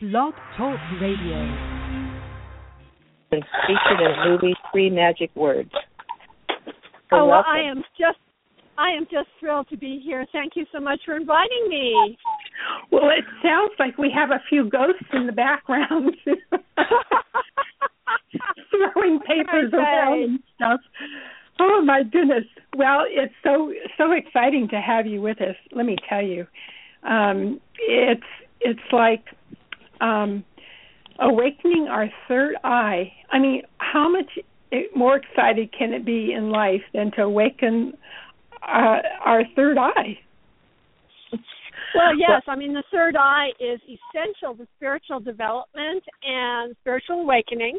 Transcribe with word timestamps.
Blog 0.00 0.32
Talk 0.56 0.78
Radio. 0.98 1.36
And 3.32 3.44
featured 3.66 4.00
in 4.00 4.12
the 4.16 4.30
movie 4.30 4.54
Three 4.72 4.88
Magic 4.88 5.30
Words. 5.36 5.72
So 7.10 7.16
oh, 7.16 7.26
well. 7.26 7.44
I 7.46 7.60
am 7.60 7.84
just 7.98 8.16
I 8.78 8.92
am 8.92 9.04
just 9.10 9.28
thrilled 9.38 9.68
to 9.68 9.76
be 9.76 10.00
here. 10.02 10.24
Thank 10.32 10.56
you 10.56 10.64
so 10.72 10.80
much 10.80 11.00
for 11.04 11.16
inviting 11.16 11.68
me. 11.68 12.16
Well, 12.90 13.10
it 13.10 13.26
sounds 13.42 13.72
like 13.78 13.98
we 13.98 14.10
have 14.14 14.30
a 14.30 14.42
few 14.48 14.70
ghosts 14.70 15.04
in 15.12 15.26
the 15.26 15.32
background 15.32 16.16
throwing 18.70 19.20
papers 19.26 19.70
around 19.74 20.22
and 20.22 20.38
stuff. 20.56 20.80
Oh 21.60 21.82
my 21.84 22.04
goodness. 22.04 22.44
Well, 22.74 23.04
it's 23.06 23.34
so 23.44 23.70
so 23.98 24.12
exciting 24.12 24.66
to 24.70 24.80
have 24.80 25.06
you 25.06 25.20
with 25.20 25.42
us. 25.42 25.56
Let 25.72 25.84
me 25.84 25.96
tell 26.08 26.22
you. 26.22 26.46
Um 27.02 27.60
it's 27.86 28.24
it's 28.62 28.80
like 28.92 29.24
um 30.00 30.44
awakening 31.20 31.88
our 31.90 32.08
third 32.28 32.54
eye. 32.64 33.12
I 33.30 33.38
mean, 33.38 33.62
how 33.78 34.10
much 34.10 34.30
more 34.94 35.16
excited 35.16 35.70
can 35.76 35.92
it 35.92 36.04
be 36.04 36.32
in 36.32 36.50
life 36.50 36.82
than 36.94 37.10
to 37.12 37.22
awaken 37.22 37.92
uh, 38.62 38.98
our 39.24 39.42
third 39.54 39.78
eye? 39.78 40.18
Well, 41.94 42.16
yes, 42.16 42.42
I 42.46 42.56
mean 42.56 42.72
the 42.72 42.84
third 42.92 43.16
eye 43.16 43.48
is 43.58 43.80
essential 43.82 44.54
to 44.56 44.66
spiritual 44.76 45.20
development 45.20 46.04
and 46.22 46.76
spiritual 46.80 47.22
awakening. 47.22 47.78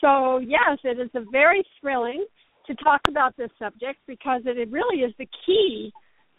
So, 0.00 0.38
yes, 0.38 0.78
it 0.84 0.98
is 0.98 1.10
a 1.14 1.24
very 1.30 1.64
thrilling 1.80 2.26
to 2.66 2.74
talk 2.74 3.00
about 3.08 3.36
this 3.36 3.50
subject 3.58 4.00
because 4.06 4.42
it 4.44 4.70
really 4.70 5.02
is 5.02 5.12
the 5.18 5.28
key 5.46 5.92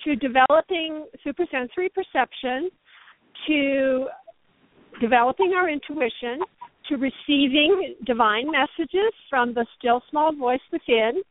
to 0.03 0.15
developing 0.15 1.07
supersensory 1.23 1.89
perception, 1.89 2.69
to 3.47 4.07
developing 4.99 5.53
our 5.55 5.69
intuition, 5.69 6.39
to 6.89 6.95
receiving 6.95 7.95
divine 8.05 8.49
messages 8.49 9.13
from 9.29 9.53
the 9.53 9.65
still 9.77 10.01
small 10.09 10.33
voice 10.33 10.61
within, 10.71 11.21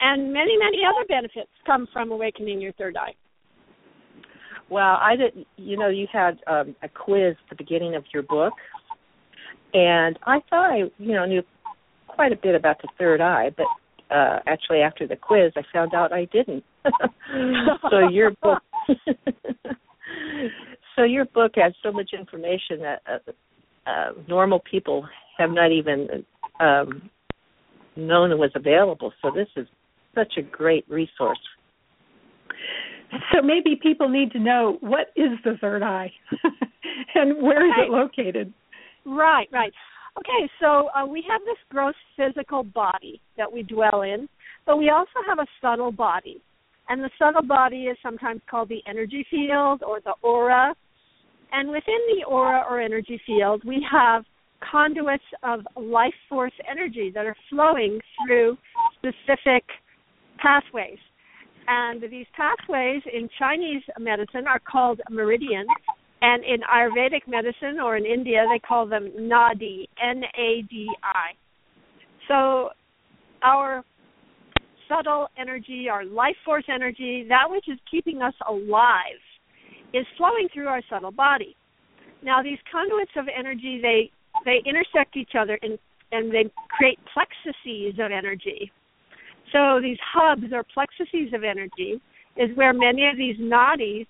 and 0.00 0.32
many, 0.32 0.56
many 0.58 0.78
other 0.84 1.06
benefits 1.08 1.50
come 1.66 1.88
from 1.92 2.12
awakening 2.12 2.60
your 2.60 2.72
third 2.72 2.96
eye. 2.96 3.14
Well, 4.70 4.98
I 5.00 5.16
didn't. 5.16 5.46
You 5.56 5.78
know, 5.78 5.88
you 5.88 6.06
had 6.12 6.38
um, 6.46 6.76
a 6.82 6.88
quiz 6.88 7.36
at 7.42 7.48
the 7.50 7.56
beginning 7.56 7.94
of 7.94 8.04
your 8.12 8.22
book, 8.22 8.52
and 9.72 10.18
I 10.26 10.40
thought 10.50 10.70
I, 10.70 10.76
you 10.98 11.14
know, 11.14 11.24
knew 11.24 11.42
quite 12.06 12.32
a 12.32 12.36
bit 12.36 12.54
about 12.54 12.80
the 12.82 12.88
third 12.98 13.20
eye, 13.20 13.50
but 13.56 13.66
uh 14.14 14.38
actually 14.46 14.80
after 14.80 15.06
the 15.06 15.16
quiz, 15.16 15.52
I 15.56 15.62
found 15.72 15.94
out 15.94 16.12
I 16.12 16.26
didn't. 16.26 16.64
so 17.90 18.08
your 18.10 18.30
book, 18.42 18.62
so 20.98 21.04
your 21.04 21.24
book 21.26 21.52
has 21.54 21.72
so 21.82 21.92
much 21.92 22.10
information 22.12 22.80
that 22.80 23.02
uh, 23.06 23.88
uh, 23.88 24.12
normal 24.26 24.60
people 24.68 25.06
have 25.38 25.50
not 25.50 25.70
even 25.70 26.08
um, 26.58 27.08
known 27.94 28.32
it 28.32 28.38
was 28.38 28.50
available. 28.54 29.12
So 29.22 29.30
this 29.30 29.48
is 29.56 29.66
such 30.14 30.34
a 30.36 30.42
great 30.42 30.84
resource. 30.88 31.38
So 33.32 33.40
maybe 33.40 33.78
people 33.80 34.08
need 34.08 34.32
to 34.32 34.38
know 34.38 34.76
what 34.80 35.12
is 35.16 35.30
the 35.44 35.54
third 35.60 35.82
eye 35.82 36.12
and 37.14 37.40
where 37.40 37.66
is 37.66 37.72
it 37.78 37.90
located? 37.90 38.52
Right, 39.06 39.48
right. 39.52 39.72
Okay, 40.18 40.50
so 40.60 40.88
uh, 40.88 41.06
we 41.06 41.24
have 41.30 41.40
this 41.42 41.56
gross 41.70 41.94
physical 42.16 42.64
body 42.64 43.20
that 43.36 43.50
we 43.50 43.62
dwell 43.62 44.02
in, 44.02 44.28
but 44.66 44.76
we 44.76 44.90
also 44.90 45.20
have 45.26 45.38
a 45.38 45.46
subtle 45.62 45.92
body. 45.92 46.42
And 46.88 47.02
the 47.02 47.10
subtle 47.18 47.46
body 47.46 47.84
is 47.84 47.96
sometimes 48.02 48.40
called 48.50 48.68
the 48.68 48.82
energy 48.86 49.24
field 49.30 49.82
or 49.86 50.00
the 50.00 50.14
aura. 50.22 50.74
And 51.52 51.70
within 51.70 51.98
the 52.14 52.24
aura 52.26 52.64
or 52.68 52.80
energy 52.80 53.20
field, 53.26 53.62
we 53.64 53.84
have 53.90 54.24
conduits 54.70 55.24
of 55.42 55.60
life 55.76 56.14
force 56.28 56.52
energy 56.70 57.10
that 57.14 57.26
are 57.26 57.36
flowing 57.48 58.00
through 58.26 58.56
specific 58.98 59.64
pathways. 60.42 60.98
And 61.66 62.02
these 62.02 62.26
pathways 62.36 63.02
in 63.12 63.28
Chinese 63.38 63.82
medicine 63.98 64.46
are 64.46 64.60
called 64.60 65.00
meridians, 65.10 65.68
and 66.20 66.42
in 66.44 66.60
Ayurvedic 66.62 67.28
medicine 67.28 67.78
or 67.82 67.96
in 67.96 68.04
India 68.04 68.44
they 68.50 68.58
call 68.58 68.86
them 68.86 69.10
nadi, 69.18 69.86
N 70.02 70.22
A 70.36 70.62
D 70.68 70.88
I. 71.02 71.30
So 72.26 72.70
our 73.42 73.84
subtle 74.88 75.28
energy, 75.38 75.88
our 75.90 76.04
life 76.04 76.36
force 76.44 76.64
energy, 76.72 77.26
that 77.28 77.48
which 77.48 77.68
is 77.68 77.78
keeping 77.90 78.22
us 78.22 78.34
alive, 78.48 79.20
is 79.94 80.06
flowing 80.16 80.48
through 80.52 80.68
our 80.68 80.82
subtle 80.90 81.10
body. 81.10 81.56
Now 82.22 82.42
these 82.42 82.58
conduits 82.70 83.12
of 83.16 83.26
energy 83.36 83.80
they 83.80 84.10
they 84.44 84.62
intersect 84.68 85.16
each 85.16 85.32
other 85.38 85.58
and 85.62 85.78
and 86.12 86.32
they 86.32 86.50
create 86.70 86.98
plexuses 87.12 87.98
of 87.98 88.10
energy. 88.12 88.70
So 89.52 89.80
these 89.80 89.98
hubs 90.14 90.52
or 90.52 90.64
plexuses 90.74 91.32
of 91.34 91.44
energy 91.44 92.00
is 92.36 92.56
where 92.56 92.72
many 92.72 93.08
of 93.08 93.16
these 93.16 93.36
nadis 93.38 94.06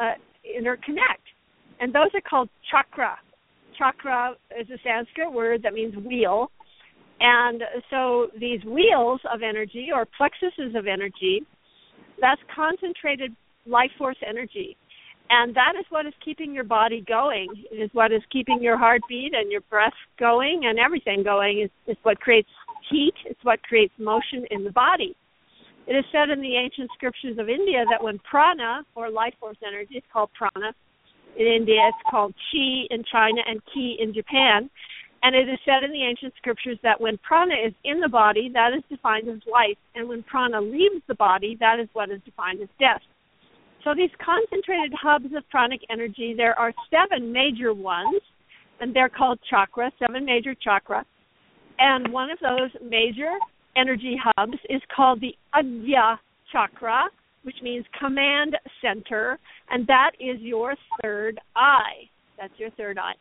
uh, 0.00 0.12
interconnect, 0.46 1.24
and 1.80 1.92
those 1.92 2.08
are 2.14 2.20
called 2.28 2.48
chakra. 2.70 3.18
Chakra 3.76 4.34
is 4.58 4.68
a 4.70 4.78
Sanskrit 4.84 5.32
word 5.32 5.62
that 5.62 5.72
means 5.72 5.94
wheel, 5.96 6.50
and 7.20 7.62
so 7.90 8.28
these 8.38 8.62
wheels 8.64 9.20
of 9.32 9.42
energy 9.42 9.88
or 9.94 10.06
plexuses 10.16 10.74
of 10.74 10.86
energy, 10.86 11.42
that's 12.20 12.40
concentrated 12.54 13.34
life 13.66 13.90
force 13.96 14.16
energy. 14.28 14.76
And 15.34 15.54
that 15.54 15.72
is 15.80 15.86
what 15.88 16.04
is 16.04 16.12
keeping 16.22 16.52
your 16.52 16.64
body 16.64 17.02
going. 17.08 17.48
It 17.72 17.76
is 17.76 17.88
what 17.94 18.12
is 18.12 18.20
keeping 18.30 18.62
your 18.62 18.76
heartbeat 18.76 19.32
and 19.32 19.50
your 19.50 19.62
breath 19.62 19.94
going 20.18 20.66
and 20.66 20.78
everything 20.78 21.22
going. 21.22 21.60
is, 21.60 21.70
it's 21.86 21.98
what 22.02 22.20
creates 22.20 22.50
heat. 22.90 23.14
It's 23.24 23.42
what 23.42 23.62
creates 23.62 23.94
motion 23.98 24.44
in 24.50 24.62
the 24.62 24.70
body. 24.70 25.16
It 25.86 25.94
is 25.94 26.04
said 26.12 26.28
in 26.28 26.42
the 26.42 26.54
ancient 26.56 26.90
scriptures 26.92 27.38
of 27.38 27.48
India 27.48 27.82
that 27.88 28.04
when 28.04 28.18
prana, 28.18 28.82
or 28.94 29.08
life 29.08 29.32
force 29.40 29.56
energy, 29.66 29.94
is 29.96 30.02
called 30.12 30.28
prana. 30.36 30.74
In 31.38 31.46
India, 31.46 31.80
it's 31.88 32.10
called 32.10 32.34
chi 32.52 32.84
in 32.90 33.02
China 33.10 33.40
and 33.48 33.62
ki 33.72 33.96
in 33.98 34.12
Japan. 34.12 34.68
And 35.22 35.34
it 35.34 35.48
is 35.48 35.58
said 35.64 35.82
in 35.82 35.92
the 35.92 36.04
ancient 36.04 36.34
scriptures 36.36 36.76
that 36.82 37.00
when 37.00 37.16
prana 37.16 37.54
is 37.54 37.72
in 37.84 38.00
the 38.00 38.08
body, 38.08 38.50
that 38.52 38.74
is 38.74 38.82
defined 38.90 39.30
as 39.30 39.40
life. 39.50 39.78
And 39.94 40.10
when 40.10 40.24
prana 40.24 40.60
leaves 40.60 41.00
the 41.08 41.14
body, 41.14 41.56
that 41.58 41.80
is 41.80 41.88
what 41.94 42.10
is 42.10 42.20
defined 42.26 42.60
as 42.60 42.68
death. 42.78 43.00
So 43.84 43.94
these 43.94 44.10
concentrated 44.24 44.92
hubs 45.00 45.34
of 45.36 45.48
pranic 45.50 45.80
energy, 45.90 46.34
there 46.36 46.58
are 46.58 46.72
seven 46.90 47.32
major 47.32 47.74
ones, 47.74 48.20
and 48.80 48.94
they're 48.94 49.08
called 49.08 49.38
chakra, 49.50 49.90
seven 49.98 50.24
major 50.24 50.54
chakra. 50.54 51.04
And 51.78 52.12
one 52.12 52.30
of 52.30 52.38
those 52.40 52.70
major 52.82 53.32
energy 53.76 54.16
hubs 54.36 54.58
is 54.68 54.80
called 54.94 55.20
the 55.20 55.34
Agya 55.54 56.16
chakra, 56.52 57.04
which 57.42 57.56
means 57.62 57.84
command 57.98 58.56
center, 58.80 59.38
and 59.70 59.86
that 59.88 60.12
is 60.20 60.40
your 60.40 60.74
third 61.02 61.40
eye. 61.56 62.08
That's 62.38 62.52
your 62.58 62.70
third 62.70 62.98
eye. 62.98 63.14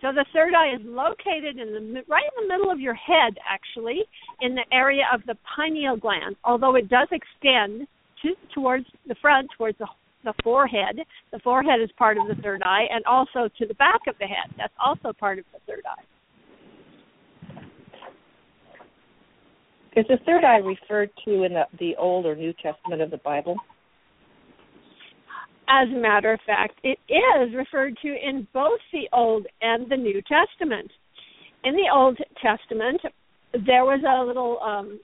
So 0.00 0.12
the 0.12 0.26
third 0.32 0.54
eye 0.54 0.74
is 0.74 0.80
located 0.84 1.58
in 1.58 1.72
the 1.72 2.02
right 2.08 2.24
in 2.36 2.46
the 2.46 2.54
middle 2.54 2.70
of 2.70 2.78
your 2.78 2.94
head, 2.94 3.34
actually, 3.48 4.02
in 4.42 4.54
the 4.54 4.64
area 4.70 5.04
of 5.12 5.22
the 5.26 5.34
pineal 5.56 5.96
gland. 5.96 6.36
Although 6.44 6.76
it 6.76 6.88
does 6.88 7.08
extend 7.10 7.88
to, 8.22 8.34
towards 8.54 8.86
the 9.08 9.14
front, 9.20 9.48
towards 9.56 9.78
the 9.78 9.88
the 10.24 10.34
forehead. 10.42 11.00
The 11.32 11.38
forehead 11.40 11.80
is 11.82 11.90
part 11.96 12.18
of 12.18 12.26
the 12.28 12.40
third 12.42 12.62
eye, 12.64 12.86
and 12.90 13.04
also 13.04 13.48
to 13.58 13.66
the 13.66 13.74
back 13.74 14.00
of 14.08 14.14
the 14.18 14.26
head. 14.26 14.54
That's 14.56 14.72
also 14.84 15.12
part 15.12 15.38
of 15.38 15.44
the 15.52 15.60
third 15.66 15.82
eye. 15.86 16.04
Is 19.96 20.06
the 20.08 20.18
third 20.26 20.42
eye 20.42 20.56
referred 20.56 21.10
to 21.24 21.44
in 21.44 21.54
the, 21.54 21.64
the 21.78 21.94
Old 21.96 22.26
or 22.26 22.34
New 22.34 22.52
Testament 22.54 23.00
of 23.00 23.10
the 23.10 23.18
Bible? 23.18 23.56
As 25.68 25.88
a 25.88 25.98
matter 25.98 26.32
of 26.32 26.40
fact, 26.44 26.80
it 26.82 26.98
is 27.08 27.54
referred 27.54 27.96
to 28.02 28.08
in 28.08 28.46
both 28.52 28.80
the 28.92 29.08
Old 29.12 29.46
and 29.62 29.88
the 29.90 29.96
New 29.96 30.20
Testament. 30.22 30.90
In 31.62 31.74
the 31.74 31.88
Old 31.92 32.18
Testament, 32.42 33.00
there 33.52 33.84
was 33.84 34.02
a 34.06 34.24
little 34.26 34.58
um, 34.60 35.00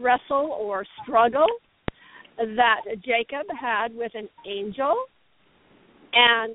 wrestle 0.00 0.56
or 0.60 0.84
struggle 1.02 1.46
that 2.40 2.80
Jacob 3.04 3.46
had 3.58 3.94
with 3.94 4.12
an 4.14 4.28
angel, 4.46 4.94
and 6.12 6.54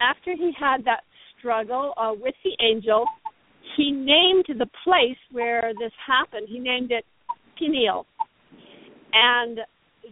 after 0.00 0.34
he 0.34 0.52
had 0.58 0.84
that 0.84 1.02
struggle 1.38 1.92
uh, 1.96 2.12
with 2.14 2.34
the 2.44 2.56
angel, 2.64 3.04
he 3.76 3.90
named 3.90 4.46
the 4.48 4.66
place 4.84 5.18
where 5.30 5.72
this 5.78 5.92
happened. 6.06 6.46
He 6.48 6.58
named 6.58 6.92
it 6.92 7.04
Peniel, 7.58 8.06
and 9.12 9.58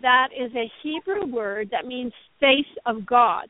that 0.03 0.29
is 0.37 0.51
a 0.55 0.71
Hebrew 0.83 1.27
word 1.27 1.69
that 1.71 1.87
means 1.87 2.13
face 2.41 2.65
of 2.87 3.07
God. 3.07 3.47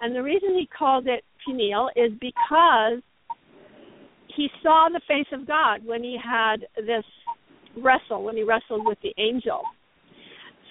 And 0.00 0.14
the 0.14 0.22
reason 0.22 0.50
he 0.50 0.66
called 0.66 1.06
it 1.06 1.24
Peniel 1.44 1.90
is 1.94 2.12
because 2.20 3.02
he 4.36 4.48
saw 4.62 4.88
the 4.90 5.00
face 5.06 5.26
of 5.32 5.46
God 5.46 5.84
when 5.84 6.02
he 6.02 6.16
had 6.22 6.66
this 6.76 7.04
wrestle, 7.76 8.22
when 8.22 8.36
he 8.36 8.42
wrestled 8.42 8.86
with 8.86 8.98
the 9.02 9.12
angel. 9.18 9.62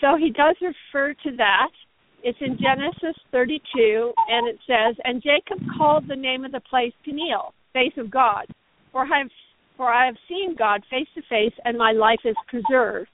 So 0.02 0.16
he 0.18 0.30
does 0.30 0.56
refer 0.62 1.14
to 1.14 1.36
that 1.38 1.72
It's 2.24 2.38
in 2.42 2.58
Genesis 2.60 3.16
32, 3.32 4.14
and 4.30 4.48
it 4.48 4.60
says, 4.68 4.96
And 5.04 5.24
Jacob 5.24 5.64
called 5.78 6.06
the 6.08 6.16
name 6.16 6.44
of 6.44 6.52
the 6.52 6.60
place 6.60 6.94
Peniel, 7.06 7.54
face 7.74 7.94
of 7.98 8.12
God, 8.12 8.46
for 8.92 9.02
I 9.04 9.20
have, 9.20 9.32
for 9.78 9.88
I 9.88 10.06
have 10.06 10.18
seen 10.28 10.56
God 10.58 10.84
face 10.90 11.08
to 11.16 11.22
face, 11.30 11.54
and 11.64 11.78
my 11.78 11.92
life 11.94 12.20
is 12.26 12.36
preserved. 12.48 13.10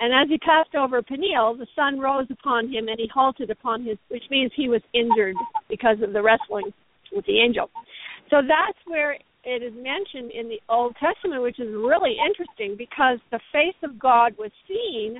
And 0.00 0.12
as 0.12 0.28
he 0.28 0.38
passed 0.38 0.74
over 0.74 1.02
Peniel, 1.02 1.56
the 1.56 1.66
sun 1.74 2.00
rose 2.00 2.26
upon 2.30 2.72
him, 2.72 2.88
and 2.88 2.98
he 2.98 3.08
halted 3.12 3.50
upon 3.50 3.84
his, 3.84 3.98
which 4.08 4.24
means 4.30 4.52
he 4.54 4.68
was 4.68 4.82
injured 4.94 5.36
because 5.68 5.98
of 6.02 6.12
the 6.12 6.22
wrestling 6.22 6.72
with 7.12 7.26
the 7.26 7.40
angel. 7.40 7.70
So 8.30 8.40
that's 8.40 8.78
where 8.86 9.16
it 9.44 9.62
is 9.62 9.72
mentioned 9.74 10.32
in 10.32 10.48
the 10.48 10.60
Old 10.68 10.96
Testament, 10.96 11.42
which 11.42 11.60
is 11.60 11.68
really 11.72 12.16
interesting 12.18 12.76
because 12.76 13.18
the 13.30 13.40
face 13.52 13.76
of 13.82 13.98
God 13.98 14.34
was 14.38 14.50
seen 14.66 15.18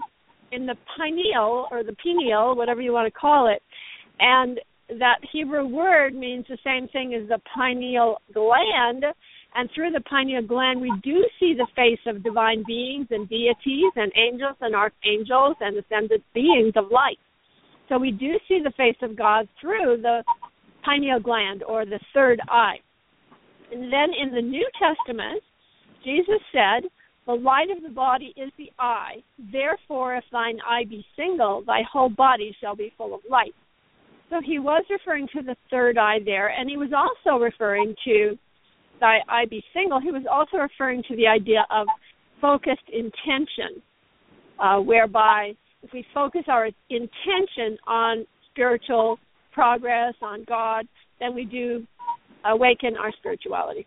in 0.52 0.66
the 0.66 0.76
pineal 0.96 1.66
or 1.70 1.82
the 1.82 1.96
pineal, 2.02 2.54
whatever 2.56 2.80
you 2.80 2.92
want 2.92 3.12
to 3.12 3.18
call 3.18 3.52
it, 3.52 3.62
and 4.18 4.60
that 4.88 5.18
Hebrew 5.32 5.66
word 5.66 6.14
means 6.14 6.46
the 6.48 6.58
same 6.64 6.88
thing 6.88 7.14
as 7.14 7.28
the 7.28 7.40
pineal 7.54 8.18
gland. 8.32 9.04
And 9.54 9.70
through 9.74 9.90
the 9.90 10.02
pineal 10.02 10.42
gland, 10.42 10.80
we 10.80 10.92
do 11.02 11.24
see 11.40 11.54
the 11.54 11.66
face 11.74 11.98
of 12.06 12.22
divine 12.22 12.62
beings 12.66 13.06
and 13.10 13.28
deities 13.28 13.92
and 13.96 14.12
angels 14.16 14.56
and 14.60 14.74
archangels 14.74 15.56
and 15.60 15.76
ascended 15.78 16.22
beings 16.34 16.74
of 16.76 16.90
light. 16.90 17.18
So 17.88 17.98
we 17.98 18.10
do 18.10 18.34
see 18.48 18.60
the 18.62 18.72
face 18.76 18.98
of 19.02 19.16
God 19.16 19.48
through 19.60 20.02
the 20.02 20.22
pineal 20.84 21.20
gland 21.20 21.62
or 21.62 21.84
the 21.84 22.00
third 22.12 22.40
eye. 22.48 22.76
And 23.72 23.92
then 23.92 24.10
in 24.20 24.34
the 24.34 24.42
New 24.42 24.68
Testament, 24.78 25.42
Jesus 26.04 26.40
said, 26.52 26.88
The 27.26 27.34
light 27.34 27.70
of 27.76 27.82
the 27.82 27.88
body 27.88 28.32
is 28.36 28.52
the 28.56 28.70
eye. 28.78 29.16
Therefore, 29.52 30.16
if 30.16 30.24
thine 30.30 30.58
eye 30.64 30.84
be 30.88 31.04
single, 31.16 31.62
thy 31.66 31.82
whole 31.90 32.08
body 32.08 32.56
shall 32.60 32.76
be 32.76 32.92
full 32.96 33.14
of 33.14 33.20
light. 33.28 33.54
So 34.30 34.40
he 34.44 34.58
was 34.58 34.84
referring 34.90 35.28
to 35.34 35.42
the 35.42 35.56
third 35.70 35.98
eye 35.98 36.18
there, 36.24 36.48
and 36.48 36.70
he 36.70 36.76
was 36.76 36.90
also 36.94 37.42
referring 37.42 37.94
to 38.04 38.38
thy 39.00 39.18
eye 39.28 39.46
be 39.48 39.62
single. 39.74 40.00
He 40.00 40.10
was 40.10 40.24
also 40.30 40.58
referring 40.58 41.02
to 41.08 41.16
the 41.16 41.26
idea 41.26 41.66
of 41.70 41.86
focused 42.40 42.88
intention, 42.92 43.82
uh, 44.60 44.78
whereby 44.78 45.52
if 45.82 45.92
we 45.92 46.04
focus 46.14 46.42
our 46.48 46.70
intention 46.90 47.78
on 47.86 48.26
spiritual 48.50 49.18
progress, 49.52 50.14
on 50.22 50.44
God, 50.48 50.86
then 51.20 51.34
we 51.34 51.44
do 51.44 51.86
awaken 52.44 52.96
our 52.96 53.12
spirituality. 53.18 53.86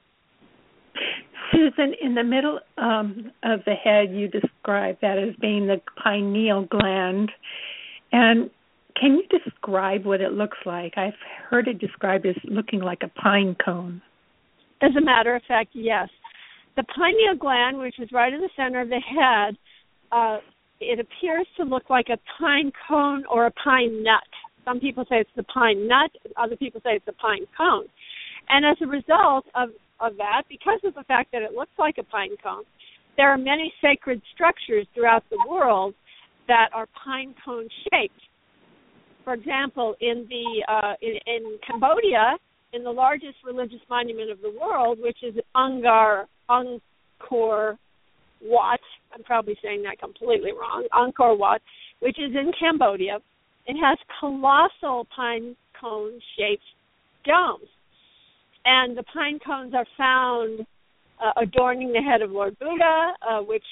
Susan, 1.52 1.94
in 2.02 2.16
the 2.16 2.24
middle 2.24 2.60
um, 2.78 3.32
of 3.44 3.62
the 3.66 3.74
head, 3.74 4.14
you 4.14 4.28
describe 4.28 4.98
that 5.02 5.18
as 5.18 5.36
being 5.42 5.68
the 5.68 5.82
pineal 6.04 6.66
gland. 6.66 7.32
And 8.12 8.50
can 9.00 9.14
you 9.14 9.40
describe 9.40 10.06
what 10.06 10.22
it 10.22 10.34
looks 10.34 10.58
like? 10.66 10.98
I've 10.98 11.14
heard 11.50 11.68
it 11.68 11.80
described 11.80 12.26
as 12.26 12.36
looking 12.44 12.82
like 12.82 13.00
a 13.04 13.08
pine 13.20 13.56
cone. 13.64 14.02
As 14.82 14.92
a 14.98 15.02
matter 15.02 15.36
of 15.36 15.42
fact, 15.48 15.70
yes. 15.74 16.10
The 16.76 16.84
pineal 16.84 17.36
gland, 17.38 17.80
which 17.80 18.00
is 18.00 18.10
right 18.12 18.32
in 18.32 18.42
the 18.42 18.50
center 18.56 18.82
of 18.82 18.90
the 18.90 19.02
head, 19.02 19.58
uh, 20.12 20.40
it 20.80 21.00
appears 21.00 21.48
to 21.58 21.64
look 21.64 21.90
like 21.90 22.08
a 22.10 22.18
pine 22.40 22.72
cone 22.88 23.26
or 23.30 23.46
a 23.46 23.52
pine 23.52 24.04
nut. 24.04 24.24
Some 24.66 24.80
people 24.80 25.04
say 25.10 25.18
it's 25.18 25.30
the 25.36 25.44
pine 25.44 25.88
nut, 25.88 26.12
other 26.38 26.56
people 26.56 26.80
say 26.84 26.92
it's 26.92 27.06
the 27.06 27.14
pine 27.14 27.46
cone. 27.58 27.86
And 28.50 28.66
as 28.66 28.78
a 28.82 28.88
result 28.88 29.46
of, 29.56 29.70
of 30.02 30.18
that, 30.18 30.44
because 30.50 30.80
of 30.84 30.94
the 30.96 31.04
fact 31.04 31.32
that 31.32 31.42
it 31.42 31.54
looks 31.54 31.72
like 31.78 31.98
a 31.98 32.04
pine 32.04 32.36
cone, 32.42 32.64
there 33.18 33.30
are 33.30 33.38
many 33.38 33.74
sacred 33.82 34.22
structures 34.34 34.88
throughout 34.94 35.24
the 35.30 35.40
world 35.50 35.94
that 36.48 36.70
are 36.74 36.88
pine 37.04 37.36
cone 37.44 37.68
shaped. 37.92 38.22
For 39.24 39.34
example, 39.34 39.96
in 40.02 40.26
the 40.30 40.64
uh, 40.72 40.94
in, 41.02 41.16
in 41.28 41.60
Cambodia, 41.68 42.38
in 42.74 42.84
the 42.84 42.92
largest 42.92 43.36
religious 43.46 43.82
monument 43.90 44.32
of 44.32 44.42
the 44.42 44.54
world, 44.60 45.00
which 45.02 45.18
is 45.22 45.36
Angkor 45.56 46.26
Angkor 46.50 47.78
Wat, 48.42 48.80
I'm 49.14 49.24
probably 49.24 49.58
saying 49.62 49.84
that 49.84 50.00
completely 50.00 50.52
wrong, 50.52 50.88
Angkor 50.94 51.38
Wat, 51.38 51.62
which 52.00 52.18
is 52.18 52.32
in 52.34 52.52
Cambodia, 52.60 53.20
it 53.68 53.76
has 53.76 53.98
colossal 54.20 55.06
pine 55.16 55.56
cone 55.80 56.20
shaped 56.38 56.64
domes 57.26 57.68
and 58.66 58.98
the 58.98 59.04
pine 59.04 59.40
cones 59.46 59.74
are 59.74 59.86
found 59.98 60.66
uh, 61.24 61.42
adorning 61.42 61.92
the 61.92 62.02
head 62.02 62.22
of 62.22 62.32
Lord 62.32 62.58
Buddha, 62.60 63.14
uh, 63.28 63.40
which 63.42 63.64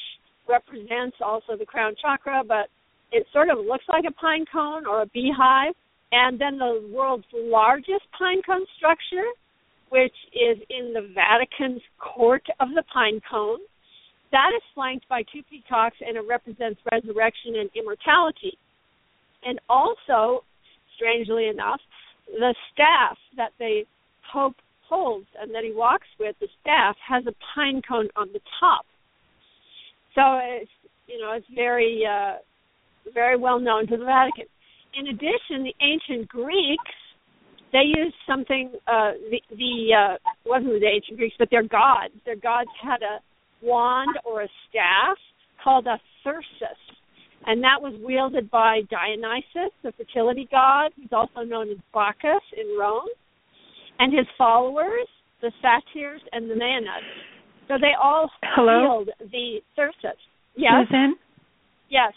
represents 0.47 1.17
also 1.23 1.57
the 1.57 1.65
crown 1.65 1.95
chakra, 2.01 2.43
but 2.47 2.67
it 3.11 3.25
sort 3.31 3.49
of 3.49 3.57
looks 3.59 3.85
like 3.89 4.05
a 4.07 4.13
pine 4.13 4.45
cone 4.51 4.85
or 4.85 5.01
a 5.01 5.05
beehive. 5.07 5.73
And 6.11 6.39
then 6.39 6.57
the 6.57 6.89
world's 6.93 7.25
largest 7.33 8.03
pine 8.17 8.41
cone 8.45 8.65
structure, 8.77 9.27
which 9.89 10.15
is 10.33 10.57
in 10.69 10.93
the 10.93 11.13
Vatican's 11.13 11.81
court 11.99 12.43
of 12.59 12.69
the 12.75 12.83
pine 12.93 13.21
cone, 13.29 13.59
that 14.31 14.51
is 14.55 14.61
flanked 14.75 15.07
by 15.07 15.23
two 15.33 15.41
peacocks 15.49 15.97
and 16.05 16.17
it 16.17 16.23
represents 16.27 16.79
resurrection 16.91 17.55
and 17.55 17.69
immortality. 17.75 18.57
And 19.43 19.59
also, 19.69 20.43
strangely 20.95 21.47
enough, 21.47 21.79
the 22.27 22.53
staff 22.73 23.17
that 23.37 23.51
the 23.59 23.83
Pope 24.33 24.55
holds 24.87 25.27
and 25.39 25.53
that 25.53 25.63
he 25.63 25.71
walks 25.73 26.07
with, 26.19 26.35
the 26.39 26.47
staff, 26.61 26.95
has 27.07 27.23
a 27.27 27.33
pine 27.53 27.81
cone 27.87 28.07
on 28.15 28.29
the 28.33 28.39
top. 28.59 28.85
So 30.15 30.39
it's 30.41 30.71
you 31.07 31.19
know 31.19 31.33
it's 31.33 31.47
very 31.53 32.03
uh, 32.05 32.37
very 33.13 33.37
well 33.37 33.59
known 33.59 33.87
to 33.87 33.97
the 33.97 34.05
Vatican. 34.05 34.45
In 34.95 35.07
addition, 35.07 35.63
the 35.63 35.75
ancient 35.81 36.27
Greeks 36.27 36.91
they 37.73 37.83
used 37.83 38.15
something 38.27 38.71
uh, 38.87 39.11
the 39.29 39.41
the 39.51 39.93
uh, 39.93 40.15
wasn't 40.45 40.79
the 40.79 40.87
ancient 40.87 41.17
Greeks, 41.17 41.35
but 41.37 41.49
their 41.51 41.63
gods. 41.63 42.13
Their 42.25 42.37
gods 42.37 42.69
had 42.81 43.01
a 43.01 43.19
wand 43.61 44.17
or 44.25 44.43
a 44.43 44.47
staff 44.69 45.17
called 45.63 45.87
a 45.87 45.99
thyrsus, 46.23 46.79
and 47.45 47.61
that 47.63 47.81
was 47.81 47.93
wielded 48.01 48.49
by 48.49 48.81
Dionysus, 48.89 49.73
the 49.83 49.91
fertility 49.91 50.47
god, 50.49 50.91
who's 50.95 51.11
also 51.11 51.41
known 51.41 51.69
as 51.69 51.77
Bacchus 51.93 52.43
in 52.55 52.77
Rome 52.79 53.09
and 53.99 54.13
his 54.13 54.27
followers, 54.37 55.07
the 55.41 55.51
satyrs 55.61 56.21
and 56.31 56.49
the 56.49 56.55
maenads. 56.55 57.07
So 57.67 57.75
they 57.79 57.91
all 58.01 58.29
Hello? 58.43 59.05
the 59.19 59.59
thyrsus. 59.77 60.17
Yes. 60.55 60.87
Susan? 60.87 61.15
Yes. 61.89 62.13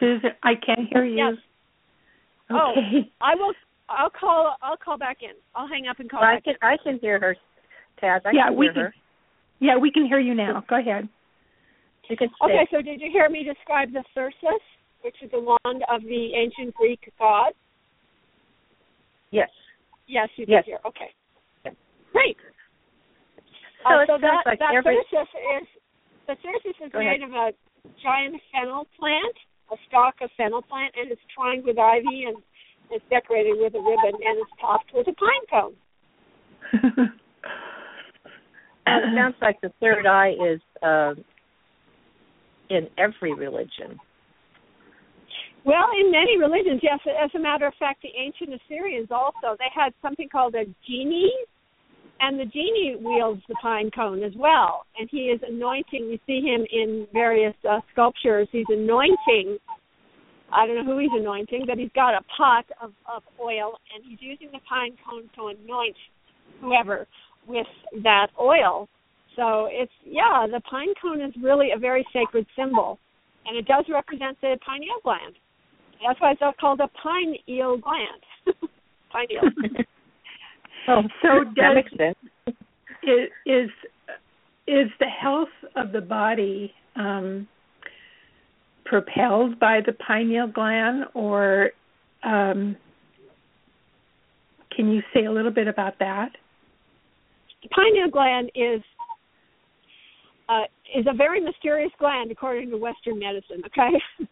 Susan, 0.00 0.30
I 0.42 0.54
can't 0.54 0.88
hear 0.92 1.04
you. 1.04 1.16
Yes. 1.16 1.34
Oh, 2.50 2.72
okay. 2.72 3.08
Oh, 3.20 3.24
I 3.24 3.34
will. 3.34 3.52
I'll 3.88 4.10
call. 4.10 4.56
I'll 4.62 4.76
call 4.76 4.98
back 4.98 5.18
in. 5.22 5.30
I'll 5.54 5.68
hang 5.68 5.86
up 5.88 6.00
and 6.00 6.10
call 6.10 6.22
I 6.22 6.36
back. 6.36 6.44
can. 6.44 6.54
In. 6.54 6.68
I 6.68 6.76
can 6.82 6.98
hear 7.00 7.18
her, 7.20 7.36
Taz. 8.02 8.20
I 8.24 8.30
yeah, 8.34 8.48
can 8.48 8.56
we 8.56 8.66
hear 8.66 8.72
can. 8.72 8.82
her. 8.82 8.94
Yeah, 9.60 9.76
we 9.78 9.90
can 9.90 10.06
hear 10.06 10.18
you 10.18 10.34
now. 10.34 10.64
Go 10.68 10.78
ahead. 10.78 11.08
You 12.10 12.16
can 12.16 12.28
Okay, 12.44 12.66
so 12.70 12.82
did 12.82 13.00
you 13.00 13.10
hear 13.10 13.28
me 13.28 13.42
describe 13.42 13.92
the 13.92 14.04
thyrsus, 14.16 14.62
which 15.02 15.16
is 15.22 15.30
the 15.30 15.40
wand 15.40 15.82
of 15.90 16.02
the 16.02 16.34
ancient 16.34 16.74
Greek 16.74 17.00
god? 17.18 17.52
Yes. 19.30 19.48
Yes, 20.06 20.28
you 20.36 20.46
did 20.46 20.52
Yes. 20.52 20.64
hear. 20.64 20.78
Okay. 20.84 21.10
Great. 22.12 22.36
So 23.82 23.94
Uh, 23.94 24.06
so 24.06 24.18
that 24.18 24.46
like 24.46 24.58
that 24.58 24.74
every- 24.74 24.96
thyrsus 24.96 25.28
is 25.62 25.68
the 26.26 26.36
thyrsus 26.36 26.80
is 26.80 26.92
Go 26.92 26.98
made 26.98 27.22
ahead. 27.22 27.22
of 27.22 27.32
a 27.34 27.52
giant 28.02 28.40
fennel 28.52 28.86
plant, 28.98 29.36
a 29.70 29.76
stalk 29.86 30.20
of 30.20 30.30
fennel 30.32 30.62
plant, 30.62 30.94
and 30.96 31.10
it's 31.10 31.20
twined 31.34 31.64
with 31.64 31.78
ivy 31.78 32.24
and 32.24 32.42
it's 32.90 33.04
decorated 33.10 33.58
with 33.58 33.74
a 33.74 33.80
ribbon 33.80 34.14
and 34.14 34.38
it's 34.38 34.50
topped 34.60 34.92
with 34.92 35.06
a 35.08 35.12
pine 35.12 35.46
cone. 35.50 35.76
It 38.88 39.14
sounds 39.16 39.34
like 39.42 39.60
the 39.60 39.70
third 39.80 40.06
eye 40.06 40.30
is 40.40 40.60
uh, 40.82 41.14
in 42.70 42.88
every 42.98 43.34
religion. 43.34 43.98
Well, 45.66 45.90
in 46.00 46.12
many 46.12 46.38
religions, 46.38 46.80
yes. 46.80 47.00
As 47.20 47.30
a 47.34 47.40
matter 47.40 47.66
of 47.66 47.74
fact, 47.74 48.00
the 48.02 48.14
ancient 48.16 48.54
Assyrians 48.54 49.08
also 49.10 49.56
they 49.58 49.66
had 49.74 49.92
something 50.00 50.28
called 50.30 50.54
a 50.54 50.64
genie, 50.86 51.34
and 52.20 52.38
the 52.38 52.44
genie 52.44 52.94
wields 53.00 53.42
the 53.48 53.56
pine 53.60 53.90
cone 53.90 54.22
as 54.22 54.30
well. 54.36 54.86
And 54.96 55.08
he 55.10 55.22
is 55.34 55.40
anointing. 55.42 56.06
We 56.06 56.20
see 56.24 56.40
him 56.40 56.64
in 56.70 57.08
various 57.12 57.54
uh, 57.68 57.80
sculptures. 57.92 58.46
He's 58.52 58.66
anointing. 58.68 59.58
I 60.52 60.68
don't 60.68 60.76
know 60.76 60.84
who 60.84 60.98
he's 60.98 61.10
anointing, 61.12 61.64
but 61.66 61.78
he's 61.78 61.90
got 61.96 62.14
a 62.14 62.22
pot 62.36 62.64
of, 62.80 62.92
of 63.12 63.24
oil, 63.42 63.76
and 63.92 64.04
he's 64.08 64.18
using 64.20 64.50
the 64.52 64.60
pine 64.68 64.96
cone 65.04 65.28
to 65.34 65.48
anoint 65.48 65.96
whoever 66.60 67.08
with 67.48 67.66
that 68.04 68.28
oil. 68.40 68.88
So 69.34 69.66
it's 69.68 69.92
yeah, 70.04 70.46
the 70.46 70.60
pine 70.70 70.94
cone 71.02 71.20
is 71.20 71.34
really 71.42 71.72
a 71.74 71.78
very 71.78 72.06
sacred 72.12 72.46
symbol, 72.56 73.00
and 73.44 73.56
it 73.56 73.66
does 73.66 73.84
represent 73.90 74.40
the 74.40 74.56
pineal 74.64 75.00
gland. 75.02 75.34
That's 76.04 76.20
why 76.20 76.32
it's 76.32 76.40
called 76.60 76.80
a 76.80 76.88
pine 77.02 77.36
eel 77.48 77.76
gland. 77.78 78.22
pine 79.12 79.26
eel. 79.30 79.42
Oh, 80.88 81.02
So 81.20 81.28
that 81.56 81.74
makes 81.74 81.90
sense. 81.96 82.16
is 83.02 83.28
is 83.44 83.70
is 84.68 84.88
the 85.00 85.06
health 85.06 85.48
of 85.74 85.90
the 85.90 86.00
body 86.00 86.72
um, 86.94 87.48
propelled 88.84 89.58
by 89.58 89.80
the 89.84 89.92
pineal 89.94 90.46
gland, 90.46 91.06
or 91.14 91.70
Um, 92.22 92.76
can 94.76 94.92
you 94.92 95.02
say 95.12 95.24
a 95.24 95.32
little 95.32 95.50
bit 95.50 95.66
about 95.68 95.98
that? 95.98 96.30
The 97.62 97.68
pineal 97.70 98.10
gland 98.10 98.50
is 98.54 98.80
uh, 100.48 100.64
is 100.94 101.06
a 101.08 101.14
very 101.14 101.40
mysterious 101.40 101.90
gland 101.98 102.30
according 102.30 102.70
to 102.70 102.76
Western 102.76 103.18
medicine. 103.18 103.62
Okay, 103.66 103.90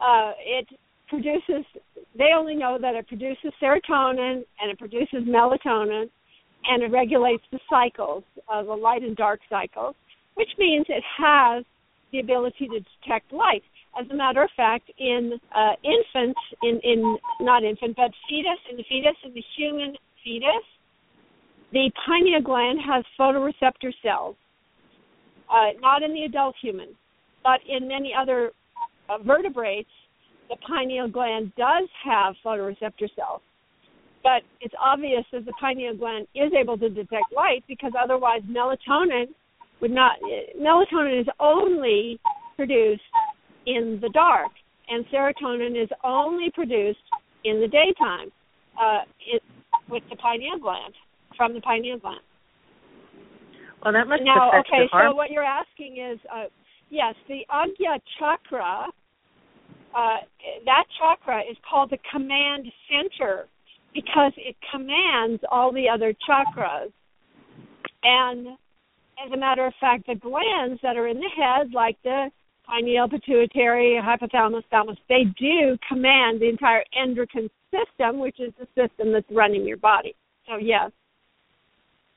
uh, 0.00 0.32
it 0.38 0.66
produces. 1.08 1.64
They 2.16 2.30
only 2.36 2.54
know 2.54 2.78
that 2.80 2.94
it 2.94 3.08
produces 3.08 3.52
serotonin 3.62 4.44
and 4.60 4.70
it 4.70 4.78
produces 4.78 5.22
melatonin, 5.26 6.08
and 6.64 6.82
it 6.82 6.90
regulates 6.90 7.42
the 7.52 7.58
cycles, 7.68 8.24
uh, 8.52 8.62
the 8.62 8.72
light 8.72 9.02
and 9.02 9.16
dark 9.16 9.40
cycles, 9.50 9.94
which 10.34 10.48
means 10.58 10.86
it 10.88 11.04
has 11.18 11.64
the 12.12 12.20
ability 12.20 12.68
to 12.68 12.80
detect 12.80 13.32
light. 13.32 13.62
As 14.00 14.06
a 14.10 14.14
matter 14.14 14.42
of 14.42 14.50
fact, 14.56 14.90
in 14.98 15.38
uh, 15.54 15.72
infants, 15.84 16.40
in, 16.62 16.80
in 16.82 17.18
not 17.40 17.62
infant, 17.62 17.96
but 17.96 18.10
fetus, 18.28 18.58
in 18.70 18.76
the 18.76 18.84
fetus, 18.88 19.16
in 19.24 19.34
the 19.34 19.44
human 19.56 19.94
fetus, 20.24 20.64
the 21.72 21.90
pineal 22.06 22.40
gland 22.40 22.78
has 22.86 23.04
photoreceptor 23.18 23.92
cells. 24.02 24.36
Uh, 25.50 25.78
not 25.80 26.02
in 26.02 26.14
the 26.14 26.22
adult 26.22 26.54
human, 26.62 26.88
but 27.42 27.60
in 27.68 27.86
many 27.86 28.12
other 28.18 28.50
uh, 29.08 29.18
vertebrates, 29.24 29.90
the 30.48 30.56
pineal 30.66 31.08
gland 31.08 31.52
does 31.56 31.88
have 32.04 32.34
photoreceptor 32.44 33.08
cells. 33.16 33.40
But 34.22 34.42
it's 34.60 34.74
obvious 34.82 35.24
that 35.32 35.44
the 35.44 35.52
pineal 35.60 35.96
gland 35.96 36.26
is 36.34 36.52
able 36.58 36.78
to 36.78 36.88
detect 36.88 37.32
light 37.34 37.62
because 37.68 37.92
otherwise 38.02 38.40
melatonin 38.48 39.26
would 39.80 39.90
not. 39.90 40.12
Melatonin 40.58 41.20
is 41.20 41.26
only 41.40 42.18
produced 42.56 43.02
in 43.66 43.98
the 44.00 44.08
dark, 44.10 44.50
and 44.88 45.04
serotonin 45.06 45.80
is 45.80 45.88
only 46.02 46.50
produced 46.54 46.98
in 47.44 47.60
the 47.60 47.68
daytime 47.68 48.32
uh, 48.80 49.02
it, 49.26 49.42
with 49.90 50.02
the 50.10 50.16
pineal 50.16 50.58
gland, 50.58 50.94
from 51.36 51.52
the 51.52 51.60
pineal 51.60 51.98
gland. 51.98 52.20
Well, 53.84 53.92
that 53.92 54.08
must 54.08 54.22
now, 54.24 54.48
affect 54.48 54.68
okay, 54.72 54.88
so 54.90 55.14
what 55.14 55.30
you're 55.30 55.44
asking 55.44 55.98
is, 56.00 56.18
uh, 56.32 56.44
yes, 56.90 57.14
the 57.28 57.40
Agya 57.50 58.00
chakra, 58.18 58.86
uh, 59.94 60.16
that 60.64 60.84
chakra 60.98 61.40
is 61.40 61.56
called 61.68 61.90
the 61.90 61.98
command 62.12 62.66
center 62.88 63.46
because 63.94 64.32
it 64.36 64.56
commands 64.72 65.42
all 65.50 65.72
the 65.72 65.88
other 65.88 66.14
chakras. 66.28 66.92
And 68.02 68.48
as 69.24 69.32
a 69.32 69.36
matter 69.36 69.64
of 69.66 69.72
fact, 69.80 70.06
the 70.06 70.16
glands 70.16 70.80
that 70.82 70.96
are 70.96 71.06
in 71.06 71.18
the 71.18 71.30
head, 71.36 71.72
like 71.72 71.96
the 72.02 72.30
pineal, 72.66 73.08
pituitary, 73.08 74.00
hypothalamus, 74.02 74.64
thalamus, 74.70 74.98
they 75.08 75.24
do 75.38 75.78
command 75.88 76.40
the 76.40 76.48
entire 76.48 76.84
endocrine 77.00 77.48
system, 77.70 78.18
which 78.18 78.40
is 78.40 78.52
the 78.58 78.66
system 78.74 79.12
that's 79.12 79.26
running 79.30 79.66
your 79.66 79.76
body. 79.76 80.14
So, 80.48 80.56
yes, 80.56 80.90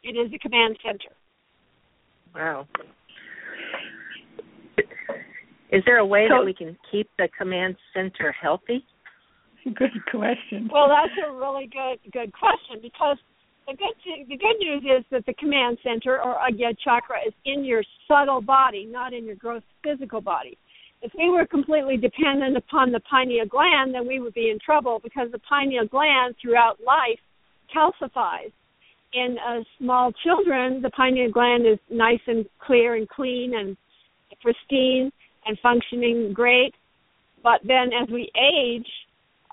it 0.03 0.17
is 0.17 0.31
a 0.33 0.39
command 0.39 0.77
center. 0.83 1.13
Wow. 2.35 2.67
Is 5.71 5.83
there 5.85 5.97
a 5.97 6.05
way 6.05 6.27
So- 6.29 6.37
that 6.37 6.45
we 6.45 6.53
can 6.53 6.77
keep 6.91 7.09
the 7.17 7.27
command 7.37 7.75
center 7.93 8.31
healthy? 8.31 8.85
Good 9.73 10.05
question. 10.09 10.69
Well, 10.71 10.87
that's 10.87 11.11
a 11.27 11.31
really 11.31 11.67
good 11.67 11.99
good 12.11 12.31
question 12.31 12.79
because 12.81 13.17
the 13.67 13.73
good 13.73 14.27
the 14.29 14.37
good 14.37 14.57
news 14.59 14.83
is 14.83 15.03
that 15.11 15.25
the 15.25 15.33
command 15.33 15.77
center 15.83 16.21
or 16.23 16.35
Agya 16.35 16.77
chakra 16.79 17.17
is 17.27 17.33
in 17.43 17.65
your 17.65 17.83
subtle 18.07 18.41
body, 18.41 18.85
not 18.85 19.13
in 19.13 19.25
your 19.25 19.35
gross 19.35 19.63
physical 19.83 20.21
body. 20.21 20.57
If 21.01 21.11
we 21.17 21.29
were 21.29 21.45
completely 21.45 21.97
dependent 21.97 22.55
upon 22.55 22.91
the 22.91 23.01
pineal 23.01 23.45
gland, 23.45 23.93
then 23.93 24.07
we 24.07 24.19
would 24.19 24.33
be 24.33 24.49
in 24.49 24.57
trouble 24.59 24.99
because 25.03 25.31
the 25.31 25.39
pineal 25.39 25.85
gland 25.85 26.35
throughout 26.41 26.79
life 26.81 27.19
calcifies. 27.75 28.51
In 29.13 29.37
uh, 29.45 29.63
small 29.79 30.11
children, 30.23 30.81
the 30.81 30.89
pineal 30.91 31.31
gland 31.31 31.67
is 31.67 31.79
nice 31.89 32.19
and 32.27 32.45
clear 32.59 32.95
and 32.95 33.07
clean 33.09 33.53
and 33.55 33.75
pristine 34.41 35.11
and 35.47 35.57
functioning 35.59 36.33
great. 36.33 36.73
But 37.43 37.61
then 37.63 37.91
as 37.93 38.09
we 38.09 38.31
age, 38.35 38.87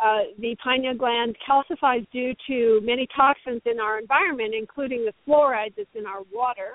uh, 0.02 0.22
the 0.38 0.56
pineal 0.62 0.96
gland 0.96 1.36
calcifies 1.48 2.06
due 2.12 2.34
to 2.48 2.80
many 2.82 3.06
toxins 3.14 3.62
in 3.64 3.78
our 3.78 3.98
environment, 3.98 4.54
including 4.58 5.04
the 5.04 5.12
fluoride 5.26 5.74
that's 5.76 5.88
in 5.94 6.06
our 6.06 6.22
water 6.32 6.72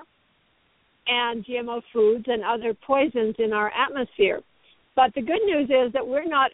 and 1.07 1.45
GMO 1.45 1.81
foods 1.91 2.25
and 2.27 2.43
other 2.43 2.73
poisons 2.73 3.35
in 3.39 3.51
our 3.51 3.71
atmosphere. 3.73 4.41
But 4.95 5.13
the 5.15 5.21
good 5.21 5.41
news 5.45 5.69
is 5.69 5.91
that 5.93 6.05
we're 6.05 6.27
not 6.27 6.51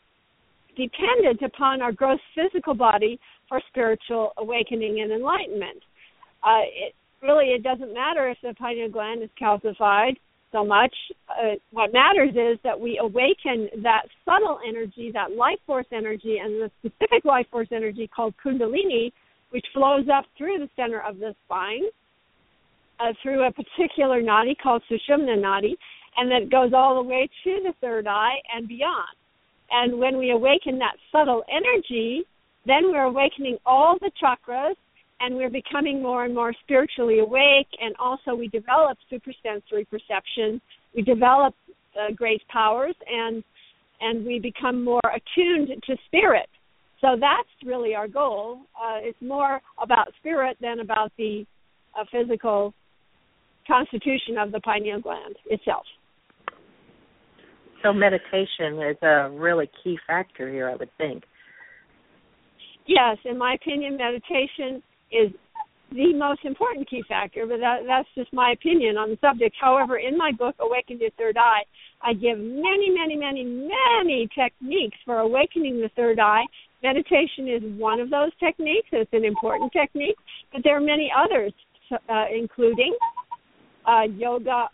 dependent 0.76 1.42
upon 1.42 1.82
our 1.82 1.92
gross 1.92 2.20
physical 2.34 2.74
body 2.74 3.20
for 3.48 3.62
spiritual 3.70 4.32
awakening 4.38 5.02
and 5.02 5.12
enlightenment. 5.12 5.82
Uh, 6.44 6.62
it 6.64 6.96
really 7.22 7.48
it 7.48 7.64
doesn't 7.64 7.94
matter 7.94 8.30
if 8.30 8.38
the 8.42 8.54
pineal 8.56 8.90
gland 8.90 9.24
is 9.24 9.30
calcified 9.42 10.16
so 10.56 10.64
much. 10.64 10.96
Uh, 11.30 11.56
what 11.72 11.92
matters 11.92 12.32
is 12.32 12.58
that 12.64 12.80
we 12.80 12.98
awaken 13.02 13.68
that 13.84 14.04
subtle 14.24 14.60
energy, 14.66 15.12
that 15.14 15.36
life 15.36 15.60
force 15.68 15.86
energy, 15.92 16.38
and 16.42 16.62
the 16.62 16.72
specific 16.80 17.26
life 17.26 17.46
force 17.52 17.68
energy 17.72 18.08
called 18.08 18.34
Kundalini, 18.44 19.12
which 19.50 19.66
flows 19.74 20.06
up 20.14 20.26
through 20.38 20.60
the 20.60 20.70
center 20.76 21.02
of 21.02 21.20
the 21.20 21.36
spine, 21.46 21.84
uh, 23.02 23.12
through 23.22 23.46
a 23.46 23.52
particular 23.52 24.22
nadi 24.22 24.56
called 24.58 24.82
Sushumna 24.90 25.38
nadi, 25.38 25.74
and 26.18 26.32
that 26.32 26.50
goes 26.50 26.72
all 26.74 26.96
the 27.04 27.10
way 27.10 27.28
to 27.44 27.60
the 27.64 27.74
third 27.82 28.08
eye 28.08 28.36
and 28.56 28.68
beyond. 28.68 29.16
And 29.72 30.00
when 30.00 30.18
we 30.18 30.32
awaken 30.32 30.80
that 30.80 30.96
subtle 31.12 31.44
energy, 31.50 32.24
then 32.66 32.92
we're 32.92 33.04
awakening 33.04 33.58
all 33.66 33.98
the 34.00 34.12
chakras 34.22 34.76
and 35.20 35.36
we're 35.36 35.50
becoming 35.50 36.02
more 36.02 36.26
and 36.26 36.36
more 36.36 36.54
spiritually 36.64 37.20
awake 37.20 37.68
and 37.82 37.96
also 38.00 38.36
we 38.36 38.48
develop 38.50 38.98
supersensory 39.10 39.86
perception. 39.86 40.62
We 40.96 41.02
develop 41.02 41.56
uh, 41.96 42.14
grace 42.16 42.42
powers 42.50 42.96
and 43.08 43.44
and 44.02 44.26
we 44.26 44.40
become 44.40 44.84
more 44.84 45.00
attuned 45.06 45.70
to 45.88 45.96
spirit. 46.06 46.50
So 47.00 47.16
that's 47.20 47.48
really 47.66 47.96
our 47.96 48.10
goal. 48.10 48.60
Uh, 48.76 48.98
it's 49.00 49.22
more 49.22 49.62
about 49.82 50.08
spirit 50.20 50.58
than 50.60 50.82
about 50.82 51.14
the 51.18 51.46
uh, 51.98 52.04
physical 52.12 52.74
constitution 53.66 54.38
of 54.38 54.52
the 54.52 54.60
pineal 54.60 55.00
gland 55.00 55.36
itself. 55.46 55.86
So 57.84 57.94
meditation 57.94 58.82
is 58.82 58.98
a 59.02 59.30
really 59.32 59.70
key 59.84 59.98
factor 60.06 60.52
here, 60.52 60.70
I 60.70 60.76
would 60.76 60.90
think. 60.98 61.24
yes 62.88 63.18
in 63.26 63.38
my 63.38 63.54
opinion 63.54 63.98
meditation 63.98 64.82
is 65.12 65.32
the 65.92 66.14
most 66.14 66.44
important 66.44 66.90
key 66.90 67.04
factor, 67.08 67.46
but 67.46 67.60
that, 67.60 67.82
that's 67.88 68.08
just 68.16 68.34
my 68.34 68.52
opinion 68.52 68.98
on 68.98 69.12
the 69.12 69.18
subject. 69.22 69.56
However, 69.60 69.98
in 69.98 70.18
my 70.18 70.32
book, 70.32 70.56
Awaken 70.60 70.98
Your 71.00 71.12
Third 71.12 71.38
Eye, 71.38 71.64
I 72.02 72.14
give 72.14 72.38
many, 72.38 72.90
many, 72.90 73.16
many, 73.16 73.44
many 73.44 74.28
techniques 74.38 74.98
for 75.06 75.20
awakening 75.20 75.82
the 75.82 75.90
third 75.96 76.20
eye. 76.20 76.44
Meditation 76.84 77.48
is 77.48 77.62
one 77.80 78.00
of 78.00 78.10
those 78.10 78.32
techniques. 78.40 78.88
It's 78.92 79.10
an 79.14 79.26
important 79.26 79.72
technique, 79.72 80.18
but 80.52 80.62
there 80.64 80.78
are 80.78 80.82
many 80.82 81.12
others, 81.16 81.54
uh, 81.92 82.26
including 82.36 82.96
uh, 83.88 84.04
yoga 84.16 84.70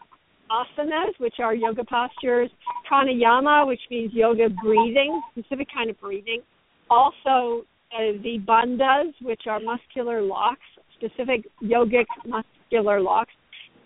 asanas, 0.50 1.18
which 1.20 1.36
are 1.40 1.54
yoga 1.54 1.84
postures, 1.86 2.50
pranayama, 2.90 3.68
which 3.68 3.82
means 3.90 4.12
yoga 4.14 4.50
breathing, 4.62 5.22
specific 5.32 5.68
kind 5.74 5.90
of 5.90 6.00
breathing. 6.02 6.42
Also, 6.90 7.66
uh, 7.94 8.14
the 8.24 8.40
bandhas, 8.48 9.14
which 9.22 9.42
are 9.48 9.60
muscular 9.60 10.22
locks, 10.22 10.62
specific 10.98 11.46
yogic 11.64 12.06
muscular 12.26 13.02
locks, 13.02 13.34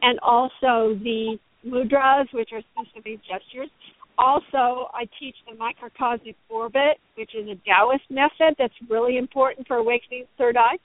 and 0.01 0.19
also 0.19 0.97
the 1.03 1.37
mudras, 1.65 2.25
which 2.33 2.49
are 2.53 2.61
specific 2.73 3.19
gestures. 3.23 3.69
Also, 4.17 4.87
I 4.93 5.07
teach 5.19 5.35
the 5.49 5.57
microcosmic 5.57 6.35
orbit, 6.49 6.97
which 7.15 7.35
is 7.35 7.49
a 7.49 7.55
Taoist 7.67 8.09
method 8.09 8.55
that's 8.57 8.73
really 8.89 9.17
important 9.17 9.67
for 9.67 9.77
awakening 9.77 10.23
the 10.23 10.43
third 10.43 10.55
eye. 10.55 10.77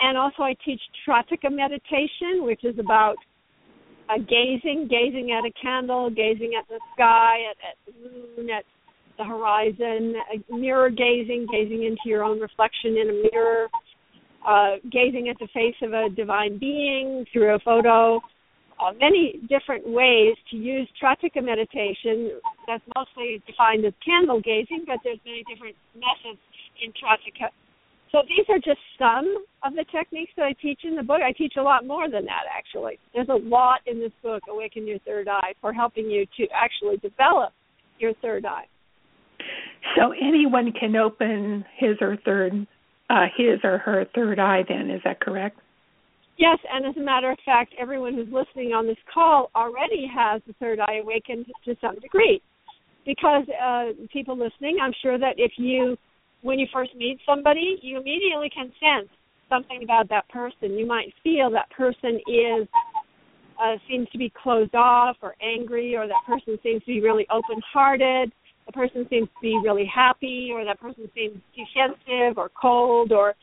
And 0.00 0.18
also, 0.18 0.42
I 0.42 0.56
teach 0.64 0.80
Tratika 1.06 1.52
meditation, 1.52 2.42
which 2.42 2.64
is 2.64 2.76
about 2.78 3.16
uh, 4.08 4.18
gazing, 4.18 4.88
gazing 4.90 5.30
at 5.30 5.46
a 5.46 5.52
candle, 5.60 6.10
gazing 6.10 6.52
at 6.58 6.66
the 6.68 6.80
sky, 6.94 7.38
at, 7.50 7.56
at 7.70 7.76
the 7.86 7.92
moon, 8.42 8.50
at 8.50 8.64
the 9.18 9.24
horizon, 9.24 10.14
mirror 10.50 10.90
gazing, 10.90 11.46
gazing 11.50 11.84
into 11.84 12.02
your 12.06 12.24
own 12.24 12.40
reflection 12.40 12.96
in 12.96 13.10
a 13.10 13.30
mirror, 13.30 13.68
uh, 14.46 14.76
gazing 14.90 15.28
at 15.28 15.36
the 15.38 15.48
face 15.54 15.76
of 15.82 15.92
a 15.92 16.08
divine 16.14 16.58
being 16.58 17.24
through 17.32 17.54
a 17.54 17.58
photo. 17.60 18.20
Uh, 18.80 18.90
many 19.00 19.40
different 19.48 19.86
ways 19.86 20.34
to 20.50 20.56
use 20.56 20.88
Tratika 21.00 21.42
meditation. 21.42 22.40
That's 22.66 22.82
mostly 22.96 23.40
defined 23.46 23.84
as 23.84 23.92
candle 24.04 24.40
gazing, 24.40 24.84
but 24.86 24.98
there's 25.04 25.20
many 25.24 25.44
different 25.48 25.76
methods 25.94 26.40
in 26.82 26.90
Tratika. 26.90 27.50
So 28.10 28.22
these 28.28 28.46
are 28.48 28.58
just 28.58 28.78
some 28.98 29.44
of 29.64 29.74
the 29.74 29.84
techniques 29.90 30.32
that 30.36 30.44
I 30.44 30.52
teach 30.60 30.80
in 30.84 30.94
the 30.94 31.02
book. 31.02 31.20
I 31.20 31.32
teach 31.32 31.54
a 31.58 31.62
lot 31.62 31.86
more 31.86 32.08
than 32.08 32.24
that, 32.26 32.44
actually. 32.50 32.98
There's 33.12 33.28
a 33.28 33.48
lot 33.48 33.80
in 33.86 33.98
this 33.98 34.12
book, 34.22 34.42
Awaken 34.48 34.86
Your 34.86 34.98
Third 35.00 35.28
Eye, 35.28 35.54
for 35.60 35.72
helping 35.72 36.10
you 36.10 36.26
to 36.36 36.46
actually 36.54 36.96
develop 36.98 37.52
your 37.98 38.12
third 38.22 38.44
eye. 38.44 38.66
So 39.96 40.12
anyone 40.12 40.72
can 40.72 40.96
open 40.96 41.64
his 41.76 41.96
or 42.00 42.16
third, 42.24 42.66
uh, 43.10 43.26
his 43.36 43.60
or 43.62 43.78
her 43.78 44.06
third 44.14 44.38
eye. 44.38 44.62
Then 44.68 44.90
is 44.90 45.00
that 45.04 45.20
correct? 45.20 45.58
Yes, 46.36 46.58
and 46.72 46.84
as 46.84 46.96
a 46.96 47.00
matter 47.00 47.30
of 47.30 47.38
fact, 47.44 47.74
everyone 47.78 48.14
who's 48.14 48.32
listening 48.32 48.72
on 48.72 48.86
this 48.86 48.96
call 49.12 49.50
already 49.54 50.10
has 50.12 50.42
the 50.46 50.52
third 50.54 50.80
eye 50.80 50.98
awakened 51.00 51.46
to 51.64 51.76
some 51.80 51.98
degree. 52.00 52.40
Because 53.06 53.44
uh, 53.62 53.90
people 54.12 54.36
listening, 54.36 54.78
I'm 54.82 54.94
sure 55.00 55.18
that 55.18 55.34
if 55.36 55.52
you, 55.58 55.96
when 56.42 56.58
you 56.58 56.66
first 56.72 56.94
meet 56.96 57.18
somebody, 57.28 57.78
you 57.82 58.00
immediately 58.00 58.50
can 58.50 58.72
sense 58.80 59.08
something 59.48 59.82
about 59.84 60.08
that 60.08 60.28
person. 60.28 60.76
You 60.76 60.86
might 60.86 61.12
feel 61.22 61.50
that 61.50 61.70
person 61.70 62.18
is 62.26 62.66
uh, 63.62 63.76
seems 63.88 64.08
to 64.10 64.18
be 64.18 64.32
closed 64.42 64.74
off 64.74 65.16
or 65.22 65.36
angry, 65.40 65.94
or 65.94 66.08
that 66.08 66.22
person 66.26 66.58
seems 66.62 66.80
to 66.80 66.86
be 66.86 67.00
really 67.00 67.26
open-hearted. 67.30 68.32
The 68.66 68.72
person 68.72 69.06
seems 69.10 69.28
to 69.28 69.40
be 69.42 69.58
really 69.62 69.90
happy, 69.92 70.50
or 70.52 70.64
that 70.64 70.80
person 70.80 71.08
seems 71.14 71.38
defensive 71.54 72.38
or 72.38 72.50
cold, 72.60 73.12
or 73.12 73.34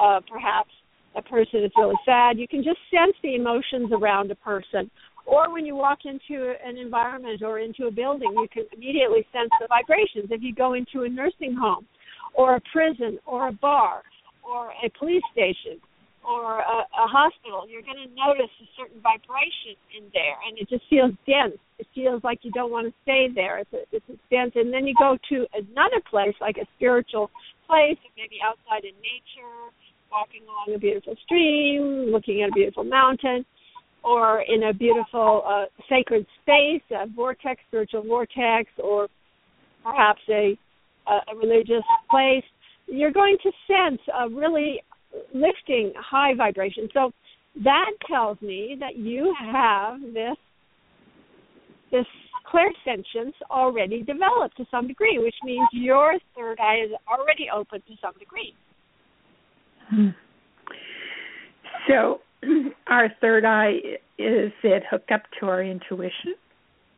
uh, 0.00 0.20
perhaps 0.30 0.70
a 1.16 1.22
person 1.22 1.62
is 1.62 1.70
really 1.76 1.96
sad. 2.04 2.38
You 2.38 2.48
can 2.48 2.62
just 2.62 2.78
sense 2.90 3.14
the 3.22 3.36
emotions 3.36 3.90
around 3.92 4.30
a 4.30 4.34
person. 4.36 4.90
Or 5.26 5.52
when 5.52 5.64
you 5.64 5.74
walk 5.74 6.00
into 6.04 6.54
an 6.64 6.76
environment 6.76 7.42
or 7.42 7.60
into 7.60 7.86
a 7.86 7.90
building, 7.90 8.32
you 8.34 8.48
can 8.52 8.64
immediately 8.72 9.26
sense 9.32 9.50
the 9.60 9.66
vibrations. 9.68 10.28
If 10.30 10.42
you 10.42 10.54
go 10.54 10.74
into 10.74 11.04
a 11.04 11.08
nursing 11.08 11.54
home 11.54 11.86
or 12.34 12.56
a 12.56 12.60
prison 12.72 13.18
or 13.24 13.48
a 13.48 13.52
bar 13.52 14.02
or 14.42 14.72
a 14.84 14.90
police 14.98 15.22
station 15.32 15.80
or 16.24 16.60
a, 16.60 16.78
a 16.88 17.06
hospital, 17.06 17.68
you're 17.68 17.84
going 17.84 18.00
to 18.00 18.08
notice 18.16 18.50
a 18.60 18.68
certain 18.80 19.00
vibration 19.04 19.76
in 19.92 20.08
there, 20.12 20.40
and 20.48 20.56
it 20.58 20.68
just 20.68 20.84
feels 20.88 21.12
dense. 21.28 21.60
It 21.78 21.86
feels 21.94 22.24
like 22.24 22.40
you 22.42 22.50
don't 22.52 22.72
want 22.72 22.88
to 22.88 22.94
stay 23.02 23.28
there. 23.28 23.58
It's 23.58 23.72
a, 23.72 23.84
it's 23.92 24.08
dense. 24.30 24.52
And 24.56 24.72
then 24.72 24.86
you 24.86 24.94
go 24.98 25.18
to 25.30 25.46
another 25.52 26.00
place, 26.08 26.34
like 26.40 26.56
a 26.56 26.66
spiritual 26.76 27.30
place, 27.68 28.00
maybe 28.16 28.40
outside 28.40 28.84
in 28.84 28.96
nature, 29.04 29.68
walking 30.10 30.42
along 30.48 30.74
a 30.74 30.78
beautiful 30.78 31.14
stream, 31.24 32.08
looking 32.10 32.42
at 32.42 32.48
a 32.48 32.52
beautiful 32.52 32.84
mountain, 32.84 33.44
or 34.02 34.42
in 34.48 34.64
a 34.64 34.72
beautiful 34.72 35.42
uh, 35.46 35.64
sacred 35.88 36.26
space, 36.42 36.82
a 36.90 37.06
vortex, 37.06 37.60
spiritual 37.68 38.02
vortex, 38.02 38.70
or 38.82 39.08
perhaps 39.82 40.20
a, 40.30 40.56
a 41.08 41.36
religious 41.36 41.84
place, 42.10 42.44
you're 42.86 43.12
going 43.12 43.36
to 43.42 43.50
sense 43.66 44.00
a 44.20 44.28
really 44.28 44.80
lifting 45.32 45.92
high 45.96 46.34
vibration. 46.34 46.88
So 46.92 47.12
that 47.62 47.90
tells 48.08 48.40
me 48.40 48.76
that 48.80 48.96
you 48.96 49.34
have 49.52 50.00
this 50.00 50.36
this 51.92 52.06
clairsentience 52.52 53.34
already 53.50 54.02
developed 54.02 54.56
to 54.56 54.66
some 54.70 54.88
degree, 54.88 55.18
which 55.18 55.34
means 55.44 55.66
your 55.72 56.14
third 56.36 56.58
eye 56.60 56.82
is 56.84 56.90
already 57.08 57.46
open 57.54 57.80
to 57.86 57.94
some 58.02 58.12
degree. 58.18 58.54
Hmm. 59.88 60.08
So, 61.88 62.20
our 62.88 63.08
third 63.20 63.44
eye 63.44 63.74
is 64.18 64.52
it 64.62 64.82
hooked 64.90 65.10
up 65.12 65.22
to 65.40 65.46
our 65.46 65.62
intuition? 65.62 66.34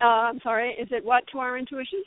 Uh, 0.01 0.05
I'm 0.05 0.41
sorry, 0.43 0.71
is 0.81 0.89
it 0.91 1.05
what 1.05 1.25
to 1.33 1.39
our 1.39 1.59
intuition? 1.59 2.03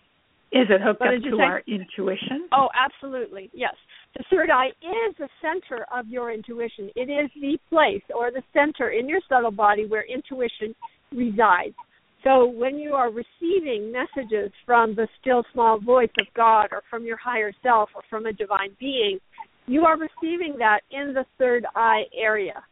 Is 0.52 0.68
it 0.70 0.82
hooked 0.82 1.02
what 1.02 1.14
up 1.14 1.22
to 1.24 1.40
our 1.40 1.62
intuition? 1.68 2.48
Oh, 2.52 2.70
absolutely. 2.76 3.50
Yes. 3.54 3.76
The 4.18 4.24
third 4.30 4.50
eye 4.50 4.70
is 4.82 5.16
the 5.18 5.30
center 5.42 5.86
of 5.94 6.08
your 6.08 6.32
intuition. 6.32 6.90
It 6.96 7.10
is 7.10 7.30
the 7.40 7.58
place 7.70 8.04
or 8.14 8.32
the 8.32 8.44
center 8.54 8.90
in 8.90 9.08
your 9.08 9.20
subtle 9.30 9.52
body 9.52 9.86
where 9.86 10.04
intuition 10.04 10.76
resides. 11.12 11.76
So 12.24 12.46
when 12.46 12.78
you 12.78 12.94
are 12.94 13.12
receiving 13.12 13.92
messages 13.94 14.52
from 14.66 14.96
the 14.96 15.08
still 15.22 15.44
small 15.54 15.80
voice 15.80 16.10
of 16.20 16.28
God 16.36 16.68
or 16.72 16.82
from 16.90 17.06
your 17.06 17.18
higher 17.18 17.54
self 17.64 17.90
or 17.96 18.02
from 18.10 18.26
a 18.26 18.34
divine 18.34 18.76
being, 18.80 19.20
you 19.68 19.86
are 19.86 19.98
receiving 19.98 20.56
that 20.58 20.82
in 20.92 21.14
the 21.14 21.26
third 21.38 21.66
eye 21.76 22.04
area. 22.20 22.64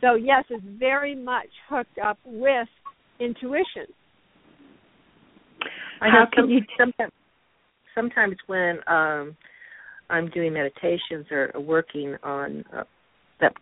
So, 0.00 0.14
yes, 0.14 0.44
it's 0.48 0.64
very 0.78 1.14
much 1.14 1.48
hooked 1.68 1.98
up 1.98 2.18
with 2.24 2.68
intuition. 3.20 3.86
I 6.00 6.08
know 6.08 6.26
some, 6.36 6.50
sometimes, 6.78 7.12
sometimes 7.94 8.36
when 8.46 8.78
um, 8.86 9.36
I'm 10.10 10.28
doing 10.30 10.52
meditations 10.52 11.26
or 11.30 11.50
working 11.58 12.16
on 12.22 12.64
uh, 12.76 12.84
that 13.40 13.52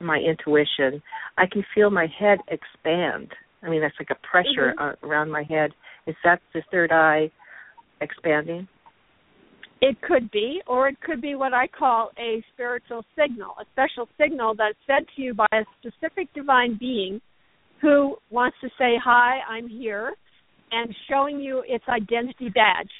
my 0.00 0.18
intuition, 0.18 1.02
I 1.38 1.46
can 1.50 1.64
feel 1.74 1.90
my 1.90 2.06
head 2.18 2.38
expand. 2.48 3.28
I 3.62 3.70
mean, 3.70 3.80
that's 3.80 3.94
like 3.98 4.10
a 4.10 4.26
pressure 4.26 4.74
mm-hmm. 4.78 5.06
around 5.06 5.30
my 5.30 5.42
head. 5.42 5.70
Is 6.06 6.16
that 6.24 6.40
the 6.52 6.62
third 6.70 6.92
eye 6.92 7.30
expanding? 8.00 8.68
It 9.80 10.00
could 10.00 10.30
be, 10.30 10.62
or 10.66 10.88
it 10.88 11.00
could 11.00 11.20
be 11.20 11.34
what 11.34 11.52
I 11.52 11.66
call 11.66 12.10
a 12.18 12.42
spiritual 12.54 13.04
signal, 13.18 13.54
a 13.60 13.64
special 13.72 14.08
signal 14.18 14.54
that's 14.56 14.78
sent 14.86 15.08
to 15.16 15.22
you 15.22 15.34
by 15.34 15.46
a 15.52 15.64
specific 15.78 16.32
divine 16.34 16.78
being 16.78 17.20
who 17.82 18.16
wants 18.30 18.56
to 18.62 18.68
say, 18.78 18.94
Hi, 19.04 19.40
I'm 19.48 19.68
here, 19.68 20.14
and 20.72 20.94
showing 21.08 21.40
you 21.40 21.62
its 21.66 21.84
identity 21.88 22.48
badge. 22.48 22.90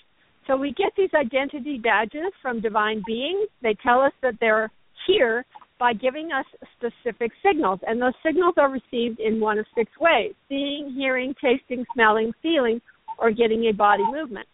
So 0.46 0.56
we 0.56 0.72
get 0.72 0.92
these 0.96 1.10
identity 1.14 1.78
badges 1.78 2.32
from 2.42 2.60
divine 2.60 3.02
beings. 3.06 3.48
They 3.62 3.76
tell 3.82 4.00
us 4.00 4.12
that 4.22 4.34
they're 4.40 4.70
here 5.06 5.44
by 5.78 5.92
giving 5.92 6.30
us 6.32 6.44
specific 6.76 7.32
signals, 7.44 7.80
and 7.86 8.00
those 8.00 8.14
signals 8.24 8.54
are 8.58 8.70
received 8.70 9.20
in 9.20 9.40
one 9.40 9.58
of 9.58 9.66
six 9.74 9.90
ways 10.00 10.32
seeing, 10.48 10.94
hearing, 10.96 11.34
tasting, 11.42 11.84
smelling, 11.94 12.32
feeling, 12.42 12.80
or 13.18 13.30
getting 13.30 13.64
a 13.64 13.72
body 13.72 14.04
movement. 14.10 14.46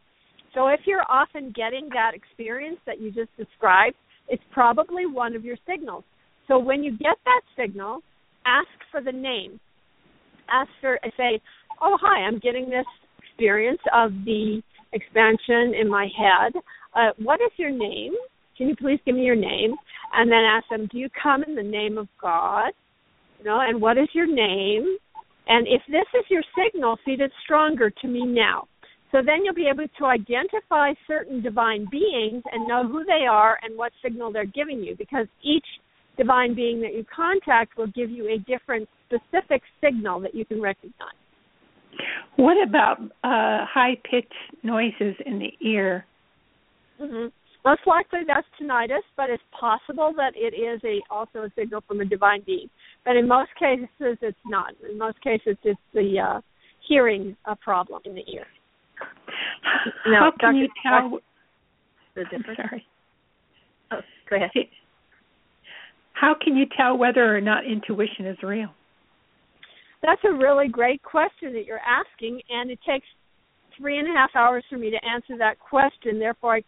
So 0.54 0.68
if 0.68 0.80
you're 0.86 1.04
often 1.08 1.52
getting 1.54 1.88
that 1.90 2.12
experience 2.14 2.78
that 2.86 3.00
you 3.00 3.10
just 3.10 3.36
described, 3.36 3.96
it's 4.28 4.42
probably 4.52 5.06
one 5.06 5.36
of 5.36 5.44
your 5.44 5.56
signals. 5.68 6.04
So 6.48 6.58
when 6.58 6.82
you 6.82 6.92
get 6.92 7.16
that 7.24 7.42
signal, 7.56 8.00
ask 8.46 8.68
for 8.90 9.00
the 9.00 9.12
name. 9.12 9.60
Ask 10.48 10.70
for 10.80 10.98
say, 11.16 11.40
"Oh, 11.80 11.96
hi, 12.00 12.22
I'm 12.22 12.38
getting 12.38 12.68
this 12.68 12.86
experience 13.18 13.80
of 13.92 14.12
the 14.24 14.62
expansion 14.92 15.74
in 15.74 15.88
my 15.88 16.08
head. 16.16 16.52
Uh, 16.94 17.10
what 17.18 17.40
is 17.40 17.50
your 17.56 17.70
name? 17.70 18.14
Can 18.56 18.68
you 18.68 18.76
please 18.76 19.00
give 19.04 19.14
me 19.14 19.24
your 19.24 19.36
name?" 19.36 19.74
And 20.12 20.30
then 20.30 20.44
ask 20.44 20.68
them, 20.68 20.86
"Do 20.86 20.98
you 20.98 21.08
come 21.10 21.42
in 21.44 21.54
the 21.54 21.62
name 21.62 21.98
of 21.98 22.08
God?" 22.20 22.72
You 23.38 23.44
know, 23.44 23.60
and 23.60 23.80
what 23.80 23.96
is 23.96 24.08
your 24.12 24.26
name? 24.26 24.98
And 25.48 25.66
if 25.66 25.82
this 25.88 26.06
is 26.14 26.24
your 26.28 26.42
signal, 26.56 26.98
see, 27.04 27.16
it's 27.18 27.34
stronger 27.42 27.90
to 27.90 28.08
me 28.08 28.24
now. 28.24 28.68
So 29.12 29.18
then 29.24 29.44
you'll 29.44 29.54
be 29.54 29.66
able 29.66 29.88
to 29.98 30.04
identify 30.06 30.92
certain 31.06 31.42
divine 31.42 31.86
beings 31.90 32.42
and 32.52 32.68
know 32.68 32.86
who 32.86 33.04
they 33.04 33.26
are 33.28 33.58
and 33.62 33.76
what 33.76 33.92
signal 34.02 34.30
they're 34.32 34.44
giving 34.44 34.80
you 34.80 34.94
because 34.96 35.26
each 35.42 35.66
divine 36.16 36.54
being 36.54 36.80
that 36.82 36.94
you 36.94 37.04
contact 37.14 37.76
will 37.76 37.88
give 37.88 38.10
you 38.10 38.28
a 38.28 38.38
different 38.38 38.88
specific 39.06 39.62
signal 39.80 40.20
that 40.20 40.34
you 40.34 40.44
can 40.44 40.60
recognize. 40.60 41.18
What 42.36 42.56
about 42.66 43.00
uh, 43.00 43.66
high 43.66 43.96
pitched 44.10 44.32
noises 44.62 45.14
in 45.26 45.38
the 45.38 45.52
ear? 45.66 46.06
Mm-hmm. 47.00 47.28
Most 47.64 47.82
likely 47.86 48.20
that's 48.26 48.46
tinnitus, 48.60 49.02
but 49.16 49.28
it's 49.28 49.42
possible 49.58 50.12
that 50.16 50.32
it 50.34 50.54
is 50.54 50.80
a 50.84 51.00
also 51.12 51.40
a 51.40 51.50
signal 51.56 51.82
from 51.86 52.00
a 52.00 52.04
divine 52.06 52.42
being. 52.46 52.70
But 53.04 53.16
in 53.16 53.28
most 53.28 53.50
cases, 53.58 54.16
it's 54.22 54.38
not. 54.46 54.72
In 54.90 54.98
most 54.98 55.20
cases, 55.22 55.56
it's 55.62 55.78
the 55.92 56.18
uh, 56.18 56.40
hearing 56.88 57.36
a 57.44 57.54
problem 57.54 58.00
in 58.06 58.14
the 58.14 58.24
ear. 58.32 58.46
Now, 60.06 60.20
How 60.20 60.30
can 60.38 60.54
Dr. 60.54 60.58
you 60.58 60.68
tell 60.82 61.18
the 62.14 62.24
difference? 62.24 62.46
I'm 62.48 62.68
sorry. 62.68 62.86
Oh, 63.92 64.00
go 64.28 64.36
ahead. 64.36 64.50
How 66.12 66.34
can 66.42 66.56
you 66.56 66.66
tell 66.76 66.96
whether 66.96 67.34
or 67.34 67.40
not 67.40 67.64
intuition 67.66 68.26
is 68.26 68.36
real? 68.42 68.68
That's 70.02 70.20
a 70.24 70.32
really 70.32 70.68
great 70.68 71.02
question 71.02 71.52
that 71.52 71.64
you're 71.66 71.80
asking, 71.80 72.40
and 72.48 72.70
it 72.70 72.78
takes 72.86 73.06
three 73.76 73.98
and 73.98 74.08
a 74.08 74.12
half 74.12 74.30
hours 74.34 74.64
for 74.68 74.78
me 74.78 74.90
to 74.90 75.04
answer 75.04 75.36
that 75.38 75.58
question. 75.58 76.18
Therefore, 76.18 76.56
I, 76.56 76.62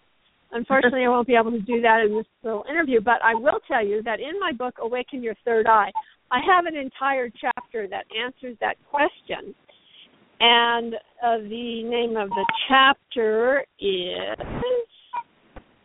unfortunately, 0.52 1.04
I 1.04 1.08
won't 1.08 1.26
be 1.26 1.34
able 1.34 1.50
to 1.50 1.60
do 1.60 1.80
that 1.80 2.04
in 2.06 2.16
this 2.16 2.26
little 2.42 2.64
interview. 2.68 3.00
But 3.00 3.22
I 3.24 3.34
will 3.34 3.60
tell 3.68 3.84
you 3.84 4.02
that 4.04 4.20
in 4.20 4.38
my 4.38 4.52
book, 4.52 4.74
Awaken 4.80 5.22
Your 5.22 5.34
Third 5.44 5.66
Eye, 5.66 5.90
I 6.30 6.40
have 6.46 6.66
an 6.66 6.76
entire 6.76 7.28
chapter 7.28 7.86
that 7.88 8.04
answers 8.18 8.56
that 8.60 8.76
question. 8.90 9.54
And 10.40 10.94
uh, 10.94 11.38
the 11.38 11.82
name 11.84 12.16
of 12.16 12.28
the 12.30 12.46
chapter 12.68 13.64
is 13.78 14.36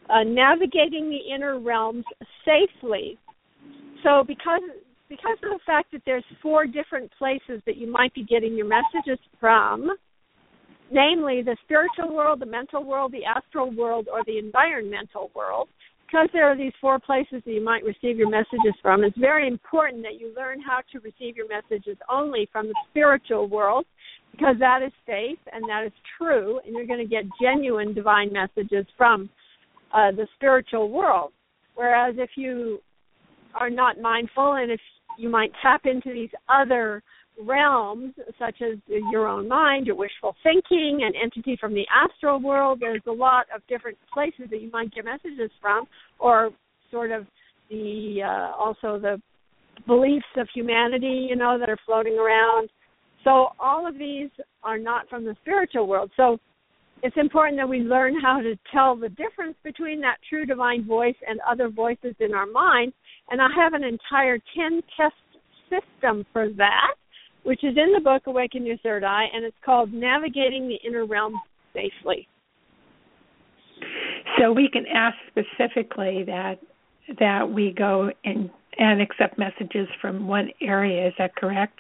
uh, 0.10 0.24
Navigating 0.24 1.10
the 1.10 1.34
Inner 1.34 1.60
Realms 1.60 2.06
Safely. 2.46 3.20
So, 4.04 4.24
because 4.26 4.62
because 5.10 5.38
of 5.44 5.50
the 5.50 5.60
fact 5.66 5.92
that 5.92 6.02
there's 6.06 6.24
four 6.42 6.66
different 6.66 7.12
places 7.18 7.62
that 7.66 7.78
you 7.78 7.92
might 7.92 8.14
be 8.14 8.24
getting 8.24 8.56
your 8.56 8.68
messages 8.68 9.20
from, 9.40 9.90
namely 10.92 11.42
the 11.42 11.58
spiritual 11.64 12.16
world, 12.16 12.40
the 12.40 12.46
mental 12.46 12.84
world, 12.84 13.12
the 13.12 13.26
astral 13.26 13.72
world, 13.76 14.08
or 14.12 14.22
the 14.26 14.38
environmental 14.38 15.32
world, 15.36 15.70
because 16.06 16.30
there 16.34 16.46
are 16.46 16.58
these 16.58 16.74
four 16.80 17.00
places 17.00 17.42
that 17.46 17.52
you 17.52 17.64
might 17.64 17.84
receive 17.84 18.18
your 18.18 18.30
messages 18.30 18.74
from, 18.82 19.04
it's 19.04 19.18
very 19.18 19.48
important 19.48 20.04
that 20.04 20.20
you 20.20 20.34
learn 20.36 20.62
how 20.62 20.80
to 20.92 21.00
receive 21.00 21.36
your 21.36 21.48
messages 21.50 21.98
only 22.10 22.48
from 22.52 22.68
the 22.68 22.76
spiritual 22.90 23.48
world 23.48 23.86
because 24.32 24.56
that 24.60 24.82
is 24.86 24.92
safe 25.06 25.40
and 25.52 25.64
that 25.68 25.84
is 25.86 25.92
true, 26.18 26.60
and 26.66 26.76
you're 26.76 26.86
going 26.86 27.00
to 27.00 27.06
get 27.06 27.24
genuine 27.42 27.94
divine 27.94 28.32
messages 28.32 28.86
from 28.98 29.30
uh, 29.94 30.12
the 30.12 30.28
spiritual 30.36 30.90
world. 30.90 31.32
Whereas 31.76 32.16
if 32.18 32.32
you 32.36 32.80
are 33.56 33.70
not 33.70 34.00
mindful 34.00 34.54
and 34.54 34.72
if 34.72 34.80
you 35.18 35.30
might 35.30 35.52
tap 35.62 35.82
into 35.86 36.14
these 36.14 36.30
other 36.50 37.04
realms, 37.40 38.14
such 38.40 38.62
as 38.62 38.78
your 38.88 39.28
own 39.28 39.48
mind, 39.48 39.86
your 39.86 39.96
wishful 39.96 40.36
thinking, 40.44 41.02
an 41.04 41.14
entity 41.22 41.58
from 41.60 41.74
the 41.74 41.86
astral 41.94 42.40
world. 42.40 42.80
There's 42.80 43.02
a 43.08 43.12
lot 43.12 43.46
of 43.56 43.62
different 43.68 43.98
places 44.12 44.50
that 44.50 44.62
you 44.62 44.72
might 44.72 44.94
get 44.94 45.06
messages 45.06 45.52
from, 45.62 45.86
or 46.20 46.52
sort 46.92 47.12
of 47.12 47.26
the 47.70 48.22
uh, 48.24 48.56
also 48.58 49.00
the 49.00 49.22
beliefs 49.86 50.26
of 50.38 50.48
humanity, 50.54 51.28
you 51.30 51.36
know, 51.36 51.58
that 51.60 51.70
are 51.70 51.78
floating 51.86 52.18
around. 52.18 52.70
So 53.24 53.50
all 53.60 53.88
of 53.88 53.98
these 53.98 54.30
are 54.64 54.78
not 54.78 55.08
from 55.10 55.26
the 55.26 55.36
spiritual 55.42 55.88
world. 55.88 56.12
So 56.18 56.40
it's 57.04 57.18
important 57.18 57.58
that 57.60 57.70
we 57.70 57.80
learn 57.80 58.16
how 58.20 58.42
to 58.42 58.56
tell 58.74 58.96
the 58.96 59.10
difference 59.10 59.56
between 59.64 60.02
that 60.02 60.18
true 60.28 60.46
divine 60.46 60.86
voice 60.86 61.16
and 61.28 61.40
other 61.48 61.70
voices 61.70 62.16
in 62.20 62.34
our 62.34 62.48
mind. 62.48 62.94
And 63.30 63.42
I 63.42 63.48
have 63.56 63.74
an 63.74 63.84
entire 63.84 64.40
10 64.56 64.82
test 64.96 65.16
system 65.70 66.26
for 66.32 66.50
that, 66.58 66.96
which 67.44 67.64
is 67.64 67.76
in 67.78 67.94
the 67.94 68.02
book 68.02 68.24
Awaken 68.26 68.66
Your 68.66 68.78
Third 68.78 69.04
Eye, 69.04 69.26
and 69.34 69.44
it's 69.46 69.58
called 69.64 69.94
Navigating 69.94 70.68
the 70.68 70.78
Inner 70.88 71.06
Realm 71.06 71.34
Safely. 71.74 72.28
So 74.40 74.52
we 74.52 74.70
can 74.72 74.86
ask 74.94 75.16
specifically 75.30 76.24
that 76.26 76.56
that 77.20 77.50
we 77.50 77.74
go 77.78 78.12
and 78.26 78.50
and 78.78 79.02
accept 79.02 79.38
messages 79.38 79.88
from 80.02 80.28
one 80.28 80.50
area. 80.62 81.08
Is 81.08 81.14
that 81.18 81.36
correct? 81.36 81.80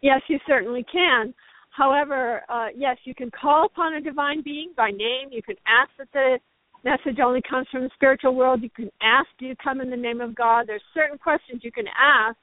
Yes, 0.00 0.20
you 0.28 0.38
certainly 0.46 0.84
can. 0.90 1.34
However, 1.70 2.42
uh, 2.48 2.68
yes, 2.74 2.96
you 3.04 3.14
can 3.14 3.30
call 3.30 3.66
upon 3.66 3.94
a 3.94 4.00
divine 4.00 4.42
being 4.42 4.72
by 4.76 4.90
name. 4.90 5.28
You 5.30 5.42
can 5.42 5.56
ask 5.66 5.90
that 5.98 6.08
the 6.12 6.38
message 6.84 7.18
only 7.24 7.42
comes 7.48 7.66
from 7.70 7.82
the 7.82 7.90
spiritual 7.94 8.34
world. 8.34 8.62
You 8.62 8.70
can 8.70 8.90
ask, 9.02 9.28
do 9.38 9.46
you 9.46 9.54
come 9.62 9.80
in 9.80 9.90
the 9.90 9.96
name 9.96 10.20
of 10.20 10.34
God? 10.34 10.64
There's 10.66 10.82
certain 10.94 11.18
questions 11.18 11.62
you 11.64 11.72
can 11.72 11.86
ask. 11.88 12.36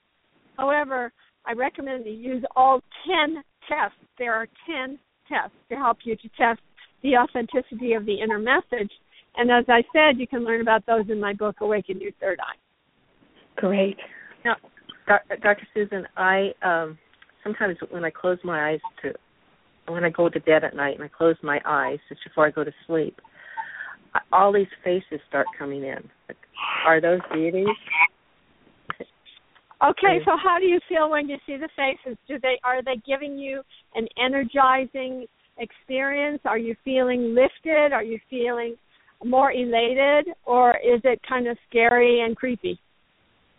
However, 0.58 1.12
I 1.46 1.54
recommend 1.54 2.06
you 2.06 2.12
use 2.12 2.44
all 2.56 2.82
10 3.08 3.44
tests. 3.68 3.98
There 4.18 4.34
are 4.34 4.48
10 4.68 4.98
tests 5.28 5.56
to 5.70 5.76
help 5.76 6.00
you 6.04 6.16
to 6.16 6.30
test 6.38 6.60
the 7.04 7.18
authenticity 7.18 7.94
of 7.94 8.06
the 8.06 8.16
inner 8.16 8.40
message. 8.40 8.92
And 9.38 9.52
as 9.52 9.66
I 9.68 9.84
said, 9.94 10.20
you 10.20 10.28
can 10.28 10.46
learn 10.46 10.62
about 10.62 10.86
those 10.86 11.06
in 11.10 11.20
my 11.20 11.34
book, 11.34 11.58
Awaken 11.62 12.00
Your 12.00 12.12
Third 12.20 12.40
Eye. 12.40 12.58
Great. 13.58 13.98
Now, 14.44 14.56
Dr. 15.08 15.68
Susan, 15.74 16.08
I 16.18 16.52
um, 16.64 16.98
sometimes 17.44 17.78
when 17.90 18.04
I 18.04 18.10
close 18.10 18.38
my 18.44 18.72
eyes 18.72 18.80
to 19.04 19.14
when 19.88 20.04
I 20.04 20.10
go 20.10 20.30
to 20.30 20.40
bed 20.40 20.64
at 20.64 20.76
night 20.76 20.96
and 20.96 21.04
I 21.04 21.08
close 21.08 21.36
my 21.44 21.60
eyes 21.64 22.00
just 22.10 22.24
before 22.24 22.48
I 22.48 22.52
go 22.52 22.64
to 22.64 22.72
sleep, 22.88 23.20
all 24.32 24.54
these 24.54 24.68
faces 24.84 25.20
start 25.28 25.48
coming 25.58 25.84
in. 25.84 26.10
Are 26.86 27.02
those 27.02 27.20
deities? 27.34 27.68
Okay, 29.84 30.20
so 30.24 30.32
how 30.42 30.58
do 30.60 30.66
you 30.66 30.80
feel 30.88 31.10
when 31.10 31.28
you 31.28 31.38
see 31.46 31.58
the 31.58 31.70
faces? 31.76 32.18
Do 32.28 32.40
they 32.42 32.60
are 32.64 32.82
they 32.82 33.02
giving 33.06 33.38
you 33.38 33.62
an 33.94 34.08
energizing 34.24 35.26
experience? 35.58 36.40
Are 36.46 36.58
you 36.58 36.76
feeling 36.84 37.36
lifted? 37.36 37.94
Are 37.94 38.04
you 38.04 38.20
feeling 38.30 38.76
more 39.24 39.52
elated 39.52 40.34
or 40.46 40.72
is 40.72 41.02
it 41.04 41.20
kind 41.28 41.48
of 41.48 41.58
scary 41.70 42.22
and 42.22 42.36
creepy? 42.36 42.80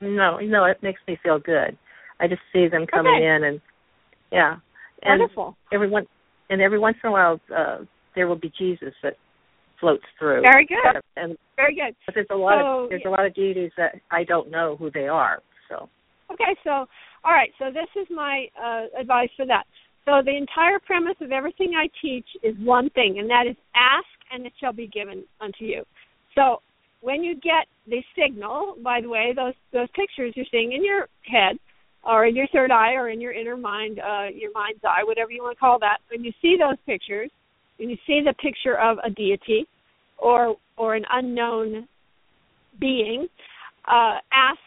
No, 0.00 0.38
no, 0.38 0.64
it 0.64 0.82
makes 0.82 1.00
me 1.06 1.18
feel 1.22 1.38
good. 1.38 1.76
I 2.18 2.28
just 2.28 2.42
see 2.52 2.66
them 2.68 2.86
coming 2.86 3.14
okay. 3.16 3.26
in 3.26 3.44
and 3.44 3.60
yeah. 4.32 4.56
And 5.02 5.20
Wonderful. 5.20 5.56
Every 5.72 5.88
one, 5.88 6.06
and 6.48 6.60
every 6.62 6.78
once 6.78 6.96
in 7.04 7.08
a 7.08 7.12
while 7.12 7.40
uh 7.54 7.78
there 8.14 8.26
will 8.26 8.38
be 8.38 8.50
Jesus 8.58 8.94
that 9.02 9.16
floats 9.80 10.04
through. 10.18 10.42
Very 10.42 10.66
good. 10.66 11.00
And 11.16 11.36
very 11.56 11.74
good. 11.74 11.94
But 12.06 12.14
there's 12.14 12.26
a 12.30 12.36
lot 12.36 12.60
so, 12.60 12.84
of 12.84 12.90
there's 12.90 13.02
a 13.06 13.10
lot 13.10 13.26
of 13.26 13.34
deities 13.34 13.70
that 13.76 13.96
I 14.10 14.24
don't 14.24 14.50
know 14.50 14.76
who 14.76 14.90
they 14.90 15.08
are. 15.08 15.42
So 15.68 15.88
Okay, 16.32 16.56
so 16.64 16.86
all 17.24 17.32
right, 17.32 17.50
so 17.58 17.66
this 17.66 17.88
is 18.00 18.06
my 18.10 18.46
uh, 18.62 19.00
advice 19.00 19.30
for 19.36 19.46
that. 19.46 19.64
So 20.04 20.22
the 20.24 20.36
entire 20.36 20.78
premise 20.78 21.16
of 21.20 21.32
everything 21.32 21.72
I 21.76 21.88
teach 22.00 22.26
is 22.42 22.54
one 22.60 22.90
thing, 22.90 23.18
and 23.18 23.28
that 23.30 23.44
is 23.48 23.56
ask 23.74 24.06
and 24.32 24.46
it 24.46 24.52
shall 24.60 24.72
be 24.72 24.88
given 24.88 25.24
unto 25.40 25.64
you. 25.64 25.84
So 26.34 26.58
when 27.00 27.22
you 27.22 27.34
get 27.34 27.66
the 27.86 28.02
signal, 28.18 28.76
by 28.82 29.00
the 29.00 29.08
way, 29.08 29.32
those 29.34 29.54
those 29.72 29.88
pictures 29.94 30.32
you're 30.36 30.46
seeing 30.50 30.72
in 30.72 30.84
your 30.84 31.08
head 31.22 31.58
or 32.04 32.26
in 32.26 32.36
your 32.36 32.46
third 32.52 32.70
eye 32.70 32.94
or 32.94 33.08
in 33.08 33.20
your 33.20 33.32
inner 33.32 33.56
mind, 33.56 33.98
uh, 33.98 34.26
your 34.32 34.52
mind's 34.52 34.80
eye, 34.84 35.02
whatever 35.04 35.30
you 35.30 35.42
want 35.42 35.56
to 35.56 35.60
call 35.60 35.78
that, 35.80 35.98
when 36.10 36.24
you 36.24 36.32
see 36.40 36.56
those 36.58 36.78
pictures, 36.86 37.30
you 37.78 37.96
see 38.06 38.22
the 38.24 38.34
picture 38.34 38.78
of 38.78 38.98
a 39.04 39.10
deity 39.10 39.66
or 40.18 40.56
or 40.76 40.94
an 40.94 41.04
unknown 41.10 41.88
being, 42.80 43.26
uh, 43.86 44.18
ask 44.32 44.58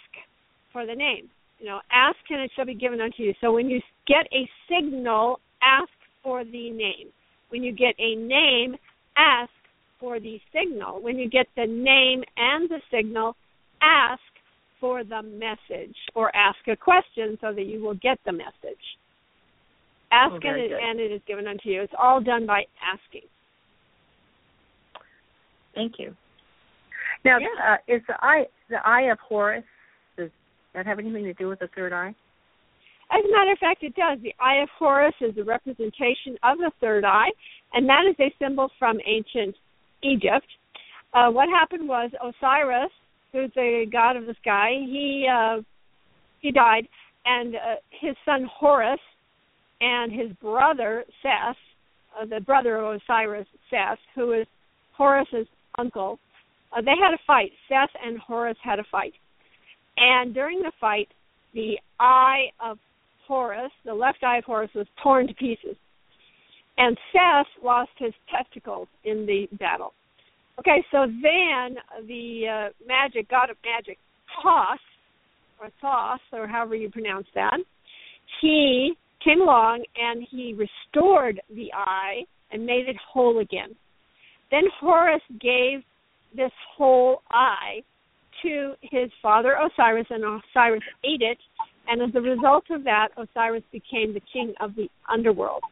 for 0.74 0.86
the 0.86 0.96
name. 0.96 1.30
You 1.60 1.68
know, 1.68 1.82
ask 1.92 2.18
and 2.30 2.42
it 2.42 2.52
shall 2.56 2.66
be 2.66 2.74
given 2.74 3.02
unto 3.02 3.22
you. 3.22 3.34
So 3.42 3.52
when 3.54 3.70
you 3.70 3.82
get 4.08 4.28
a 4.34 4.50
signal, 4.70 5.40
ask 5.62 5.90
for 6.24 6.44
the 6.44 6.72
name. 6.72 7.10
When 7.50 7.64
you 7.64 7.74
get 7.74 7.96
a 8.00 8.16
name, 8.16 8.76
ask 9.18 9.52
for 10.00 10.20
the 10.20 10.40
signal. 10.54 11.02
When 11.02 11.18
you 11.18 11.30
get 11.30 11.48
the 11.56 11.66
name 11.68 12.24
and 12.38 12.70
the 12.70 12.80
signal, 12.92 13.36
ask 13.82 14.22
for 14.80 15.04
the 15.04 15.22
message 15.22 15.96
or 16.16 16.34
ask 16.36 16.58
a 16.68 16.76
question 16.76 17.38
so 17.42 17.54
that 17.54 17.66
you 17.66 17.82
will 17.84 17.96
get 17.96 18.18
the 18.26 18.32
message. 18.32 18.80
Ask 20.12 20.34
oh, 20.34 20.48
and, 20.48 20.58
it, 20.58 20.72
and 20.72 21.00
it 21.00 21.12
is 21.12 21.22
given 21.28 21.48
unto 21.48 21.70
you. 21.70 21.82
It's 21.82 21.94
all 21.98 22.22
done 22.22 22.46
by 22.46 22.64
asking. 22.84 23.28
Thank 25.76 25.94
you. 26.00 26.16
Now, 27.24 27.38
yeah. 27.40 27.48
uh, 27.74 27.94
is 27.94 28.02
the 28.08 28.16
eye 28.22 28.46
the 28.70 28.78
eye 28.86 29.12
of 29.12 29.20
Horus? 29.20 29.64
Does 30.18 30.30
that 30.74 30.86
have 30.86 31.00
anything 31.00 31.26
to 31.26 31.34
do 31.34 31.48
with 31.48 31.60
the 31.60 31.70
third 31.76 31.94
eye? 31.94 32.16
As 33.12 33.26
a 33.26 33.32
matter 33.32 33.52
of 33.52 33.60
fact, 33.60 33.84
it 33.84 33.96
does. 33.96 34.20
The 34.22 34.34
eye 34.40 34.62
of 34.62 34.70
Horus 34.78 35.16
is 35.22 35.38
a 35.38 35.44
representation 35.44 36.38
of 36.44 36.58
the 36.60 36.72
third 36.80 37.04
eye, 37.04 37.30
and 37.74 37.88
that 37.90 38.04
is 38.10 38.16
a 38.20 38.34
symbol 38.40 38.70
from 38.78 39.00
ancient 39.06 39.56
Egypt. 40.04 40.46
Uh, 41.14 41.30
what 41.30 41.50
happened 41.50 41.88
was 41.88 42.12
Osiris, 42.22 42.92
who's 43.32 43.52
the 43.56 43.86
god 43.92 44.16
of 44.16 44.26
the 44.26 44.36
sky, 44.42 44.72
he 44.86 45.28
uh, 45.32 45.62
he 46.40 46.52
died, 46.52 46.88
and 47.26 47.56
uh, 47.56 47.76
his 48.00 48.16
son 48.26 48.48
Horus 48.52 49.00
and 49.82 50.12
his 50.12 50.32
brother 50.42 51.04
Seth, 51.22 51.56
uh, 52.20 52.26
the 52.26 52.42
brother 52.42 52.78
of 52.78 53.00
Osiris, 53.02 53.48
Seth, 53.70 54.00
who 54.16 54.34
is 54.34 54.48
Horus's 54.98 55.48
uncle, 55.78 56.20
uh, 56.76 56.82
they 56.82 56.96
had 57.02 57.14
a 57.14 57.20
fight. 57.26 57.52
Seth 57.68 57.90
and 58.04 58.20
Horus 58.20 58.58
had 58.64 58.80
a 58.80 58.84
fight, 58.92 59.14
and 59.98 60.34
during 60.34 60.60
the 60.60 60.72
fight, 60.80 61.08
the 61.54 61.80
eye 62.00 62.46
of 62.60 62.78
Horus, 63.28 63.72
the 63.86 63.94
left 63.94 64.24
eye 64.24 64.38
of 64.38 64.44
Horus, 64.46 64.72
was 64.76 64.88
torn 65.02 65.28
to 65.28 65.34
pieces, 65.34 65.76
and 66.78 66.98
Seth 67.12 67.64
lost 67.64 67.92
his 67.98 68.14
testicles 68.36 68.88
in 69.04 69.26
the 69.26 69.48
battle. 69.58 69.94
Okay, 70.60 70.84
so 70.92 71.06
then 71.08 71.78
the 72.08 72.44
uh, 72.48 72.70
magic, 72.86 73.30
god 73.30 73.50
of 73.50 73.58
magic, 73.64 73.98
Thoth, 74.44 74.80
or 75.62 75.70
Thoth, 75.82 76.20
or 76.34 76.48
however 76.48 76.76
you 76.76 76.90
pronounce 76.90 77.28
that, 77.34 77.60
he 78.42 78.94
came 79.24 79.42
along 79.42 79.84
and 79.96 80.26
he 80.30 80.54
restored 80.54 81.42
the 81.54 81.72
eye 81.74 82.22
and 82.52 82.66
made 82.66 82.88
it 82.88 82.96
whole 83.12 83.40
again. 83.40 83.76
Then 84.52 84.64
Horus 84.80 85.22
gave 85.40 85.82
this 86.36 86.52
whole 86.76 87.22
eye 87.32 87.82
to 88.44 88.74
his 88.82 89.10
father 89.22 89.56
Osiris, 89.56 90.08
and 90.10 90.24
Osiris 90.24 90.84
ate 91.04 91.22
it, 91.22 91.38
and 91.88 92.02
as 92.02 92.10
a 92.16 92.22
result 92.22 92.66
of 92.70 92.84
that, 92.84 93.10
Osiris 93.18 93.64
became 93.72 94.14
the 94.14 94.22
king 94.32 94.54
of 94.62 94.76
the 94.76 94.88
underworld. 95.12 95.64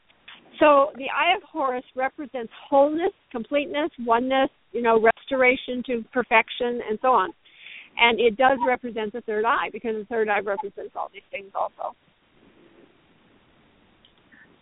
So 0.60 0.92
the 0.96 1.06
Eye 1.06 1.36
of 1.36 1.44
Horus 1.44 1.84
represents 1.96 2.52
wholeness, 2.70 3.14
completeness, 3.32 3.92
oneness, 4.00 4.50
you 4.72 4.82
know, 4.82 5.00
restoration 5.00 5.84
to 5.86 6.04
perfection, 6.12 6.82
and 6.90 6.98
so 7.02 7.10
on. 7.10 7.30
And 8.00 8.20
it 8.20 8.38
does 8.38 8.58
represent 8.66 9.14
the 9.14 9.22
third 9.22 9.46
eye 9.46 9.70
because 9.72 9.96
the 9.96 10.06
third 10.06 10.30
eye 10.30 10.40
represents 10.40 10.94
all 10.96 11.10
these 11.14 11.24
things 11.32 11.52
also. 11.56 11.96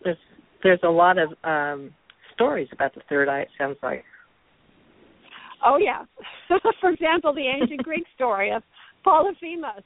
There's 0.05 0.17
there's 0.63 0.79
a 0.83 0.89
lot 0.89 1.17
of 1.17 1.29
um, 1.43 1.91
stories 2.33 2.69
about 2.71 2.95
the 2.95 3.01
third 3.09 3.27
eye. 3.27 3.41
It 3.41 3.49
sounds 3.57 3.77
like. 3.83 4.05
Oh 5.65 5.77
yeah. 5.77 6.05
For 6.79 6.91
example, 6.91 7.33
the 7.33 7.47
ancient 7.47 7.83
Greek 7.83 8.05
story 8.15 8.51
of 8.53 8.63
Polyphemus, 9.03 9.83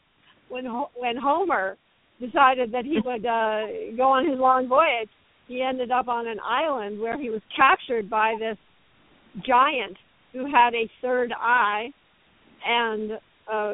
when 0.49 0.65
when 0.95 1.17
Homer 1.17 1.77
decided 2.19 2.71
that 2.73 2.85
he 2.85 2.99
would 3.05 3.25
uh, 3.25 3.95
go 3.97 4.03
on 4.03 4.29
his 4.29 4.37
long 4.37 4.67
voyage 4.67 5.09
he 5.49 5.63
ended 5.63 5.89
up 5.91 6.07
on 6.07 6.27
an 6.27 6.37
island 6.47 6.99
where 6.99 7.19
he 7.19 7.29
was 7.29 7.41
captured 7.53 8.09
by 8.09 8.35
this 8.39 8.57
giant 9.45 9.97
who 10.31 10.45
had 10.45 10.73
a 10.75 10.89
third 11.01 11.33
eye 11.35 11.87
and 12.65 13.11
uh 13.51 13.73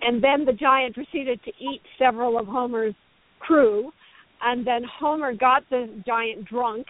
and 0.00 0.22
then 0.22 0.44
the 0.44 0.52
giant 0.52 0.94
proceeded 0.94 1.40
to 1.44 1.50
eat 1.58 1.80
several 1.98 2.38
of 2.38 2.46
Homer's 2.46 2.94
crew 3.40 3.90
and 4.42 4.66
then 4.66 4.82
Homer 4.98 5.34
got 5.34 5.62
the 5.70 5.88
giant 6.06 6.46
drunk 6.46 6.86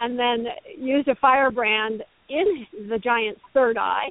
and 0.00 0.18
then 0.18 0.46
used 0.76 1.08
a 1.08 1.14
firebrand 1.16 2.02
in 2.28 2.66
the 2.88 2.98
giant's 2.98 3.40
third 3.54 3.76
eye 3.78 4.10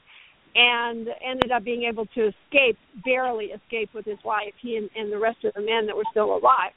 and 0.55 1.07
ended 1.23 1.51
up 1.51 1.63
being 1.63 1.83
able 1.83 2.05
to 2.07 2.27
escape, 2.27 2.77
barely 3.05 3.45
escape 3.45 3.89
with 3.93 4.05
his 4.05 4.17
wife, 4.25 4.53
he 4.61 4.75
and, 4.77 4.89
and 4.95 5.11
the 5.11 5.17
rest 5.17 5.37
of 5.43 5.53
the 5.53 5.61
men 5.61 5.85
that 5.85 5.95
were 5.95 6.07
still 6.11 6.35
alive. 6.35 6.71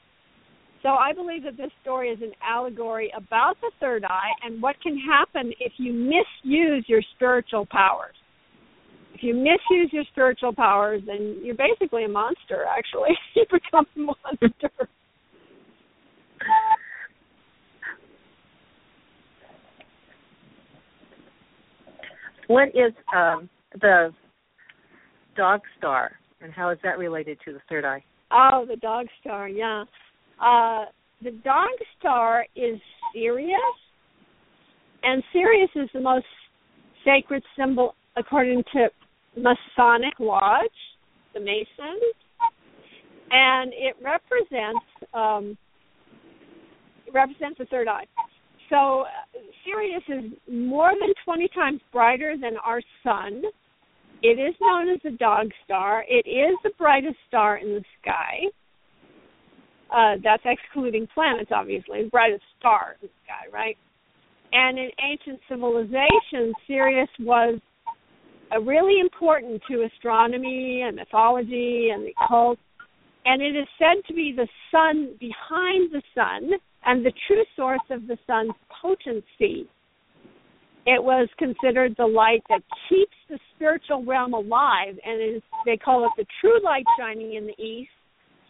So 0.83 0.91
I 0.91 1.13
believe 1.13 1.43
that 1.45 1.57
this 1.57 1.71
story 1.83 2.09
is 2.09 2.21
an 2.23 2.33
allegory 2.43 3.13
about 3.17 3.57
the 3.61 3.71
third 3.81 4.05
eye 4.05 4.31
and 4.45 4.63
what 4.63 4.77
can 4.83 4.99
happen 4.99 5.53
if 5.61 5.73
you 5.77 5.93
misuse 5.93 6.85
your 6.89 7.03
spiritual 7.17 7.67
powers. 7.71 8.15
If 9.15 9.23
you 9.23 9.35
misuse 9.35 9.93
your 9.93 10.05
spiritual 10.11 10.55
powers, 10.55 11.03
then 11.07 11.41
you're 11.43 11.55
basically 11.55 12.05
a 12.05 12.09
monster, 12.09 12.65
actually. 12.67 13.11
you 13.35 13.45
become 13.51 13.87
a 13.97 13.99
monster. 13.99 14.89
What 22.47 22.69
is 22.71 22.93
um, 23.15 23.49
the 23.81 24.13
dog 25.37 25.61
star, 25.79 26.11
and 26.41 26.53
how 26.53 26.71
is 26.71 26.79
that 26.83 26.99
related 26.99 27.39
to 27.45 27.53
the 27.53 27.61
third 27.69 27.85
eye? 27.85 28.03
Oh, 28.33 28.67
the 28.69 28.77
dog 28.77 29.07
star, 29.21 29.49
yeah. 29.49 29.85
Uh, 30.43 30.87
the 31.23 31.31
dog 31.45 31.69
star 31.99 32.47
is 32.57 32.81
Sirius, 33.15 33.57
and 35.05 35.23
Sirius 35.33 35.71
is 35.77 35.89
the 35.95 36.01
most 36.01 36.27
sacred 37.05 37.43
symbol 37.57 37.95
according 38.17 38.65
to 38.73 38.89
Masonic 39.37 40.15
Lodge, 40.19 40.69
the 41.35 41.41
Masons, 41.41 42.15
and 43.31 43.73
it 43.73 43.95
represents 44.03 44.85
um, 45.15 45.57
represents 47.13 47.59
the 47.59 47.67
third 47.67 47.89
eye. 47.89 48.07
So 48.71 49.03
uh, 49.03 49.39
Sirius 49.65 50.03
is 50.09 50.33
more 50.51 50.91
than 50.91 51.13
20 51.25 51.49
times 51.49 51.81
brighter 51.93 52.37
than 52.41 52.57
our 52.65 52.81
sun. 53.03 53.43
It 54.23 54.39
is 54.39 54.55
known 54.61 54.89
as 54.89 55.01
the 55.03 55.11
dog 55.13 55.49
star. 55.65 56.05
It 56.09 56.29
is 56.29 56.57
the 56.63 56.71
brightest 56.79 57.17
star 57.29 57.57
in 57.57 57.69
the 57.69 57.85
sky. 58.01 58.41
Uh, 59.91 60.21
that's 60.23 60.43
excluding 60.45 61.09
planets, 61.13 61.51
obviously, 61.53 62.05
the 62.05 62.11
brightest 62.11 62.45
star 62.59 62.97
in 63.01 63.09
the 63.09 63.13
sky, 63.25 63.51
right? 63.53 63.77
And 64.53 64.79
in 64.79 64.91
ancient 65.03 65.41
civilizations, 65.49 66.55
Sirius 66.67 67.09
was 67.19 67.59
uh, 68.53 68.61
really 68.61 69.01
important 69.01 69.61
to 69.69 69.89
astronomy 69.93 70.83
and 70.87 70.97
mythology 70.97 71.91
and 71.93 72.05
the 72.05 72.13
occult. 72.25 72.59
And 73.25 73.43
it 73.43 73.57
is 73.57 73.67
said 73.79 74.03
to 74.07 74.15
be 74.15 74.33
the 74.35 74.49
sun 74.71 75.17
behind 75.19 75.93
the 75.93 76.03
sun 76.15 76.51
and 76.85 77.05
the 77.05 77.13
true 77.27 77.45
source 77.57 77.81
of 77.91 78.07
the 78.07 78.17
sun's 78.27 78.53
potency. 78.81 79.69
It 80.87 81.03
was 81.03 81.29
considered 81.39 81.95
the 81.99 82.07
light 82.07 82.43
that 82.49 82.63
keeps 82.89 83.15
the 83.29 83.39
spiritual 83.55 84.05
realm 84.05 84.33
alive, 84.33 84.99
and 85.05 85.37
is, 85.37 85.43
they 85.67 85.77
call 85.77 86.05
it 86.05 86.11
the 86.17 86.25
true 86.41 86.59
light 86.65 86.85
shining 86.99 87.35
in 87.35 87.47
the 87.47 87.63
east, 87.63 87.91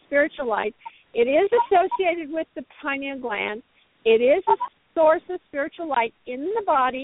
spiritual 0.07 0.47
light. 0.47 0.73
It 1.13 1.27
is 1.27 1.49
associated 1.65 2.31
with 2.31 2.47
the 2.55 2.63
pineal 2.81 3.19
gland. 3.19 3.63
It 4.05 4.21
is 4.21 4.43
a 4.47 4.55
source 4.95 5.21
of 5.29 5.39
spiritual 5.49 5.89
light 5.89 6.13
in 6.25 6.41
the 6.55 6.63
body. 6.65 7.03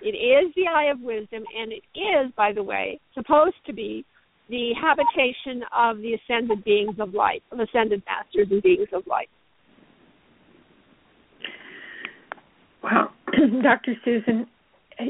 It 0.00 0.16
is 0.16 0.52
the 0.56 0.66
eye 0.66 0.90
of 0.90 1.00
wisdom, 1.00 1.44
and 1.58 1.72
it 1.72 1.82
is, 1.98 2.32
by 2.36 2.52
the 2.52 2.62
way, 2.62 2.98
supposed 3.14 3.56
to 3.66 3.72
be 3.72 4.04
the 4.48 4.72
habitation 4.80 5.62
of 5.76 5.98
the 5.98 6.14
ascended 6.14 6.64
beings 6.64 6.96
of 6.98 7.14
light, 7.14 7.42
of 7.52 7.60
ascended 7.60 8.02
masters 8.06 8.48
and 8.50 8.62
beings 8.62 8.88
of 8.92 9.06
light. 9.06 9.28
Well, 12.84 13.10
Dr. 13.62 13.94
Susan, 14.04 14.46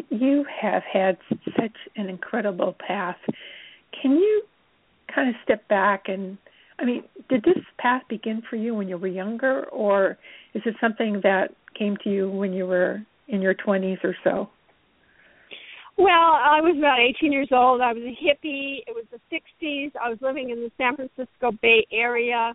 you 0.09 0.45
have 0.63 0.85
had 0.91 1.19
such 1.61 1.77
an 1.97 2.09
incredible 2.09 2.77
path. 2.79 3.17
Can 4.01 4.13
you 4.13 4.43
kind 5.13 5.29
of 5.29 5.35
step 5.43 5.67
back 5.67 6.05
and 6.07 6.39
I 6.79 6.85
mean, 6.85 7.05
did 7.29 7.45
this 7.45 7.63
path 7.79 8.03
begin 8.09 8.43
for 8.49 8.57
you 8.57 8.75
when 8.75 8.89
you 8.89 8.97
were 8.97 9.09
younger 9.09 9.65
or 9.67 10.19
is 10.55 10.63
it 10.67 10.75
something 10.81 11.21
that 11.23 11.51
came 11.77 11.97
to 12.03 12.11
you 12.11 12.31
when 12.31 12.53
you 12.53 12.67
were 12.67 13.01
in 13.29 13.43
your 13.43 13.55
20s 13.55 14.03
or 14.05 14.15
so? 14.25 14.49
Well, 15.97 16.09
I 16.11 16.61
was 16.61 16.77
about 16.77 16.99
18 16.99 17.33
years 17.33 17.49
old. 17.53 17.81
I 17.81 17.93
was 17.93 18.03
a 18.03 18.07
hippie. 18.07 18.79
It 18.87 18.95
was 18.95 19.05
the 19.13 19.21
60s. 19.33 19.93
I 20.01 20.09
was 20.09 20.19
living 20.21 20.51
in 20.51 20.57
the 20.57 20.71
San 20.77 20.97
Francisco 20.97 21.53
Bay 21.63 21.87
Area 21.93 22.53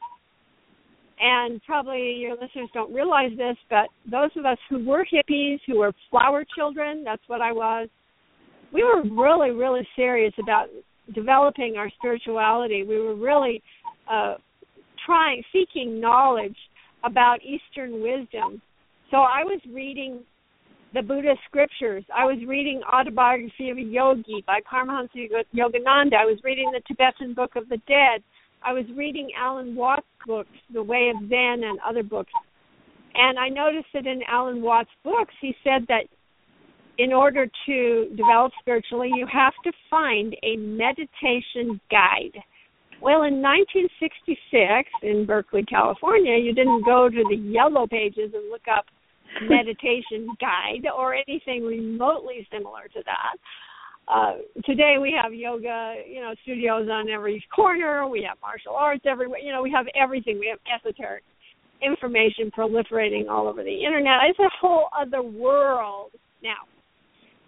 and 1.20 1.62
probably 1.64 2.16
your 2.20 2.34
listeners 2.34 2.70
don't 2.74 2.94
realize 2.94 3.32
this, 3.38 3.58
but 3.70 3.88
those 4.10 4.30
of 4.38 4.46
us 4.46 4.58
who 4.70 4.86
were 4.86 5.06
hippies, 5.06 5.60
who 5.68 5.80
were 5.80 5.92
flower 6.10 6.46
children, 6.56 7.04
that's 7.04 7.22
what 7.28 7.42
I 7.42 7.52
was, 7.52 7.90
we 8.72 8.84
were 8.84 9.04
really, 9.04 9.52
really 9.52 9.88
serious 9.96 10.34
about 10.42 10.68
developing 11.14 11.76
our 11.78 11.90
spirituality. 11.98 12.84
We 12.84 13.00
were 13.00 13.16
really 13.16 13.62
uh, 14.10 14.36
trying, 15.06 15.44
seeking 15.52 16.00
knowledge 16.00 16.56
about 17.04 17.40
Eastern 17.44 18.02
wisdom. 18.02 18.62
So 19.12 19.18
I 19.18 19.44
was 19.44 19.60
reading 19.74 20.22
the 20.94 21.02
Buddhist 21.02 21.40
scriptures. 21.48 22.04
I 22.16 22.26
was 22.26 22.38
reading 22.48 22.82
Autobiography 22.94 23.70
of 23.70 23.78
a 23.78 23.82
Yogi 23.82 24.44
by 24.46 24.60
Paramahansa 24.72 25.30
Yogananda. 25.56 26.16
I 26.16 26.26
was 26.26 26.40
reading 26.44 26.72
the 26.72 26.82
Tibetan 26.88 27.34
Book 27.34 27.56
of 27.56 27.70
the 27.70 27.78
Dead. 27.88 28.24
I 28.64 28.74
was 28.74 28.86
reading 28.96 29.30
Alan 29.38 29.76
Watts' 29.76 30.06
books, 30.26 30.50
The 30.74 30.84
Way 30.84 31.12
of 31.16 31.30
Zen, 31.30 31.64
and 31.64 31.80
other 31.88 32.04
books, 32.04 32.32
and 33.16 33.38
I 33.40 33.50
noticed 33.50 33.88
that 33.94 34.06
in 34.06 34.22
Alan 34.28 34.62
Watts' 34.62 34.90
books, 35.04 35.34
he 35.42 35.56
said 35.64 35.86
that 35.88 36.04
in 36.98 37.14
order 37.14 37.48
to 37.66 38.08
develop 38.16 38.52
spiritually, 38.60 39.10
you 39.14 39.26
have 39.32 39.54
to 39.64 39.72
find 39.90 40.36
a 40.44 40.58
meditation 40.58 41.80
guide. 41.90 42.38
Well, 43.02 43.24
in 43.24 43.42
1966 43.42 44.90
in 45.04 45.26
Berkeley, 45.26 45.64
California, 45.64 46.38
you 46.38 46.54
didn't 46.54 46.86
go 46.86 47.10
to 47.10 47.24
the 47.30 47.38
yellow 47.38 47.88
pages 47.88 48.32
and 48.34 48.50
look 48.52 48.68
up 48.70 48.86
meditation 49.48 50.28
guide 50.42 50.88
or 50.94 51.16
anything 51.16 51.64
remotely 51.64 52.46
similar 52.52 52.90
to 52.94 53.02
that 53.06 53.38
uh, 54.10 54.34
today 54.66 54.96
we 55.00 55.16
have 55.22 55.34
yoga, 55.34 55.96
you 56.08 56.20
know, 56.22 56.34
studios 56.44 56.90
on 56.92 57.10
every 57.10 57.44
corner. 57.56 58.08
We 58.08 58.26
have 58.28 58.38
martial 58.42 58.76
arts 58.76 59.04
everywhere. 59.06 59.40
You 59.40 59.52
know, 59.52 59.62
we 59.62 59.72
have 59.72 59.86
everything. 59.96 60.40
We 60.40 60.48
have 60.48 60.60
esoteric 60.68 61.24
information 61.82 62.52
proliferating 62.58 63.30
all 63.30 63.48
over 63.48 63.64
the 63.64 63.86
internet. 63.86 64.22
It's 64.30 64.40
a 64.40 64.50
whole 64.60 64.90
other 65.00 65.22
world 65.22 66.12
now. 66.44 66.68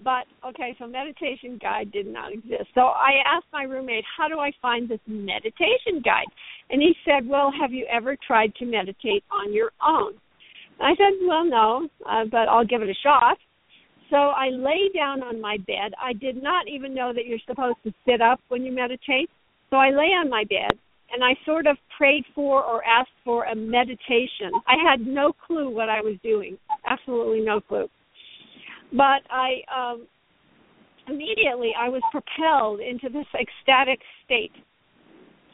But 0.04 0.26
okay, 0.48 0.76
so 0.80 0.88
meditation 0.88 1.60
guide 1.62 1.92
did 1.92 2.08
not 2.08 2.32
exist. 2.32 2.70
So 2.74 2.82
I 2.82 3.22
asked 3.26 3.46
my 3.54 3.64
roommate, 3.64 4.04
"How 4.18 4.28
do 4.28 4.40
I 4.40 4.52
find 4.62 4.88
this 4.88 5.00
meditation 5.06 6.02
guide?" 6.04 6.26
And 6.70 6.82
he 6.82 6.96
said, 7.06 7.28
"Well, 7.28 7.52
have 7.60 7.72
you 7.72 7.86
ever 7.86 8.16
tried 8.16 8.56
to 8.56 8.66
meditate 8.66 9.24
on 9.32 9.54
your 9.54 9.72
own?" 9.86 10.14
And 10.80 10.88
I 10.88 10.96
said, 10.96 11.14
"Well, 11.28 11.46
no, 11.46 11.90
uh, 12.06 12.26
but 12.26 12.50
I'll 12.50 12.66
give 12.66 12.82
it 12.82 12.90
a 12.90 12.96
shot." 12.96 13.38
So 14.12 14.18
I 14.18 14.50
lay 14.50 14.92
down 14.94 15.24
on 15.24 15.40
my 15.40 15.58
bed. 15.66 15.94
I 16.00 16.12
did 16.12 16.44
not 16.44 16.68
even 16.68 16.94
know 16.94 17.14
that 17.14 17.26
you're 17.26 17.40
supposed 17.48 17.78
to 17.86 17.94
sit 18.06 18.22
up 18.22 18.42
when 18.50 18.64
you 18.64 18.72
meditate. 18.72 19.30
So 19.70 19.78
I 19.78 19.90
lay 19.90 20.12
on 20.12 20.30
my 20.30 20.44
bed 20.44 20.78
and 21.14 21.24
I 21.24 21.34
sort 21.46 21.66
of 21.66 21.78
prayed 21.98 22.26
for 22.36 22.62
or 22.64 22.84
asked 22.86 23.10
for 23.24 23.46
a 23.46 23.56
meditation. 23.56 24.52
I 24.68 24.76
had 24.86 25.08
no 25.08 25.32
clue 25.34 25.70
what 25.70 25.90
I 25.90 26.02
was 26.02 26.16
doing, 26.22 26.58
absolutely 26.86 27.42
no 27.42 27.62
clue. 27.62 27.88
But 28.92 29.24
I 29.30 29.62
um, 29.74 30.08
immediately 31.08 31.72
I 31.80 31.88
was 31.88 32.02
propelled 32.12 32.82
into 32.82 33.08
this 33.10 33.28
ecstatic 33.34 34.00
state. 34.26 34.52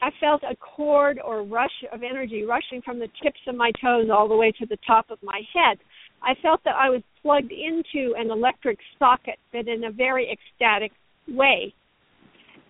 I 0.02 0.10
felt 0.20 0.42
a 0.42 0.56
cord 0.56 1.20
or 1.24 1.42
rush 1.42 1.84
of 1.92 2.02
energy 2.02 2.44
rushing 2.44 2.82
from 2.82 2.98
the 2.98 3.08
tips 3.22 3.40
of 3.46 3.54
my 3.54 3.70
toes 3.80 4.08
all 4.12 4.28
the 4.28 4.36
way 4.36 4.52
to 4.58 4.66
the 4.66 4.78
top 4.86 5.10
of 5.10 5.18
my 5.22 5.40
head. 5.54 5.78
I 6.22 6.34
felt 6.40 6.60
that 6.64 6.74
I 6.74 6.88
was 6.88 7.02
plugged 7.22 7.52
into 7.52 8.14
an 8.16 8.30
electric 8.30 8.78
socket, 8.98 9.38
but 9.52 9.68
in 9.68 9.84
a 9.84 9.90
very 9.90 10.30
ecstatic 10.30 10.92
way. 11.28 11.74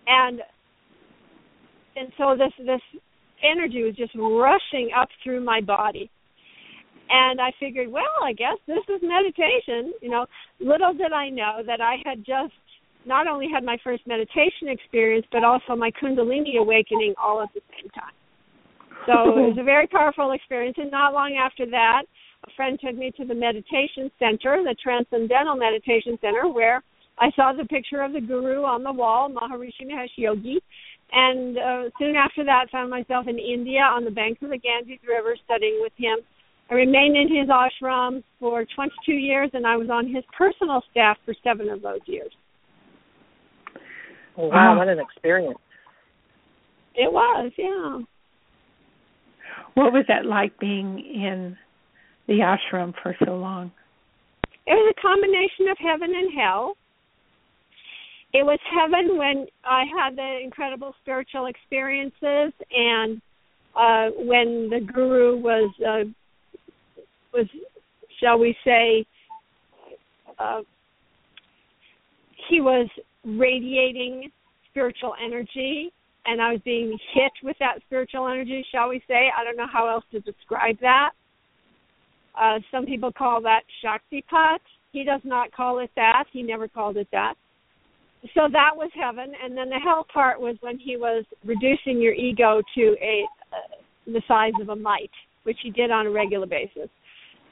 And 0.07 0.41
and 1.95 2.11
so 2.17 2.35
this 2.37 2.53
this 2.65 2.81
energy 3.43 3.83
was 3.83 3.95
just 3.95 4.13
rushing 4.15 4.89
up 4.97 5.09
through 5.23 5.43
my 5.43 5.61
body. 5.61 6.09
And 7.11 7.41
I 7.41 7.51
figured, 7.59 7.91
well, 7.91 8.03
I 8.23 8.33
guess 8.33 8.57
this 8.67 8.83
is 8.87 9.01
meditation. 9.01 9.93
You 10.01 10.09
know, 10.09 10.25
little 10.59 10.93
did 10.93 11.11
I 11.11 11.29
know 11.29 11.61
that 11.65 11.81
I 11.81 11.95
had 12.05 12.19
just 12.19 12.53
not 13.05 13.27
only 13.27 13.47
had 13.51 13.63
my 13.63 13.77
first 13.83 14.05
meditation 14.05 14.67
experience, 14.67 15.25
but 15.31 15.43
also 15.43 15.75
my 15.75 15.89
Kundalini 15.91 16.59
awakening 16.59 17.15
all 17.21 17.41
at 17.41 17.49
the 17.55 17.61
same 17.71 17.89
time. 17.91 18.13
So 19.07 19.13
it 19.39 19.47
was 19.49 19.57
a 19.59 19.63
very 19.63 19.87
powerful 19.87 20.33
experience. 20.33 20.77
And 20.77 20.91
not 20.91 21.13
long 21.13 21.39
after 21.41 21.65
that, 21.71 22.03
a 22.45 22.51
friend 22.55 22.79
took 22.83 22.95
me 22.95 23.11
to 23.17 23.25
the 23.25 23.35
meditation 23.35 24.11
center, 24.19 24.63
the 24.63 24.75
Transcendental 24.81 25.55
Meditation 25.55 26.17
Center, 26.21 26.47
where 26.47 26.81
I 27.17 27.31
saw 27.35 27.51
the 27.51 27.65
picture 27.65 28.01
of 28.01 28.13
the 28.13 28.21
guru 28.21 28.63
on 28.63 28.83
the 28.83 28.93
wall, 28.93 29.29
Maharishi 29.29 29.85
Mahesh 29.85 30.15
Yogi. 30.15 30.59
And 31.11 31.57
uh, 31.57 31.89
soon 31.97 32.15
after 32.15 32.45
that, 32.45 32.67
found 32.71 32.89
myself 32.89 33.27
in 33.27 33.39
India 33.39 33.81
on 33.81 34.05
the 34.05 34.11
banks 34.11 34.41
of 34.41 34.49
the 34.49 34.57
Ganges 34.57 34.99
River 35.07 35.35
studying 35.43 35.79
with 35.81 35.93
him. 35.97 36.19
I 36.69 36.75
remained 36.75 37.17
in 37.17 37.35
his 37.35 37.49
ashram 37.49 38.23
for 38.39 38.63
22 38.75 39.13
years, 39.13 39.49
and 39.53 39.65
I 39.65 39.75
was 39.75 39.89
on 39.89 40.07
his 40.07 40.23
personal 40.37 40.83
staff 40.91 41.17
for 41.25 41.33
seven 41.43 41.67
of 41.69 41.81
those 41.81 42.01
years. 42.05 42.31
wow, 44.37 44.49
wow. 44.49 44.77
what 44.77 44.87
an 44.87 44.99
experience! 44.99 45.57
It 46.93 47.11
was, 47.11 47.51
yeah. 47.57 47.99
What 49.73 49.93
was 49.93 50.05
that 50.09 50.25
like 50.25 50.59
being 50.59 50.99
in 50.99 51.57
the 52.29 52.39
ashram 52.39 52.93
for 53.01 53.15
so 53.25 53.35
long? 53.35 53.71
It 54.67 54.73
was 54.73 54.93
a 54.95 55.01
combination 55.01 55.67
of 55.71 55.77
heaven 55.79 56.13
and 56.15 56.31
hell. 56.39 56.77
It 58.33 58.45
was 58.45 58.59
heaven 58.71 59.17
when 59.17 59.47
I 59.65 59.83
had 59.97 60.15
the 60.15 60.39
incredible 60.43 60.93
spiritual 61.01 61.47
experiences 61.47 62.53
and 62.71 63.21
uh 63.75 64.09
when 64.17 64.69
the 64.69 64.79
guru 64.93 65.37
was 65.37 65.71
uh 65.81 66.03
was 67.33 67.47
shall 68.19 68.37
we 68.39 68.55
say 68.63 69.05
uh 70.37 70.61
he 72.49 72.61
was 72.61 72.87
radiating 73.25 74.31
spiritual 74.69 75.13
energy 75.23 75.91
and 76.25 76.41
I 76.41 76.53
was 76.53 76.61
being 76.63 76.95
hit 77.13 77.31
with 77.43 77.55
that 77.59 77.79
spiritual 77.87 78.27
energy, 78.27 78.63
shall 78.71 78.89
we 78.89 79.01
say. 79.07 79.29
I 79.35 79.43
don't 79.43 79.57
know 79.57 79.67
how 79.71 79.87
else 79.87 80.03
to 80.11 80.19
describe 80.19 80.77
that. 80.81 81.11
Uh, 82.39 82.59
some 82.71 82.85
people 82.85 83.11
call 83.11 83.41
that 83.41 83.61
Shaktipat. 83.83 84.59
He 84.91 85.03
does 85.03 85.21
not 85.23 85.51
call 85.51 85.79
it 85.79 85.91
that. 85.95 86.25
He 86.31 86.41
never 86.41 86.67
called 86.67 86.97
it 86.97 87.07
that. 87.11 87.35
So 88.33 88.47
that 88.51 88.71
was 88.75 88.89
heaven, 88.99 89.31
and 89.41 89.57
then 89.57 89.69
the 89.69 89.79
hell 89.79 90.05
part 90.13 90.41
was 90.41 90.55
when 90.59 90.77
he 90.77 90.97
was 90.97 91.23
reducing 91.45 92.01
your 92.01 92.13
ego 92.13 92.61
to 92.75 92.95
a 93.01 93.23
uh, 93.53 94.11
the 94.11 94.21
size 94.27 94.51
of 94.61 94.69
a 94.69 94.75
mite, 94.75 95.11
which 95.43 95.57
he 95.63 95.69
did 95.69 95.89
on 95.89 96.05
a 96.05 96.11
regular 96.11 96.45
basis. 96.45 96.89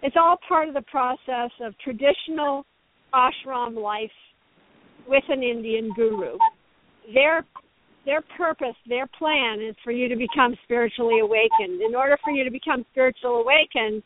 It's 0.03 0.15
all 0.19 0.37
part 0.47 0.67
of 0.67 0.73
the 0.73 0.81
process 0.81 1.51
of 1.61 1.73
traditional 1.79 2.65
ashram 3.13 3.81
life 3.81 4.11
with 5.07 5.23
an 5.29 5.41
Indian 5.41 5.91
guru. 5.95 6.37
Their 7.13 7.45
their 8.05 8.21
purpose, 8.37 8.75
their 8.87 9.07
plan 9.19 9.59
is 9.61 9.75
for 9.83 9.91
you 9.91 10.07
to 10.07 10.15
become 10.15 10.55
spiritually 10.63 11.19
awakened. 11.19 11.81
In 11.81 11.93
order 11.93 12.17
for 12.23 12.31
you 12.31 12.43
to 12.43 12.51
become 12.51 12.85
spiritually 12.91 13.41
awakened, 13.41 14.01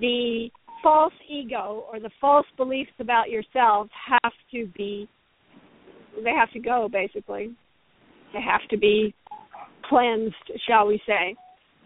the 0.00 0.48
false 0.82 1.14
ego 1.28 1.84
or 1.90 1.98
the 1.98 2.10
false 2.20 2.46
beliefs 2.56 2.90
about 2.98 3.30
yourself 3.30 3.88
have 4.06 4.32
to 4.52 4.66
be 4.76 5.08
they 6.22 6.30
have 6.30 6.50
to 6.52 6.60
go 6.60 6.88
basically. 6.90 7.54
They 8.32 8.40
have 8.40 8.68
to 8.70 8.76
be 8.76 9.14
cleansed, 9.88 10.34
shall 10.68 10.86
we 10.86 11.00
say. 11.06 11.34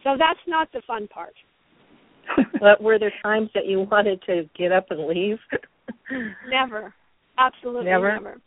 So 0.05 0.17
that's 0.19 0.41
not 0.47 0.71
the 0.73 0.83
fun 0.87 1.09
part. 1.09 1.35
but 2.61 2.83
were 2.83 2.99
there 2.99 3.13
times 3.23 3.51
that 3.55 3.67
you 3.67 3.87
wanted 3.91 4.21
to 4.27 4.49
get 4.57 4.73
up 4.73 4.87
and 4.91 5.07
leave? 5.07 5.39
never. 6.51 6.93
Absolutely 7.39 7.85
never. 7.85 8.13
never. 8.13 8.41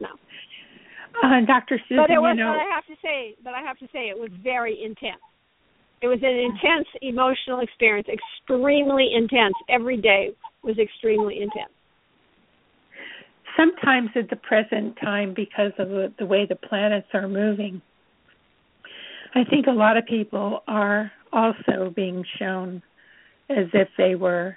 No. 0.00 0.08
Uh, 1.22 1.44
Dr. 1.46 1.80
Susan, 1.88 2.04
but 2.04 2.10
it 2.10 2.20
was, 2.20 2.36
you 2.36 2.44
know, 2.44 2.54
but 2.54 2.60
I 2.60 2.74
have 2.74 2.86
to 2.86 2.94
say, 3.02 3.34
but 3.42 3.54
I 3.54 3.60
have 3.62 3.78
to 3.78 3.86
say, 3.92 4.08
it 4.08 4.16
was 4.16 4.30
very 4.42 4.82
intense. 4.84 5.20
It 6.00 6.06
was 6.06 6.20
an 6.22 6.36
intense 6.36 6.86
emotional 7.02 7.60
experience, 7.60 8.08
extremely 8.08 9.10
intense. 9.14 9.54
Every 9.68 9.96
day 9.96 10.30
was 10.62 10.78
extremely 10.78 11.40
intense. 11.40 11.72
Sometimes 13.56 14.10
at 14.14 14.30
the 14.30 14.36
present 14.36 14.96
time, 15.02 15.34
because 15.34 15.72
of 15.78 15.88
the, 15.88 16.12
the 16.18 16.26
way 16.26 16.46
the 16.46 16.54
planets 16.54 17.08
are 17.12 17.26
moving, 17.26 17.82
I 19.34 19.42
think 19.44 19.66
a 19.66 19.72
lot 19.72 19.96
of 19.96 20.06
people 20.06 20.62
are 20.68 21.10
also 21.32 21.92
being 21.94 22.24
shown 22.38 22.82
as 23.50 23.66
if 23.72 23.88
they 23.98 24.14
were 24.14 24.56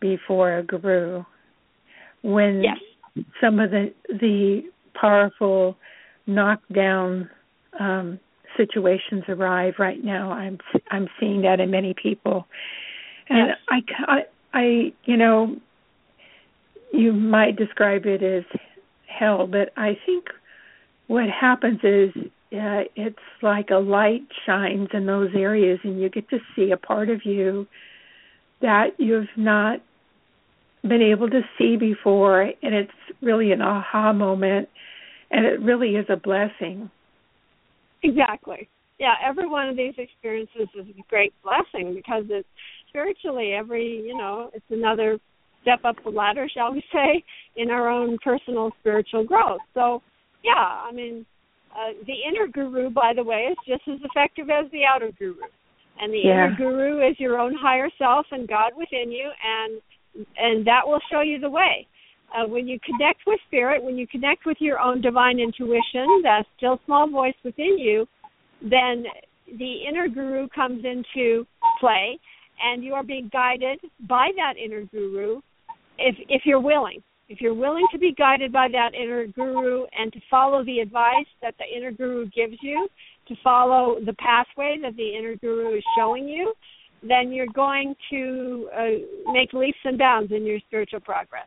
before 0.00 0.58
a 0.58 0.62
guru. 0.62 1.24
When 2.22 2.62
yes. 2.62 3.24
some 3.40 3.58
of 3.58 3.70
the 3.70 3.92
the 4.08 4.62
powerful 4.98 5.76
knockdown 6.26 7.28
um, 7.78 8.20
situations 8.56 9.24
arrive 9.28 9.74
right 9.78 10.02
now. 10.02 10.32
I'm 10.32 10.58
I'm 10.90 11.08
seeing 11.18 11.42
that 11.42 11.60
in 11.60 11.70
many 11.70 11.94
people, 11.94 12.46
and 13.28 13.48
yes. 13.48 13.56
I, 13.68 13.82
I 14.06 14.22
I 14.52 14.92
you 15.04 15.16
know 15.16 15.56
you 16.92 17.12
might 17.12 17.56
describe 17.56 18.06
it 18.06 18.22
as 18.22 18.44
hell, 19.06 19.46
but 19.46 19.72
I 19.76 19.98
think 20.04 20.26
what 21.06 21.28
happens 21.28 21.80
is 21.82 22.10
uh, 22.52 22.84
it's 22.96 23.18
like 23.40 23.70
a 23.70 23.76
light 23.76 24.26
shines 24.44 24.88
in 24.92 25.06
those 25.06 25.30
areas, 25.34 25.80
and 25.84 26.00
you 26.00 26.08
get 26.08 26.28
to 26.30 26.38
see 26.54 26.70
a 26.70 26.76
part 26.76 27.08
of 27.08 27.24
you 27.24 27.66
that 28.60 28.94
you've 28.98 29.28
not 29.36 29.80
been 30.82 31.02
able 31.02 31.30
to 31.30 31.42
see 31.58 31.76
before, 31.76 32.42
and 32.42 32.74
it's 32.74 32.92
really 33.20 33.52
an 33.52 33.62
aha 33.62 34.12
moment 34.12 34.68
and 35.32 35.46
it 35.46 35.60
really 35.60 35.96
is 35.96 36.06
a 36.08 36.16
blessing. 36.16 36.90
Exactly. 38.02 38.68
Yeah, 38.98 39.14
every 39.24 39.48
one 39.48 39.68
of 39.68 39.76
these 39.76 39.94
experiences 39.98 40.68
is 40.74 40.86
a 40.88 41.02
great 41.08 41.32
blessing 41.42 41.94
because 41.94 42.24
it's 42.28 42.48
spiritually 42.88 43.52
every, 43.52 44.02
you 44.04 44.16
know, 44.16 44.50
it's 44.54 44.64
another 44.70 45.18
step 45.62 45.80
up 45.84 45.96
the 46.04 46.10
ladder, 46.10 46.48
shall 46.52 46.72
we 46.72 46.82
say, 46.92 47.24
in 47.56 47.70
our 47.70 47.88
own 47.88 48.18
personal 48.22 48.70
spiritual 48.80 49.24
growth. 49.24 49.60
So, 49.74 50.02
yeah, 50.44 50.52
I 50.54 50.92
mean, 50.92 51.24
uh, 51.72 51.92
the 52.06 52.14
inner 52.28 52.46
guru, 52.48 52.90
by 52.90 53.12
the 53.14 53.24
way, 53.24 53.48
is 53.50 53.56
just 53.66 53.82
as 53.88 53.98
effective 54.04 54.50
as 54.50 54.70
the 54.72 54.84
outer 54.84 55.10
guru. 55.18 55.36
And 56.00 56.12
the 56.12 56.18
yeah. 56.18 56.32
inner 56.32 56.54
guru 56.56 57.08
is 57.08 57.16
your 57.18 57.38
own 57.38 57.54
higher 57.54 57.88
self 57.98 58.26
and 58.30 58.48
God 58.48 58.72
within 58.76 59.10
you, 59.10 59.30
and 59.44 59.80
and 60.36 60.66
that 60.66 60.82
will 60.84 61.00
show 61.10 61.22
you 61.22 61.38
the 61.38 61.48
way 61.48 61.86
uh, 62.34 62.46
when 62.46 62.66
you 62.66 62.78
connect 62.80 63.20
with 63.26 63.38
spirit, 63.46 63.82
when 63.82 63.96
you 63.98 64.06
connect 64.06 64.46
with 64.46 64.56
your 64.60 64.80
own 64.80 65.00
divine 65.00 65.38
intuition, 65.38 66.22
that 66.22 66.44
still 66.56 66.80
small 66.86 67.08
voice 67.08 67.34
within 67.44 67.78
you, 67.78 68.06
then 68.62 69.04
the 69.58 69.84
inner 69.88 70.08
guru 70.08 70.48
comes 70.48 70.84
into 70.84 71.46
play, 71.80 72.18
and 72.64 72.84
you 72.84 72.94
are 72.94 73.02
being 73.02 73.28
guided 73.32 73.80
by 74.08 74.30
that 74.36 74.54
inner 74.62 74.84
guru, 74.84 75.40
if 75.98 76.16
if 76.28 76.42
you're 76.44 76.60
willing. 76.60 77.02
If 77.28 77.40
you're 77.40 77.54
willing 77.54 77.86
to 77.92 77.98
be 77.98 78.12
guided 78.12 78.52
by 78.52 78.68
that 78.72 78.94
inner 78.94 79.26
guru 79.26 79.84
and 79.98 80.12
to 80.12 80.20
follow 80.30 80.64
the 80.64 80.80
advice 80.80 81.26
that 81.40 81.54
the 81.58 81.64
inner 81.64 81.90
guru 81.90 82.26
gives 82.26 82.56
you, 82.60 82.88
to 83.28 83.34
follow 83.42 83.98
the 84.04 84.12
pathway 84.14 84.76
that 84.82 84.96
the 84.96 85.16
inner 85.16 85.36
guru 85.36 85.76
is 85.76 85.84
showing 85.96 86.28
you, 86.28 86.52
then 87.02 87.32
you're 87.32 87.46
going 87.46 87.94
to 88.10 88.68
uh, 88.76 89.32
make 89.32 89.52
leaps 89.52 89.78
and 89.84 89.98
bounds 89.98 90.30
in 90.30 90.44
your 90.44 90.58
spiritual 90.60 91.00
progress. 91.00 91.46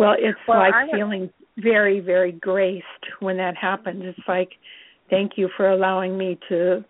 Well, 0.00 0.14
it's 0.18 0.38
well, 0.48 0.60
like 0.60 0.72
I'm 0.72 0.88
feeling 0.90 1.28
very, 1.58 2.00
very 2.00 2.32
graced 2.32 2.84
when 3.20 3.36
that 3.36 3.54
happens. 3.54 4.02
It's 4.06 4.26
like, 4.26 4.48
thank 5.10 5.32
you 5.36 5.50
for 5.58 5.68
allowing 5.68 6.16
me 6.16 6.38
to 6.48 6.82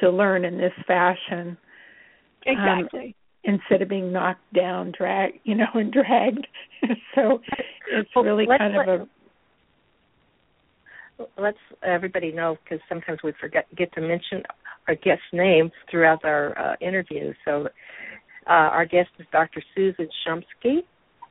to 0.00 0.10
learn 0.10 0.44
in 0.44 0.58
this 0.58 0.72
fashion. 0.86 1.48
Um, 1.48 1.56
exactly. 2.46 3.16
Um, 3.48 3.54
instead 3.54 3.82
of 3.82 3.88
being 3.88 4.12
knocked 4.12 4.52
down, 4.54 4.92
dragged, 4.96 5.38
you 5.42 5.56
know, 5.56 5.66
and 5.74 5.92
dragged. 5.92 6.46
so 7.16 7.40
it's 7.90 8.08
well, 8.14 8.24
really 8.24 8.46
kind 8.46 8.76
of 8.76 8.88
a. 8.88 9.08
Let's 11.36 11.58
everybody 11.82 12.30
know 12.30 12.56
because 12.62 12.78
sometimes 12.88 13.18
we 13.24 13.32
forget 13.40 13.66
get 13.76 13.92
to 13.94 14.00
mention 14.00 14.44
our 14.86 14.94
guest 14.94 15.22
names 15.32 15.72
throughout 15.90 16.24
our 16.24 16.56
uh, 16.56 16.76
interviews. 16.80 17.34
So 17.44 17.66
uh, 18.46 18.50
our 18.50 18.86
guest 18.86 19.10
is 19.18 19.26
Dr. 19.32 19.64
Susan 19.74 20.08
Shumsky, 20.24 20.82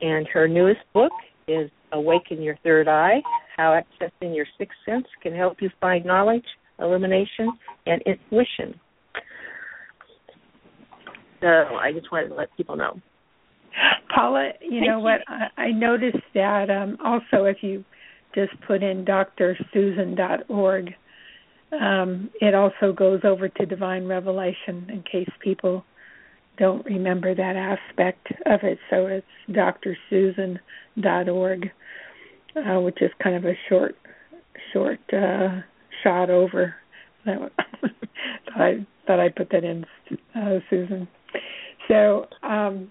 And 0.00 0.26
her 0.28 0.48
newest 0.48 0.80
book 0.92 1.12
is 1.48 1.70
Awaken 1.92 2.42
Your 2.42 2.56
Third 2.62 2.88
Eye 2.88 3.22
How 3.56 3.80
Accessing 3.80 4.34
Your 4.34 4.46
Sixth 4.58 4.76
Sense 4.84 5.06
Can 5.22 5.34
Help 5.34 5.56
You 5.60 5.70
Find 5.80 6.04
Knowledge, 6.04 6.44
Illumination, 6.78 7.52
and 7.86 8.02
Intuition. 8.02 8.78
So 11.40 11.48
I 11.48 11.92
just 11.92 12.10
wanted 12.10 12.28
to 12.28 12.34
let 12.34 12.48
people 12.56 12.76
know. 12.76 13.00
Paula, 14.14 14.50
you 14.60 14.80
Thank 14.80 14.86
know 14.86 14.98
you. 14.98 15.04
what? 15.04 15.20
I, 15.28 15.62
I 15.62 15.70
noticed 15.72 16.18
that 16.34 16.70
um, 16.70 16.96
also 17.04 17.44
if 17.44 17.58
you 17.62 17.84
just 18.34 18.52
put 18.66 18.82
in 18.82 19.04
drsusan.org. 19.04 20.94
Um, 21.72 22.30
it 22.40 22.54
also 22.54 22.92
goes 22.92 23.20
over 23.24 23.48
to 23.48 23.66
Divine 23.66 24.06
Revelation 24.06 24.86
in 24.90 25.02
case 25.10 25.28
people 25.40 25.84
don't 26.58 26.84
remember 26.86 27.34
that 27.34 27.56
aspect 27.56 28.28
of 28.46 28.60
it. 28.62 28.78
So 28.90 29.06
it's 29.06 29.26
drsusan.org, 29.50 30.60
uh, 32.56 32.80
which 32.80 33.02
is 33.02 33.10
kind 33.22 33.36
of 33.36 33.44
a 33.44 33.54
short, 33.68 33.96
short 34.72 35.00
uh, 35.12 35.60
shot 36.02 36.30
over. 36.30 36.74
That 37.26 37.38
thought 38.52 38.60
I 38.60 38.86
thought 39.06 39.18
I'd 39.18 39.34
put 39.34 39.48
that 39.50 39.64
in, 39.64 39.86
uh, 40.36 40.58
Susan. 40.68 41.08
So 41.88 42.26
um, 42.42 42.90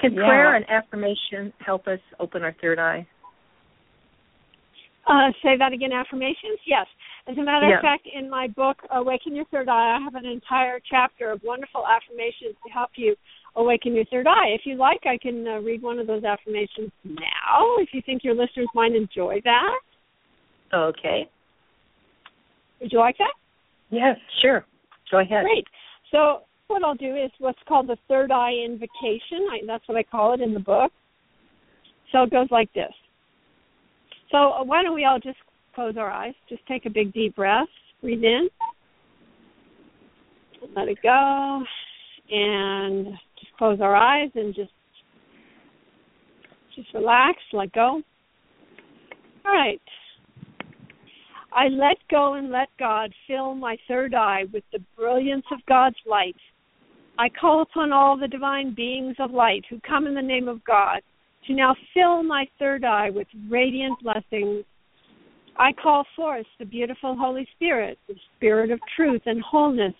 Can 0.00 0.14
Yeah. 0.14 0.24
prayer 0.26 0.54
and 0.56 0.68
affirmation 0.68 1.52
help 1.64 1.86
us 1.86 2.00
open 2.18 2.42
our 2.42 2.52
third 2.60 2.80
eye? 2.80 3.06
Uh, 5.06 5.30
say 5.42 5.56
that 5.58 5.72
again, 5.72 5.92
affirmations? 5.92 6.58
Yes. 6.66 6.86
As 7.28 7.36
a 7.36 7.42
matter 7.42 7.74
of 7.74 7.82
fact, 7.82 8.08
in 8.12 8.28
my 8.28 8.48
book, 8.48 8.78
Awaken 8.90 9.34
Your 9.34 9.44
Third 9.46 9.68
Eye, 9.68 9.98
I 9.98 10.02
have 10.02 10.14
an 10.14 10.24
entire 10.24 10.80
chapter 10.88 11.30
of 11.30 11.40
wonderful 11.44 11.84
affirmations 11.86 12.56
to 12.66 12.72
help 12.72 12.90
you 12.96 13.14
awaken 13.56 13.94
your 13.94 14.04
third 14.06 14.26
eye. 14.26 14.48
If 14.48 14.62
you 14.64 14.76
like, 14.76 15.00
I 15.06 15.18
can 15.18 15.46
uh, 15.46 15.58
read 15.60 15.82
one 15.82 15.98
of 15.98 16.06
those 16.06 16.24
affirmations 16.24 16.90
now, 17.04 17.76
if 17.78 17.90
you 17.92 18.02
think 18.04 18.24
your 18.24 18.34
listeners 18.34 18.68
might 18.74 18.94
enjoy 18.94 19.40
that. 19.44 19.80
Okay. 20.72 21.28
Would 22.80 22.92
you 22.92 22.98
like 22.98 23.18
that? 23.18 23.32
Yes. 23.90 24.16
Sure. 24.42 24.64
Go 25.10 25.20
ahead. 25.20 25.44
Great. 25.44 25.66
So 26.10 26.40
what 26.66 26.82
I'll 26.82 26.94
do 26.94 27.14
is 27.14 27.30
what's 27.38 27.58
called 27.68 27.88
the 27.88 27.96
third 28.08 28.30
eye 28.30 28.52
invocation. 28.64 29.46
I, 29.50 29.58
that's 29.66 29.86
what 29.86 29.98
I 29.98 30.02
call 30.02 30.34
it 30.34 30.40
in 30.40 30.54
the 30.54 30.60
book. 30.60 30.92
So 32.10 32.22
it 32.22 32.30
goes 32.30 32.48
like 32.50 32.72
this. 32.72 32.92
So 34.34 34.50
uh, 34.50 34.64
why 34.64 34.82
don't 34.82 34.96
we 34.96 35.04
all 35.04 35.20
just 35.20 35.38
close 35.76 35.94
our 35.96 36.10
eyes? 36.10 36.34
Just 36.48 36.66
take 36.66 36.86
a 36.86 36.90
big 36.90 37.12
deep 37.12 37.36
breath. 37.36 37.68
Breathe 38.02 38.24
in. 38.24 38.48
Let 40.74 40.88
it 40.88 40.98
go. 41.04 41.62
And 42.30 43.06
just 43.38 43.56
close 43.56 43.78
our 43.80 43.94
eyes 43.94 44.30
and 44.34 44.52
just 44.52 44.72
just 46.74 46.92
relax, 46.92 47.38
let 47.52 47.72
go. 47.72 48.02
All 49.46 49.52
right. 49.52 49.80
I 51.52 51.68
let 51.68 51.98
go 52.10 52.34
and 52.34 52.50
let 52.50 52.66
God 52.80 53.12
fill 53.28 53.54
my 53.54 53.76
third 53.86 54.16
eye 54.16 54.46
with 54.52 54.64
the 54.72 54.80
brilliance 54.96 55.44
of 55.52 55.58
God's 55.68 55.94
light. 56.04 56.34
I 57.16 57.28
call 57.28 57.62
upon 57.62 57.92
all 57.92 58.18
the 58.18 58.26
divine 58.26 58.74
beings 58.74 59.14
of 59.20 59.30
light 59.30 59.64
who 59.70 59.78
come 59.88 60.08
in 60.08 60.14
the 60.16 60.22
name 60.22 60.48
of 60.48 60.64
God 60.64 61.02
to 61.46 61.54
now 61.54 61.74
fill 61.92 62.22
my 62.22 62.46
third 62.58 62.84
eye 62.84 63.10
with 63.10 63.26
radiant 63.48 63.98
blessings. 64.02 64.64
I 65.56 65.72
call 65.72 66.04
forth 66.16 66.46
the 66.58 66.64
beautiful 66.64 67.16
Holy 67.16 67.46
Spirit, 67.54 67.98
the 68.08 68.14
Spirit 68.36 68.70
of 68.70 68.80
truth 68.96 69.22
and 69.26 69.42
wholeness, 69.42 69.94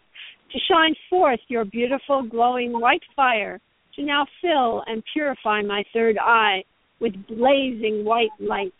to 0.52 0.58
shine 0.70 0.94
forth 1.10 1.40
your 1.48 1.64
beautiful 1.64 2.22
glowing 2.22 2.72
white 2.80 3.02
fire 3.14 3.60
to 3.96 4.04
now 4.04 4.26
fill 4.40 4.82
and 4.86 5.02
purify 5.12 5.62
my 5.62 5.84
third 5.92 6.18
eye 6.18 6.64
with 7.00 7.14
blazing 7.28 8.04
white 8.04 8.30
light. 8.40 8.72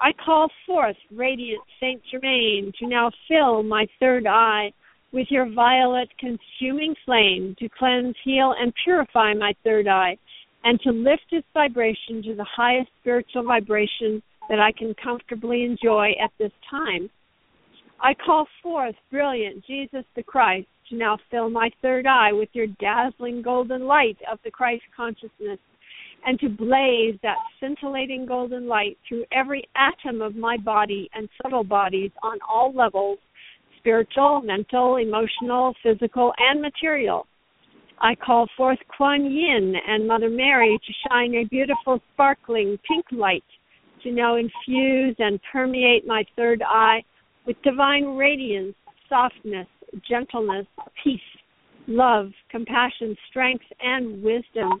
I 0.00 0.12
call 0.24 0.48
forth 0.66 0.96
radiant 1.14 1.62
Saint 1.78 2.00
Germain 2.10 2.72
to 2.78 2.86
now 2.86 3.10
fill 3.28 3.62
my 3.62 3.86
third 4.00 4.26
eye 4.26 4.72
with 5.12 5.26
your 5.30 5.52
violet 5.52 6.08
consuming 6.18 6.94
flame 7.04 7.54
to 7.58 7.68
cleanse, 7.68 8.14
heal, 8.24 8.54
and 8.58 8.72
purify 8.84 9.34
my 9.34 9.52
third 9.64 9.88
eye, 9.88 10.16
and 10.64 10.80
to 10.80 10.90
lift 10.90 11.26
its 11.30 11.46
vibration 11.54 12.22
to 12.22 12.34
the 12.34 12.46
highest 12.56 12.90
spiritual 13.00 13.44
vibration 13.44 14.22
that 14.48 14.58
I 14.58 14.72
can 14.72 14.94
comfortably 15.02 15.64
enjoy 15.64 16.12
at 16.22 16.30
this 16.38 16.52
time. 16.70 17.08
I 18.02 18.14
call 18.14 18.46
forth 18.62 18.94
brilliant 19.10 19.64
Jesus 19.66 20.04
the 20.16 20.22
Christ 20.22 20.66
to 20.88 20.96
now 20.96 21.18
fill 21.30 21.50
my 21.50 21.70
third 21.82 22.06
eye 22.06 22.32
with 22.32 22.48
your 22.52 22.66
dazzling 22.80 23.42
golden 23.42 23.84
light 23.84 24.18
of 24.30 24.38
the 24.44 24.50
Christ 24.50 24.82
consciousness 24.96 25.58
and 26.26 26.38
to 26.40 26.48
blaze 26.48 27.18
that 27.22 27.36
scintillating 27.60 28.26
golden 28.26 28.66
light 28.68 28.98
through 29.08 29.24
every 29.32 29.64
atom 29.76 30.20
of 30.20 30.34
my 30.36 30.56
body 30.56 31.08
and 31.14 31.28
subtle 31.42 31.64
bodies 31.64 32.10
on 32.22 32.38
all 32.48 32.72
levels 32.74 33.18
spiritual, 33.78 34.42
mental, 34.42 34.96
emotional, 34.96 35.74
physical, 35.82 36.32
and 36.38 36.60
material. 36.60 37.26
I 38.02 38.14
call 38.14 38.48
forth 38.56 38.78
Kuan 38.96 39.30
Yin 39.30 39.74
and 39.86 40.08
Mother 40.08 40.30
Mary 40.30 40.78
to 40.78 41.08
shine 41.08 41.34
a 41.34 41.44
beautiful, 41.44 42.00
sparkling 42.14 42.78
pink 42.88 43.04
light 43.12 43.44
to 44.02 44.10
now 44.10 44.36
infuse 44.36 45.14
and 45.18 45.38
permeate 45.52 46.06
my 46.06 46.24
third 46.34 46.62
eye 46.66 47.02
with 47.46 47.60
divine 47.62 48.16
radiance, 48.16 48.74
softness, 49.08 49.66
gentleness, 50.08 50.66
peace, 51.04 51.20
love, 51.86 52.30
compassion, 52.50 53.14
strength, 53.28 53.64
and 53.80 54.22
wisdom. 54.22 54.80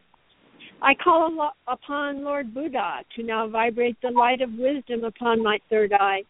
I 0.80 0.94
call 0.94 1.52
upon 1.68 2.24
Lord 2.24 2.54
Buddha 2.54 3.00
to 3.16 3.22
now 3.22 3.46
vibrate 3.48 3.96
the 4.00 4.10
light 4.10 4.40
of 4.40 4.50
wisdom 4.54 5.04
upon 5.04 5.42
my 5.42 5.58
third 5.68 5.92
eye, 5.92 6.22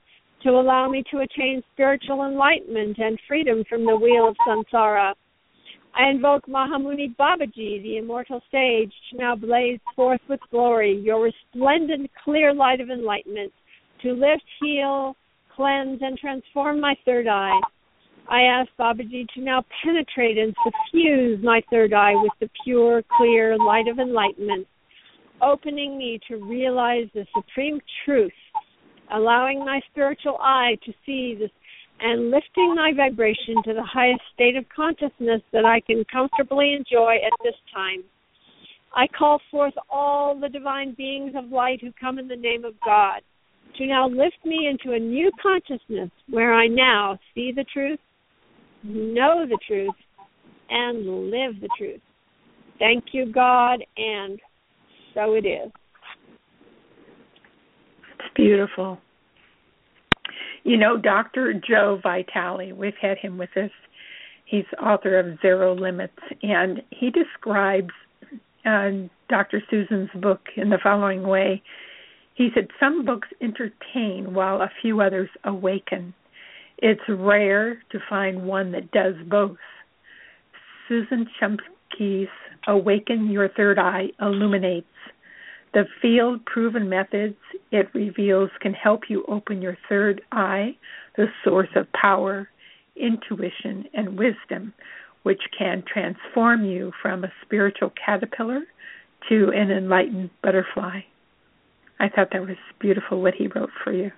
to 0.42 0.50
allow 0.50 0.88
me 0.88 1.04
to 1.12 1.18
attain 1.18 1.62
spiritual 1.72 2.24
enlightenment 2.24 2.98
and 2.98 3.20
freedom 3.28 3.62
from 3.68 3.86
the 3.86 3.94
wheel 3.94 4.26
of 4.28 4.36
samsara. 4.48 5.14
I 5.94 6.08
invoke 6.08 6.46
Mahamuni 6.46 7.14
Babaji, 7.16 7.82
the 7.82 7.96
immortal 7.98 8.40
sage, 8.50 8.92
to 9.10 9.18
now 9.18 9.34
blaze 9.34 9.80
forth 9.96 10.20
with 10.28 10.40
glory 10.50 11.00
your 11.04 11.22
resplendent 11.22 12.10
clear 12.24 12.54
light 12.54 12.80
of 12.80 12.90
enlightenment, 12.90 13.52
to 14.02 14.12
lift, 14.12 14.44
heal, 14.60 15.16
cleanse, 15.54 16.00
and 16.02 16.16
transform 16.16 16.80
my 16.80 16.94
third 17.04 17.26
eye. 17.26 17.60
I 18.28 18.42
ask 18.42 18.70
Babaji 18.78 19.26
to 19.34 19.40
now 19.40 19.64
penetrate 19.82 20.38
and 20.38 20.54
suffuse 20.64 21.42
my 21.42 21.60
third 21.70 21.92
eye 21.92 22.14
with 22.14 22.32
the 22.40 22.48
pure, 22.64 23.02
clear 23.16 23.58
light 23.58 23.88
of 23.88 23.98
enlightenment, 23.98 24.68
opening 25.42 25.98
me 25.98 26.20
to 26.28 26.36
realize 26.36 27.08
the 27.12 27.26
supreme 27.34 27.80
truth, 28.04 28.32
allowing 29.12 29.58
my 29.60 29.80
spiritual 29.90 30.38
eye 30.40 30.76
to 30.84 30.92
see 31.04 31.34
this 31.38 31.50
and 32.02 32.30
lifting 32.30 32.74
my 32.74 32.92
vibration 32.96 33.62
to 33.64 33.74
the 33.74 33.82
highest 33.82 34.22
state 34.34 34.56
of 34.56 34.64
consciousness 34.74 35.42
that 35.52 35.64
I 35.64 35.80
can 35.80 36.04
comfortably 36.10 36.74
enjoy 36.74 37.16
at 37.16 37.32
this 37.44 37.54
time. 37.74 38.02
I 38.94 39.06
call 39.06 39.40
forth 39.50 39.74
all 39.88 40.38
the 40.38 40.48
divine 40.48 40.94
beings 40.94 41.34
of 41.36 41.50
light 41.50 41.80
who 41.80 41.90
come 42.00 42.18
in 42.18 42.26
the 42.26 42.36
name 42.36 42.64
of 42.64 42.74
God 42.84 43.20
to 43.76 43.86
now 43.86 44.08
lift 44.08 44.44
me 44.44 44.68
into 44.68 44.96
a 44.96 44.98
new 44.98 45.30
consciousness 45.40 46.10
where 46.28 46.54
I 46.54 46.66
now 46.66 47.18
see 47.34 47.52
the 47.54 47.64
truth, 47.72 48.00
know 48.82 49.46
the 49.48 49.58
truth, 49.66 49.94
and 50.70 51.30
live 51.30 51.60
the 51.60 51.68
truth. 51.78 52.00
Thank 52.78 53.04
you, 53.12 53.30
God, 53.30 53.84
and 53.96 54.40
so 55.14 55.34
it 55.34 55.46
is. 55.46 55.70
It's 58.18 58.34
beautiful. 58.34 58.98
You 60.64 60.76
know, 60.76 60.96
Dr. 60.96 61.54
Joe 61.54 62.00
Vitale, 62.02 62.72
we've 62.72 62.96
had 63.00 63.18
him 63.18 63.38
with 63.38 63.56
us. 63.56 63.70
He's 64.44 64.64
author 64.82 65.18
of 65.18 65.40
Zero 65.40 65.74
Limits, 65.74 66.18
and 66.42 66.82
he 66.90 67.10
describes 67.10 67.90
uh, 68.66 68.90
Dr. 69.28 69.62
Susan's 69.70 70.10
book 70.14 70.40
in 70.56 70.70
the 70.70 70.78
following 70.82 71.22
way. 71.22 71.62
He 72.34 72.50
said, 72.54 72.68
Some 72.78 73.04
books 73.04 73.28
entertain 73.40 74.34
while 74.34 74.60
a 74.60 74.70
few 74.82 75.00
others 75.00 75.30
awaken. 75.44 76.14
It's 76.78 77.00
rare 77.08 77.82
to 77.92 77.98
find 78.08 78.46
one 78.46 78.72
that 78.72 78.90
does 78.90 79.14
both. 79.28 79.58
Susan 80.88 81.28
Shumsky's 81.38 82.28
Awaken 82.66 83.30
Your 83.30 83.48
Third 83.48 83.78
Eye 83.78 84.08
illuminates 84.20 84.86
the 85.72 85.84
field 86.02 86.44
proven 86.46 86.88
methods 86.88 87.36
it 87.70 87.88
reveals 87.94 88.50
can 88.60 88.72
help 88.72 89.02
you 89.08 89.24
open 89.28 89.62
your 89.62 89.76
third 89.88 90.20
eye, 90.32 90.76
the 91.16 91.26
source 91.44 91.68
of 91.76 91.86
power, 91.92 92.48
intuition, 92.96 93.84
and 93.94 94.18
wisdom, 94.18 94.72
which 95.22 95.40
can 95.56 95.84
transform 95.92 96.64
you 96.64 96.92
from 97.00 97.24
a 97.24 97.32
spiritual 97.44 97.92
caterpillar 98.04 98.62
to 99.28 99.50
an 99.54 99.70
enlightened 99.70 100.30
butterfly. 100.42 101.00
I 102.00 102.08
thought 102.08 102.28
that 102.32 102.40
was 102.40 102.56
beautiful 102.80 103.20
what 103.20 103.34
he 103.34 103.46
wrote 103.46 103.70
for 103.84 103.92
you. 103.92 104.10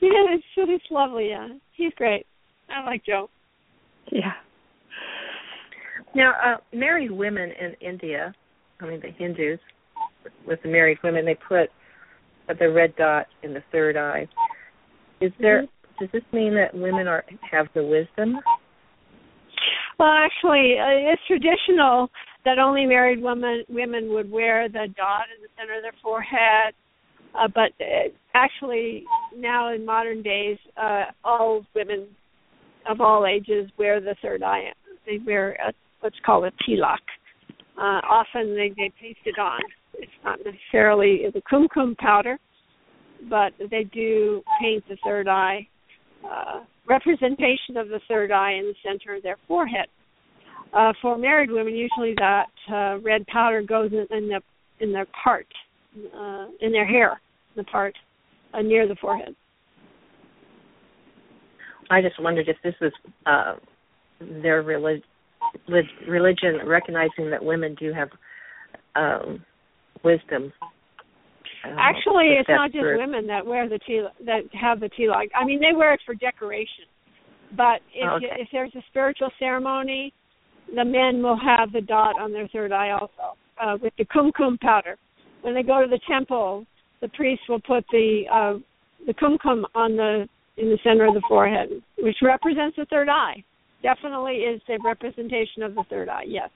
Yeah, 0.00 0.34
it's, 0.34 0.44
it's 0.56 0.84
lovely. 0.90 1.30
Yeah, 1.30 1.48
he's 1.72 1.92
great. 1.96 2.26
I 2.68 2.84
like 2.84 3.04
Joe. 3.04 3.28
Yeah. 4.12 4.32
Now, 6.14 6.32
uh, 6.44 6.56
married 6.72 7.10
women 7.10 7.50
in 7.60 7.74
India, 7.80 8.34
I 8.80 8.86
mean 8.86 9.00
the 9.00 9.10
Hindus, 9.16 9.60
with 10.46 10.60
the 10.62 10.68
married 10.68 10.98
women, 11.02 11.24
they 11.24 11.36
put 11.48 11.70
the 12.58 12.70
red 12.70 12.94
dot 12.96 13.26
in 13.42 13.54
the 13.54 13.62
third 13.72 13.96
eye. 13.96 14.26
Is 15.20 15.32
there? 15.40 15.62
Mm-hmm. 15.62 16.04
Does 16.04 16.08
this 16.12 16.32
mean 16.32 16.54
that 16.54 16.74
women 16.74 17.06
are 17.06 17.24
have 17.50 17.66
the 17.74 17.84
wisdom? 17.84 18.40
Well, 19.98 20.08
actually, 20.08 20.76
uh, 20.78 21.12
it's 21.12 21.22
traditional 21.26 22.10
that 22.46 22.58
only 22.58 22.86
married 22.86 23.22
women 23.22 23.64
women 23.68 24.12
would 24.14 24.30
wear 24.30 24.68
the 24.68 24.88
dot 24.96 25.26
in 25.36 25.42
the 25.42 25.48
center 25.58 25.76
of 25.76 25.82
their 25.82 25.92
forehead. 26.02 26.74
Uh, 27.38 27.48
but 27.54 27.72
uh, 27.80 28.08
actually, 28.34 29.04
now 29.36 29.72
in 29.74 29.84
modern 29.84 30.22
days, 30.22 30.56
uh, 30.76 31.04
all 31.22 31.64
women 31.74 32.06
of 32.88 33.00
all 33.00 33.26
ages 33.26 33.70
wear 33.78 34.00
the 34.00 34.16
third 34.22 34.42
eye. 34.42 34.72
They 35.06 35.18
wear 35.24 35.52
a, 35.52 35.72
what's 36.00 36.16
called 36.24 36.44
a 36.44 36.52
tilak. 36.64 36.98
Uh, 37.76 38.00
often 38.08 38.54
they 38.54 38.72
they 38.76 38.90
paste 39.00 39.20
it 39.26 39.38
on. 39.38 39.60
It's 40.00 40.10
not 40.24 40.38
necessarily 40.44 41.24
the 41.32 41.42
kumkum 41.42 41.96
powder, 41.98 42.38
but 43.28 43.52
they 43.70 43.84
do 43.84 44.42
paint 44.60 44.84
the 44.88 44.96
third 45.04 45.28
eye 45.28 45.66
uh, 46.24 46.60
representation 46.86 47.76
of 47.76 47.88
the 47.88 48.00
third 48.08 48.30
eye 48.30 48.52
in 48.52 48.64
the 48.64 48.74
center 48.84 49.16
of 49.16 49.22
their 49.22 49.36
forehead. 49.46 49.86
Uh, 50.72 50.92
for 51.02 51.18
married 51.18 51.50
women, 51.50 51.74
usually 51.74 52.14
that 52.16 52.46
uh, 52.72 52.98
red 53.00 53.26
powder 53.26 53.62
goes 53.62 53.90
in, 53.92 54.06
in 54.16 54.28
the 54.28 54.40
in 54.80 54.92
their 54.92 55.06
part, 55.22 55.46
uh, 56.16 56.46
in 56.60 56.72
their 56.72 56.86
hair, 56.86 57.20
the 57.56 57.64
part 57.64 57.94
uh, 58.54 58.62
near 58.62 58.88
the 58.88 58.96
forehead. 59.00 59.34
I 61.90 62.00
just 62.00 62.22
wondered 62.22 62.48
if 62.48 62.56
this 62.62 62.74
was 62.80 62.92
uh, 63.26 63.56
their 64.42 64.62
relig- 64.62 65.02
religion 66.08 66.60
recognizing 66.66 67.30
that 67.30 67.44
women 67.44 67.74
do 67.78 67.92
have 67.92 68.08
um, 68.94 69.44
wisdom. 70.04 70.52
Um, 71.64 71.76
Actually, 71.78 72.36
it's 72.38 72.48
not 72.48 72.72
just 72.72 72.84
women 72.84 73.26
that 73.26 73.44
wear 73.44 73.68
the 73.68 73.78
tea 73.80 74.02
that 74.24 74.42
have 74.58 74.80
the 74.80 74.88
tilak. 74.88 75.28
I 75.34 75.44
mean, 75.44 75.60
they 75.60 75.76
wear 75.76 75.92
it 75.92 76.00
for 76.06 76.14
decoration. 76.14 76.84
But 77.56 77.80
if 77.94 78.08
okay. 78.08 78.26
you, 78.26 78.30
if 78.42 78.48
there's 78.52 78.74
a 78.76 78.82
spiritual 78.88 79.30
ceremony, 79.38 80.12
the 80.74 80.84
men 80.84 81.22
will 81.22 81.38
have 81.38 81.72
the 81.72 81.80
dot 81.80 82.18
on 82.18 82.32
their 82.32 82.48
third 82.48 82.72
eye 82.72 82.90
also 82.90 83.36
uh, 83.60 83.76
with 83.82 83.92
the 83.98 84.04
kumkum 84.04 84.58
powder. 84.60 84.96
When 85.42 85.54
they 85.54 85.62
go 85.62 85.82
to 85.82 85.88
the 85.88 86.00
temple, 86.08 86.64
the 87.00 87.08
priest 87.08 87.42
will 87.48 87.60
put 87.60 87.84
the 87.90 88.22
uh, 88.32 88.58
the 89.06 89.14
kumkum 89.14 89.64
on 89.74 89.96
the 89.96 90.28
in 90.56 90.68
the 90.68 90.78
center 90.84 91.06
of 91.06 91.14
the 91.14 91.22
forehead, 91.26 91.70
which 91.98 92.16
represents 92.22 92.76
the 92.76 92.84
third 92.86 93.08
eye. 93.08 93.42
Definitely 93.82 94.36
is 94.36 94.60
a 94.68 94.76
representation 94.84 95.62
of 95.62 95.74
the 95.74 95.84
third 95.88 96.08
eye. 96.08 96.24
Yes. 96.26 96.50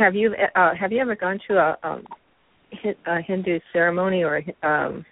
Have 0.00 0.14
you 0.14 0.34
uh, 0.56 0.74
have 0.74 0.92
you 0.92 0.98
ever 1.00 1.14
gone 1.14 1.38
to 1.48 1.54
a, 1.58 1.76
um, 1.82 2.04
a 3.06 3.20
Hindu 3.20 3.60
ceremony 3.72 4.24
or 4.24 4.42
um, 4.62 5.04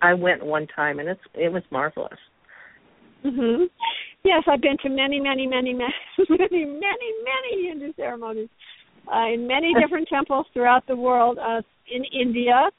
I 0.00 0.14
went 0.14 0.44
one 0.44 0.66
time 0.74 0.98
and 0.98 1.08
it's 1.08 1.20
it 1.34 1.52
was 1.52 1.62
marvelous. 1.70 2.18
Mhm. 3.24 3.66
Yes, 4.24 4.42
I've 4.46 4.62
been 4.62 4.78
to 4.82 4.88
many, 4.88 5.20
many, 5.20 5.46
many, 5.46 5.72
many, 5.74 5.88
many, 6.28 6.64
many, 6.64 7.08
many 7.24 7.68
Hindu 7.68 7.92
ceremonies 7.96 8.48
uh, 9.14 9.26
in 9.32 9.46
many 9.46 9.74
different 9.80 10.08
temples 10.08 10.46
throughout 10.54 10.86
the 10.86 10.96
world. 10.96 11.38
Uh, 11.38 11.60
in 11.92 12.02
India, 12.18 12.70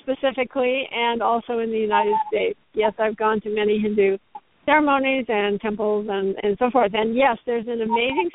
specifically, 0.00 0.88
and 0.92 1.22
also 1.22 1.58
in 1.58 1.70
the 1.70 1.78
United 1.78 2.14
States. 2.28 2.58
Yes, 2.74 2.92
I've 2.98 3.16
gone 3.16 3.40
to 3.42 3.54
many 3.54 3.78
Hindu 3.78 4.18
ceremonies 4.66 5.24
and 5.28 5.60
temples 5.60 6.06
and 6.10 6.36
and 6.42 6.56
so 6.58 6.70
forth. 6.70 6.92
And 6.92 7.16
yes, 7.16 7.38
there's 7.46 7.66
an 7.66 7.80
amazing 7.80 8.30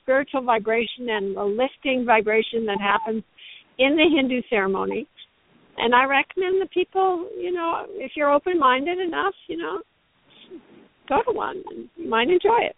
spiritual 0.00 0.42
vibration 0.42 1.10
and 1.10 1.36
a 1.36 1.44
lifting 1.44 2.04
vibration 2.06 2.64
that 2.66 2.78
happens 2.80 3.22
in 3.78 3.96
the 3.96 4.08
Hindu 4.16 4.40
ceremony. 4.48 5.06
And 5.76 5.94
I 5.94 6.04
recommend 6.04 6.60
the 6.60 6.68
people, 6.72 7.28
you 7.38 7.52
know, 7.52 7.86
if 7.90 8.12
you're 8.14 8.32
open-minded 8.32 8.98
enough, 8.98 9.34
you 9.48 9.56
know, 9.56 9.80
go 11.08 11.22
to 11.26 11.36
one. 11.36 11.62
And 11.70 11.88
you 11.96 12.08
might 12.08 12.28
enjoy 12.28 12.60
it. 12.60 12.76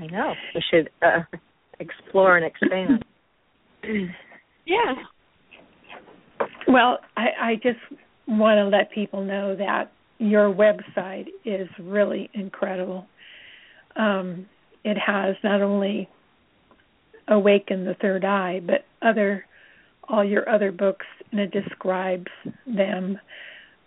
I 0.00 0.06
know. 0.06 0.32
We 0.54 0.62
should 0.72 0.90
uh, 1.02 1.24
explore 1.80 2.36
and 2.36 2.46
expand. 2.46 3.04
yeah. 4.66 4.94
Well, 6.68 6.98
I, 7.16 7.26
I 7.40 7.54
just 7.56 7.80
want 8.28 8.58
to 8.58 8.76
let 8.76 8.92
people 8.92 9.24
know 9.24 9.56
that 9.56 9.92
your 10.22 10.54
website 10.54 11.26
is 11.44 11.68
really 11.80 12.30
incredible. 12.32 13.06
Um, 13.96 14.46
it 14.84 14.96
has 14.96 15.34
not 15.42 15.62
only 15.62 16.08
awakened 17.28 17.86
the 17.86 17.94
third 18.00 18.24
eye, 18.24 18.60
but 18.64 18.84
other 19.06 19.44
all 20.08 20.24
your 20.24 20.48
other 20.48 20.72
books, 20.72 21.06
and 21.30 21.40
it 21.40 21.50
describes 21.50 22.30
them. 22.66 23.18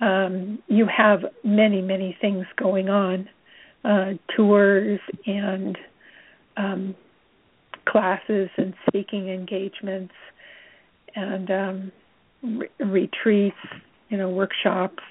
Um, 0.01 0.59
you 0.67 0.88
have 0.88 1.19
many, 1.43 1.81
many 1.81 2.17
things 2.19 2.45
going 2.57 2.89
on, 2.89 3.29
uh, 3.83 4.13
tours 4.36 4.99
and 5.25 5.77
um, 6.57 6.95
classes 7.88 8.49
and 8.57 8.73
speaking 8.88 9.29
engagements, 9.29 10.13
and 11.15 11.51
um, 11.51 11.91
re- 12.43 12.69
retreats, 12.79 13.57
you 14.09 14.17
know, 14.17 14.29
workshops. 14.29 15.03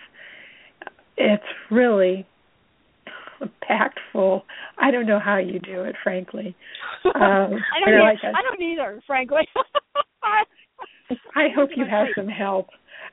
It's 1.16 1.44
really 1.70 2.26
packed 3.66 4.00
full. 4.12 4.44
I 4.78 4.90
don't 4.90 5.06
know 5.06 5.20
how 5.20 5.38
you 5.38 5.58
do 5.58 5.82
it, 5.82 5.96
frankly. 6.02 6.56
Um, 7.06 7.12
I 7.76 7.90
don't. 7.90 8.00
Like 8.00 8.16
I 8.24 8.40
don't 8.40 8.62
either, 8.62 9.02
frankly. 9.06 9.42
I 11.36 11.48
hope 11.54 11.68
you 11.76 11.84
have 11.84 12.06
some 12.16 12.28
help. 12.28 12.68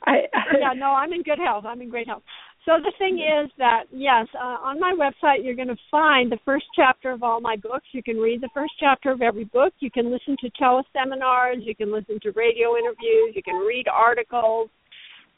I, 0.06 0.22
yeah, 0.58 0.72
no, 0.74 0.88
I'm 0.88 1.12
in 1.12 1.24
good 1.24 1.40
health. 1.40 1.66
I'm 1.68 1.82
in 1.82 1.90
great 1.90 2.08
health. 2.08 2.24
So 2.66 2.74
the 2.82 2.94
thing 2.98 3.18
is 3.20 3.52
that 3.58 3.84
yes, 3.92 4.28
uh, 4.34 4.64
on 4.64 4.80
my 4.80 4.94
website 4.98 5.44
you're 5.44 5.56
going 5.56 5.68
to 5.68 5.78
find 5.90 6.32
the 6.32 6.40
first 6.46 6.66
chapter 6.74 7.12
of 7.12 7.22
all 7.22 7.42
my 7.42 7.58
books. 7.58 7.88
You 7.92 8.02
can 8.02 8.18
read 8.18 8.40
the 8.40 8.50
first 8.54 8.72
chapter 8.80 9.12
of 9.12 9.22
every 9.22 9.46
book. 9.46 9.74
You 9.80 9.92
can 9.92 10.12
listen 10.12 10.38
to 10.40 10.50
teleseminars. 10.52 11.66
You 11.66 11.76
can 11.76 11.92
listen 11.92 12.20
to 12.22 12.32
radio 12.32 12.78
interviews. 12.78 13.34
You 13.36 13.44
can 13.44 13.56
read 13.56 13.88
articles. 13.92 14.70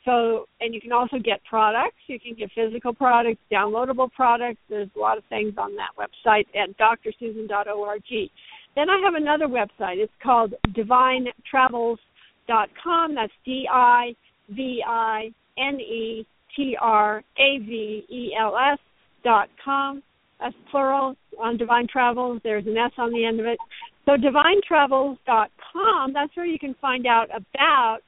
So, 0.06 0.48
and 0.60 0.74
you 0.74 0.82
can 0.82 0.92
also 0.92 1.18
get 1.18 1.40
products. 1.50 1.96
You 2.08 2.20
can 2.20 2.34
get 2.34 2.52
physical 2.54 2.94
products, 2.94 3.40
downloadable 3.52 4.12
products. 4.12 4.60
There's 4.70 4.90
a 4.96 5.00
lot 5.00 5.18
of 5.18 5.24
things 5.30 5.54
on 5.58 5.76
that 5.78 5.92
website 5.98 6.46
at 6.56 6.78
drsusan.org. 6.78 8.30
Then 8.76 8.90
I 8.90 9.00
have 9.04 9.16
another 9.16 9.48
website. 9.48 9.98
It's 9.98 10.14
called 10.22 10.54
divinetravels.com. 10.70 13.16
That's 13.16 13.34
D 13.46 13.68
I 13.72 14.14
V 14.50 14.84
I 14.86 15.32
N 15.58 15.80
E 15.80 16.28
T 16.56 16.78
R 16.82 17.24
A 17.38 17.60
V 17.60 18.06
E 18.10 18.36
L 18.40 18.58
S 18.58 18.80
dot 19.24 19.50
com. 19.64 20.04
That's 20.40 20.56
plural 20.72 21.16
on 21.40 21.58
Divine 21.58 21.88
Travels. 21.88 22.42
There's 22.44 22.68
an 22.68 22.78
S 22.78 22.92
on 22.98 23.14
the 23.14 23.26
end 23.26 23.40
of 23.40 23.46
it. 23.46 23.58
So 24.06 24.18
divinetravels 24.18 25.18
dot 25.26 25.50
com. 25.72 26.12
That's 26.12 26.36
where 26.36 26.46
you 26.46 26.60
can 26.60 26.76
find 26.82 27.08
out 27.08 27.30
about 27.34 28.00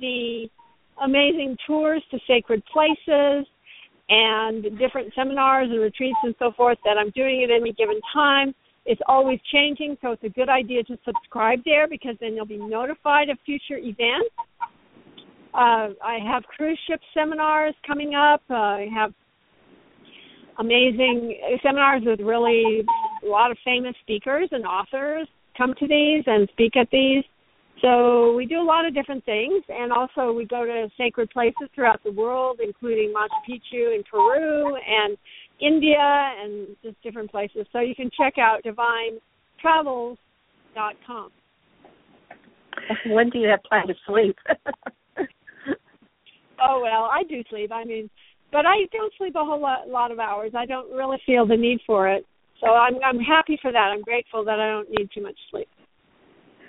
the 0.00 0.50
amazing 1.00 1.56
tours 1.66 2.02
to 2.10 2.18
sacred 2.26 2.62
places 2.72 3.46
and 4.08 4.78
different 4.78 5.12
seminars 5.14 5.68
and 5.70 5.80
retreats 5.80 6.18
and 6.22 6.34
so 6.38 6.52
forth 6.56 6.78
that 6.84 6.98
I'm 6.98 7.10
doing 7.10 7.44
at 7.44 7.50
any 7.50 7.72
given 7.72 8.00
time. 8.12 8.54
It's 8.84 9.00
always 9.06 9.38
changing, 9.52 9.96
so 10.02 10.10
it's 10.12 10.24
a 10.24 10.28
good 10.28 10.48
idea 10.48 10.82
to 10.84 10.98
subscribe 11.04 11.60
there 11.64 11.86
because 11.86 12.16
then 12.20 12.34
you'll 12.34 12.46
be 12.46 12.58
notified 12.58 13.30
of 13.30 13.38
future 13.46 13.78
events. 13.78 14.34
Uh, 15.54 15.94
I 16.02 16.18
have 16.26 16.42
cruise 16.44 16.78
ship 16.88 17.00
seminars 17.14 17.74
coming 17.86 18.14
up. 18.14 18.42
Uh, 18.50 18.54
I 18.54 18.88
have 18.92 19.12
amazing 20.58 21.38
seminars 21.62 22.02
with 22.04 22.20
really 22.20 22.84
a 23.24 23.26
lot 23.26 23.50
of 23.50 23.58
famous 23.64 23.94
speakers 24.02 24.48
and 24.50 24.64
authors 24.66 25.28
come 25.56 25.74
to 25.78 25.86
these 25.86 26.24
and 26.26 26.48
speak 26.52 26.76
at 26.76 26.88
these. 26.90 27.24
So 27.82 28.32
we 28.34 28.46
do 28.46 28.60
a 28.60 28.64
lot 28.64 28.86
of 28.86 28.94
different 28.94 29.24
things, 29.24 29.64
and 29.68 29.92
also 29.92 30.32
we 30.32 30.44
go 30.44 30.64
to 30.64 30.88
sacred 30.96 31.30
places 31.30 31.68
throughout 31.74 32.00
the 32.04 32.12
world, 32.12 32.60
including 32.64 33.12
Machu 33.12 33.40
Picchu 33.50 33.96
in 33.96 34.04
Peru 34.08 34.76
and 34.76 35.18
India 35.60 35.98
and 35.98 36.76
just 36.84 37.02
different 37.02 37.28
places. 37.28 37.66
So 37.72 37.80
you 37.80 37.96
can 37.96 38.08
check 38.16 38.38
out 38.38 38.62
divinetravels.com. 38.64 41.30
When 43.06 43.30
do 43.30 43.40
you 43.40 43.48
have 43.48 43.60
time 43.68 43.88
to 43.88 43.94
sleep? 44.06 44.38
oh 46.62 46.80
well, 46.80 47.10
I 47.12 47.24
do 47.28 47.42
sleep. 47.50 47.72
I 47.72 47.82
mean, 47.84 48.08
but 48.52 48.64
I 48.64 48.86
don't 48.92 49.12
sleep 49.18 49.34
a 49.34 49.44
whole 49.44 49.60
lot, 49.60 49.88
lot 49.88 50.12
of 50.12 50.20
hours. 50.20 50.52
I 50.56 50.66
don't 50.66 50.88
really 50.92 51.18
feel 51.26 51.44
the 51.46 51.56
need 51.56 51.80
for 51.84 52.08
it. 52.08 52.24
So 52.60 52.68
I'm 52.68 52.94
I'm 53.04 53.18
happy 53.18 53.58
for 53.60 53.72
that. 53.72 53.90
I'm 53.92 54.02
grateful 54.02 54.44
that 54.44 54.60
I 54.60 54.68
don't 54.68 54.88
need 54.90 55.10
too 55.12 55.22
much 55.22 55.36
sleep 55.50 55.66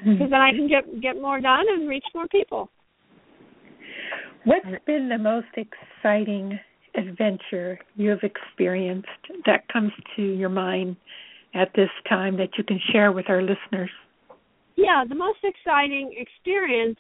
because 0.03 0.17
hmm. 0.17 0.31
then 0.31 0.41
I 0.41 0.51
can 0.51 0.67
get 0.67 1.01
get 1.01 1.21
more 1.21 1.39
done 1.39 1.65
and 1.69 1.87
reach 1.87 2.05
more 2.13 2.27
people. 2.27 2.69
What's 4.45 4.65
been 4.85 5.07
the 5.09 5.17
most 5.17 5.47
exciting 5.55 6.59
adventure 6.95 7.79
you 7.95 8.09
have 8.09 8.19
experienced 8.23 9.07
that 9.45 9.67
comes 9.71 9.91
to 10.15 10.21
your 10.21 10.49
mind 10.49 10.97
at 11.53 11.69
this 11.75 11.89
time 12.09 12.37
that 12.37 12.49
you 12.57 12.63
can 12.63 12.79
share 12.91 13.11
with 13.11 13.29
our 13.29 13.41
listeners? 13.41 13.89
Yeah, 14.75 15.03
the 15.07 15.15
most 15.15 15.39
exciting 15.43 16.13
experience 16.17 16.97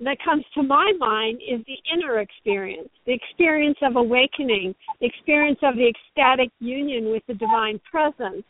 that 0.00 0.18
comes 0.22 0.44
to 0.54 0.62
my 0.62 0.92
mind 0.98 1.40
is 1.40 1.64
the 1.66 1.78
inner 1.94 2.20
experience, 2.20 2.90
the 3.06 3.14
experience 3.14 3.78
of 3.82 3.96
awakening, 3.96 4.74
the 5.00 5.06
experience 5.06 5.58
of 5.62 5.76
the 5.76 5.88
ecstatic 5.88 6.50
union 6.58 7.10
with 7.10 7.22
the 7.26 7.34
divine 7.34 7.80
presence. 7.90 8.44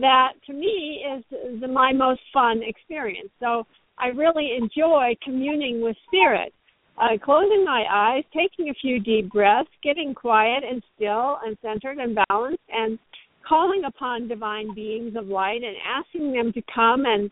That 0.00 0.32
to 0.46 0.52
me 0.52 1.04
is 1.16 1.24
the, 1.60 1.68
my 1.68 1.92
most 1.92 2.20
fun 2.32 2.62
experience. 2.62 3.30
So 3.40 3.64
I 3.98 4.08
really 4.08 4.56
enjoy 4.56 5.14
communing 5.24 5.82
with 5.82 5.96
spirit, 6.06 6.52
uh, 6.98 7.18
closing 7.24 7.64
my 7.64 7.84
eyes, 7.90 8.24
taking 8.34 8.70
a 8.70 8.74
few 8.74 9.00
deep 9.00 9.30
breaths, 9.30 9.70
getting 9.82 10.14
quiet 10.14 10.64
and 10.68 10.82
still 10.96 11.38
and 11.44 11.56
centered 11.62 11.98
and 11.98 12.18
balanced, 12.28 12.62
and 12.70 12.98
calling 13.48 13.82
upon 13.86 14.26
divine 14.26 14.74
beings 14.74 15.14
of 15.16 15.28
light 15.28 15.62
and 15.62 15.76
asking 15.86 16.32
them 16.32 16.52
to 16.52 16.62
come 16.74 17.04
and 17.06 17.30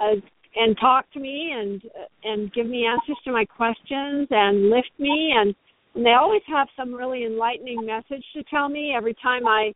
uh, 0.00 0.20
and 0.54 0.76
talk 0.78 1.10
to 1.12 1.20
me 1.20 1.52
and 1.54 1.82
and 2.24 2.52
give 2.52 2.66
me 2.66 2.86
answers 2.86 3.16
to 3.24 3.32
my 3.32 3.44
questions 3.44 4.28
and 4.30 4.70
lift 4.70 4.90
me 4.98 5.32
and 5.36 5.54
And 5.96 6.04
they 6.04 6.12
always 6.12 6.42
have 6.46 6.68
some 6.76 6.92
really 6.92 7.24
enlightening 7.24 7.84
message 7.86 8.24
to 8.34 8.42
tell 8.44 8.68
me 8.68 8.92
every 8.94 9.14
time 9.14 9.46
I 9.46 9.72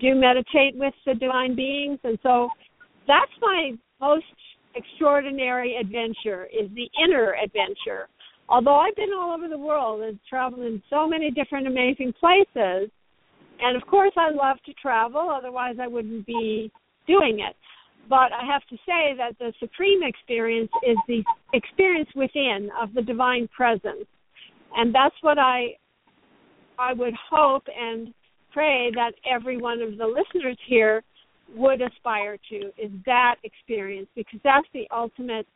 do 0.00 0.14
meditate 0.14 0.76
with 0.76 0.94
the 1.06 1.14
divine 1.14 1.54
beings. 1.54 1.98
And 2.04 2.18
so 2.22 2.48
that's 3.06 3.32
my 3.40 3.72
most 4.00 4.24
extraordinary 4.74 5.76
adventure 5.76 6.46
is 6.46 6.70
the 6.74 6.88
inner 7.04 7.34
adventure. 7.42 8.08
Although 8.48 8.76
I've 8.76 8.96
been 8.96 9.10
all 9.16 9.34
over 9.34 9.48
the 9.48 9.58
world 9.58 10.02
and 10.02 10.18
traveled 10.28 10.62
in 10.62 10.82
so 10.88 11.06
many 11.06 11.30
different 11.30 11.66
amazing 11.66 12.14
places, 12.18 12.90
and 13.60 13.76
of 13.76 13.86
course 13.88 14.12
I 14.16 14.30
love 14.30 14.56
to 14.66 14.72
travel, 14.74 15.30
otherwise 15.30 15.76
I 15.80 15.86
wouldn't 15.86 16.26
be 16.26 16.70
doing 17.06 17.40
it. 17.40 17.56
But 18.08 18.32
I 18.32 18.46
have 18.50 18.62
to 18.70 18.76
say 18.86 19.14
that 19.18 19.36
the 19.38 19.52
supreme 19.60 20.02
experience 20.02 20.70
is 20.86 20.96
the 21.08 21.22
experience 21.52 22.08
within 22.14 22.70
of 22.80 22.94
the 22.94 23.02
divine 23.02 23.48
presence. 23.54 24.06
And 24.74 24.94
that's 24.94 25.16
what 25.20 25.38
I 25.38 25.76
I 26.78 26.92
would 26.92 27.14
hope 27.30 27.64
and 27.76 28.14
pray 28.52 28.90
that 28.94 29.12
every 29.30 29.56
one 29.56 29.80
of 29.80 29.96
the 29.98 30.06
listeners 30.06 30.58
here 30.66 31.02
would 31.54 31.80
aspire 31.80 32.36
to 32.50 32.56
is 32.78 32.90
that 33.06 33.36
experience 33.44 34.08
because 34.14 34.40
that's 34.44 34.66
the 34.74 34.86
ultimate 34.94 35.46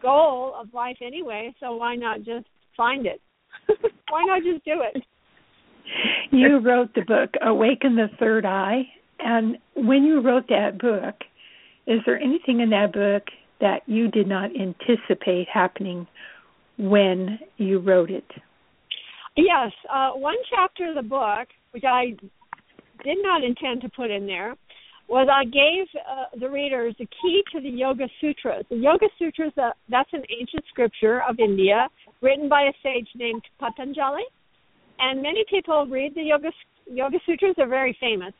goal 0.00 0.54
of 0.58 0.72
life 0.72 0.96
anyway, 1.04 1.54
so 1.60 1.76
why 1.76 1.94
not 1.94 2.18
just 2.18 2.46
find 2.76 3.06
it? 3.06 3.20
why 4.08 4.24
not 4.26 4.42
just 4.42 4.64
do 4.64 4.82
it? 4.94 5.02
You 6.30 6.58
wrote 6.58 6.94
the 6.94 7.02
book 7.02 7.30
Awaken 7.42 7.96
the 7.96 8.08
Third 8.18 8.44
Eye 8.44 8.82
and 9.22 9.58
when 9.74 10.04
you 10.04 10.20
wrote 10.20 10.48
that 10.48 10.78
book, 10.78 11.14
is 11.86 12.00
there 12.06 12.18
anything 12.18 12.60
in 12.60 12.70
that 12.70 12.92
book 12.92 13.24
that 13.60 13.82
you 13.86 14.08
did 14.08 14.26
not 14.26 14.50
anticipate 14.56 15.46
happening 15.52 16.06
when 16.78 17.38
you 17.56 17.78
wrote 17.78 18.10
it? 18.10 18.24
Yes, 19.36 19.72
uh, 19.92 20.10
one 20.10 20.36
chapter 20.50 20.88
of 20.88 20.94
the 20.94 21.08
book, 21.08 21.48
which 21.72 21.84
I 21.84 22.16
did 23.04 23.18
not 23.22 23.44
intend 23.44 23.82
to 23.82 23.88
put 23.88 24.10
in 24.10 24.26
there, 24.26 24.54
was 25.08 25.28
I 25.30 25.44
gave 25.44 25.86
uh, 26.08 26.38
the 26.38 26.48
readers 26.48 26.94
the 26.98 27.06
key 27.06 27.42
to 27.52 27.60
the 27.60 27.68
Yoga 27.68 28.06
Sutras. 28.20 28.64
The 28.70 28.76
Yoga 28.76 29.06
Sutras, 29.18 29.52
uh, 29.60 29.70
that's 29.88 30.12
an 30.12 30.22
ancient 30.30 30.64
scripture 30.68 31.22
of 31.28 31.40
India 31.40 31.88
written 32.22 32.48
by 32.48 32.62
a 32.62 32.72
sage 32.82 33.08
named 33.16 33.42
Patanjali. 33.58 34.22
And 35.00 35.20
many 35.20 35.44
people 35.50 35.86
read 35.90 36.14
the 36.14 36.22
Yoga, 36.22 36.50
Yoga 36.86 37.18
Sutras, 37.26 37.54
they're 37.56 37.68
very 37.68 37.96
famous 37.98 38.32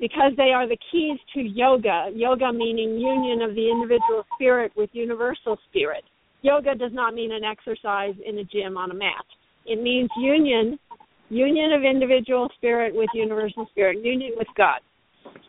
because 0.00 0.32
they 0.36 0.50
are 0.50 0.66
the 0.66 0.78
keys 0.90 1.18
to 1.34 1.40
yoga. 1.42 2.08
Yoga 2.14 2.52
meaning 2.52 2.98
union 2.98 3.42
of 3.42 3.54
the 3.54 3.70
individual 3.70 4.24
spirit 4.34 4.72
with 4.74 4.88
universal 4.94 5.58
spirit. 5.68 6.02
Yoga 6.42 6.74
does 6.74 6.92
not 6.92 7.14
mean 7.14 7.32
an 7.32 7.44
exercise 7.44 8.14
in 8.26 8.38
a 8.38 8.44
gym 8.44 8.78
on 8.78 8.90
a 8.90 8.94
mat. 8.94 9.24
It 9.66 9.80
means 9.80 10.08
union, 10.18 10.78
union 11.30 11.72
of 11.72 11.82
individual 11.82 12.48
spirit 12.56 12.94
with 12.94 13.08
universal 13.14 13.66
spirit, 13.70 14.04
union 14.04 14.32
with 14.36 14.48
God. 14.56 14.80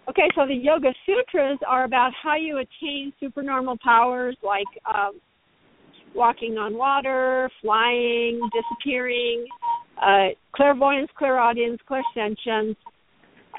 Okay, 0.10 0.30
so 0.36 0.46
the 0.48 0.56
Yoga 0.56 0.94
Sutras 1.06 1.60
are 1.68 1.84
about 1.84 2.12
how 2.22 2.36
you 2.36 2.58
attain 2.58 3.12
supernormal 3.20 3.78
powers 3.84 4.36
like 4.44 4.66
um, 4.94 5.20
walking 6.16 6.58
on 6.58 6.78
water, 6.78 7.50
flying, 7.62 8.40
disappearing, 8.54 9.46
uh, 10.02 10.30
clairvoyance, 10.56 11.10
clairaudience, 11.18 11.80
clairsentience, 11.90 12.76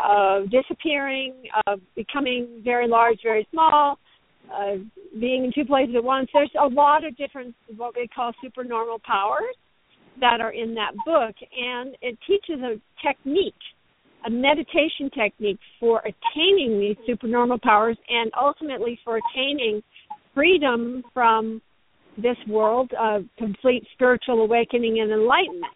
uh, 0.02 0.40
disappearing, 0.50 1.34
uh, 1.66 1.76
becoming 1.96 2.60
very 2.64 2.88
large, 2.88 3.18
very 3.22 3.46
small, 3.50 3.98
uh, 4.52 4.74
being 5.18 5.44
in 5.44 5.52
two 5.54 5.64
places 5.64 5.94
at 5.96 6.04
once. 6.04 6.28
There's 6.32 6.50
a 6.60 6.66
lot 6.66 7.04
of 7.04 7.16
different 7.16 7.54
what 7.76 7.94
we 7.96 8.08
call 8.08 8.32
supernormal 8.42 9.00
powers 9.04 9.56
that 10.20 10.40
are 10.40 10.52
in 10.52 10.74
that 10.74 10.92
book, 11.04 11.34
and 11.56 11.96
it 12.00 12.18
teaches 12.26 12.62
a 12.62 12.80
technique, 13.06 13.54
a 14.26 14.30
meditation 14.30 15.10
technique 15.16 15.58
for 15.80 16.00
attaining 16.00 16.78
these 16.80 16.96
supernormal 17.06 17.58
powers 17.62 17.96
and 18.08 18.30
ultimately 18.40 18.98
for 19.04 19.18
attaining 19.18 19.82
freedom 20.34 21.02
from 21.12 21.60
this 22.16 22.36
world 22.48 22.90
of 23.00 23.24
complete 23.38 23.84
spiritual 23.94 24.42
awakening 24.42 25.00
and 25.00 25.10
enlightenment 25.10 25.72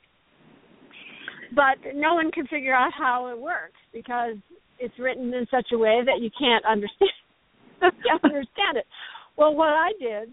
but 1.54 1.78
no 1.94 2.14
one 2.14 2.30
can 2.30 2.46
figure 2.46 2.74
out 2.74 2.90
how 2.96 3.28
it 3.28 3.38
works 3.38 3.78
because 3.92 4.36
it's 4.78 4.98
written 4.98 5.32
in 5.32 5.46
such 5.50 5.68
a 5.72 5.78
way 5.78 6.00
that 6.04 6.20
you 6.20 6.30
can't 6.38 6.64
understand 6.64 7.10
understand 8.24 8.76
it. 8.76 8.86
Well, 9.36 9.54
what 9.54 9.68
I 9.68 9.92
did 10.00 10.30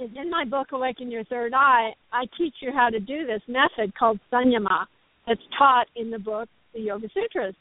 in 0.00 0.30
my 0.30 0.44
book 0.44 0.68
Awaken 0.72 1.10
Your 1.10 1.24
Third 1.24 1.52
Eye, 1.54 1.90
I 2.12 2.24
teach 2.36 2.54
you 2.60 2.72
how 2.72 2.90
to 2.90 3.00
do 3.00 3.26
this 3.26 3.42
method 3.48 3.94
called 3.96 4.18
Sanyama 4.32 4.86
that's 5.26 5.40
taught 5.58 5.86
in 5.96 6.10
the 6.10 6.18
book 6.18 6.48
The 6.74 6.80
Yoga 6.80 7.08
Sutras 7.14 7.54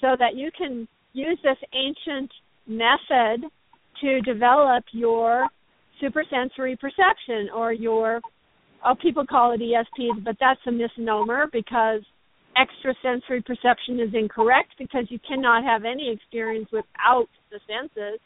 so 0.00 0.16
that 0.18 0.36
you 0.36 0.50
can 0.56 0.86
use 1.12 1.38
this 1.42 1.56
ancient 1.74 2.30
method 2.66 3.48
to 4.00 4.20
develop 4.20 4.84
your 4.92 5.46
supersensory 6.00 6.76
perception 6.76 7.48
or 7.54 7.72
your 7.72 8.20
oh 8.84 8.94
people 9.00 9.26
call 9.26 9.52
it 9.52 9.60
ESPs, 9.60 10.22
but 10.24 10.36
that's 10.38 10.60
a 10.66 10.70
misnomer 10.70 11.46
because 11.52 12.02
extrasensory 12.60 13.42
perception 13.42 14.00
is 14.00 14.10
incorrect 14.14 14.70
because 14.78 15.06
you 15.08 15.18
cannot 15.26 15.64
have 15.64 15.84
any 15.84 16.10
experience 16.12 16.68
without 16.72 17.28
the 17.50 17.58
senses. 17.66 18.20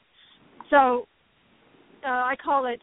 So 0.70 1.06
uh, 2.04 2.08
I 2.08 2.34
call 2.42 2.66
it 2.66 2.80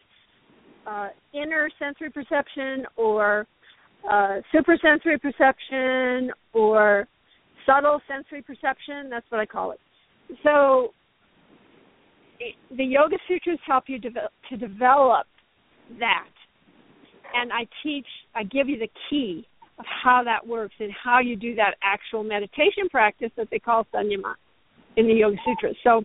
uh, 0.86 1.08
inner 1.32 1.70
sensory 1.78 2.10
perception 2.10 2.84
or 2.96 3.46
uh, 4.10 4.36
supersensory 4.52 5.18
perception 5.18 6.30
or 6.52 7.06
subtle 7.66 8.00
sensory 8.08 8.42
perception. 8.42 9.10
That's 9.10 9.26
what 9.30 9.40
I 9.40 9.46
call 9.46 9.72
it. 9.72 9.80
So 10.42 10.92
the 12.76 12.84
Yoga 12.84 13.16
Sutras 13.28 13.58
help 13.66 13.84
you 13.88 13.98
de- 13.98 14.10
to 14.10 14.56
develop 14.56 15.26
that. 15.98 16.28
And 17.34 17.52
I 17.52 17.66
teach, 17.82 18.06
I 18.34 18.42
give 18.44 18.68
you 18.68 18.78
the 18.78 18.88
key 19.08 19.46
of 19.78 19.84
how 20.02 20.22
that 20.24 20.46
works 20.46 20.74
and 20.80 20.90
how 20.92 21.20
you 21.20 21.36
do 21.36 21.54
that 21.54 21.74
actual 21.82 22.24
meditation 22.24 22.88
practice 22.90 23.30
that 23.36 23.48
they 23.50 23.58
call 23.58 23.86
sanyama 23.94 24.34
in 24.96 25.06
the 25.06 25.14
Yoga 25.14 25.36
Sutras. 25.44 25.76
So 25.84 26.02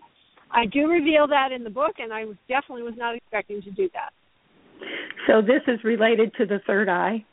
I 0.50 0.66
do 0.66 0.88
reveal 0.88 1.26
that 1.28 1.52
in 1.52 1.64
the 1.64 1.70
book, 1.70 1.96
and 1.98 2.12
I 2.12 2.24
definitely 2.48 2.84
was 2.84 2.94
not 2.96 3.16
expecting 3.16 3.60
to 3.62 3.70
do 3.70 3.88
that. 3.94 4.12
So 5.26 5.40
this 5.42 5.62
is 5.66 5.82
related 5.84 6.32
to 6.34 6.46
the 6.46 6.60
third 6.66 6.88
eye. 6.88 7.24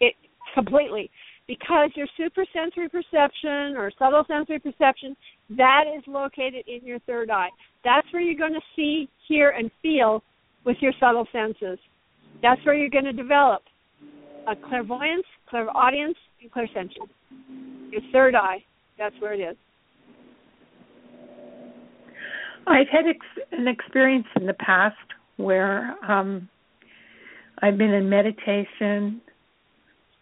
It 0.00 0.14
completely 0.54 1.10
because 1.46 1.90
your 1.96 2.06
supersensory 2.16 2.88
perception 2.88 3.76
or 3.76 3.90
subtle 3.98 4.24
sensory 4.28 4.60
perception 4.60 5.16
that 5.56 5.84
is 5.96 6.02
located 6.06 6.64
in 6.68 6.86
your 6.86 7.00
third 7.00 7.28
eye. 7.28 7.48
That's 7.84 8.06
where 8.12 8.22
you're 8.22 8.38
going 8.38 8.54
to 8.54 8.60
see, 8.76 9.08
hear, 9.26 9.50
and 9.50 9.70
feel 9.82 10.22
with 10.64 10.76
your 10.80 10.92
subtle 11.00 11.26
senses. 11.32 11.78
That's 12.40 12.64
where 12.64 12.76
you're 12.76 12.88
going 12.88 13.04
to 13.04 13.12
develop 13.12 13.62
a 14.48 14.54
clairvoyance, 14.54 15.26
clairaudience, 15.48 16.16
and 16.40 16.52
clairsentience. 16.52 17.10
Your 17.90 18.02
third 18.12 18.34
eye, 18.36 18.64
that's 18.96 19.14
where 19.18 19.34
it 19.34 19.40
is. 19.40 19.56
I've 22.66 22.88
had 22.92 23.06
ex- 23.08 23.48
an 23.50 23.66
experience 23.66 24.26
in 24.36 24.46
the 24.46 24.54
past 24.54 24.96
where 25.36 25.96
um, 26.08 26.48
I've 27.62 27.78
been 27.78 27.92
in 27.92 28.08
meditation 28.08 29.20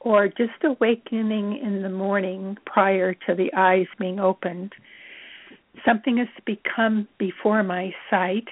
or 0.00 0.28
just 0.28 0.64
awakening 0.64 1.58
in 1.62 1.82
the 1.82 1.88
morning 1.88 2.56
prior 2.66 3.14
to 3.14 3.34
the 3.34 3.52
eyes 3.56 3.86
being 3.98 4.20
opened. 4.20 4.72
Something 5.84 6.18
has 6.18 6.28
become 6.44 7.08
before 7.18 7.62
my 7.62 7.94
sight, 8.10 8.48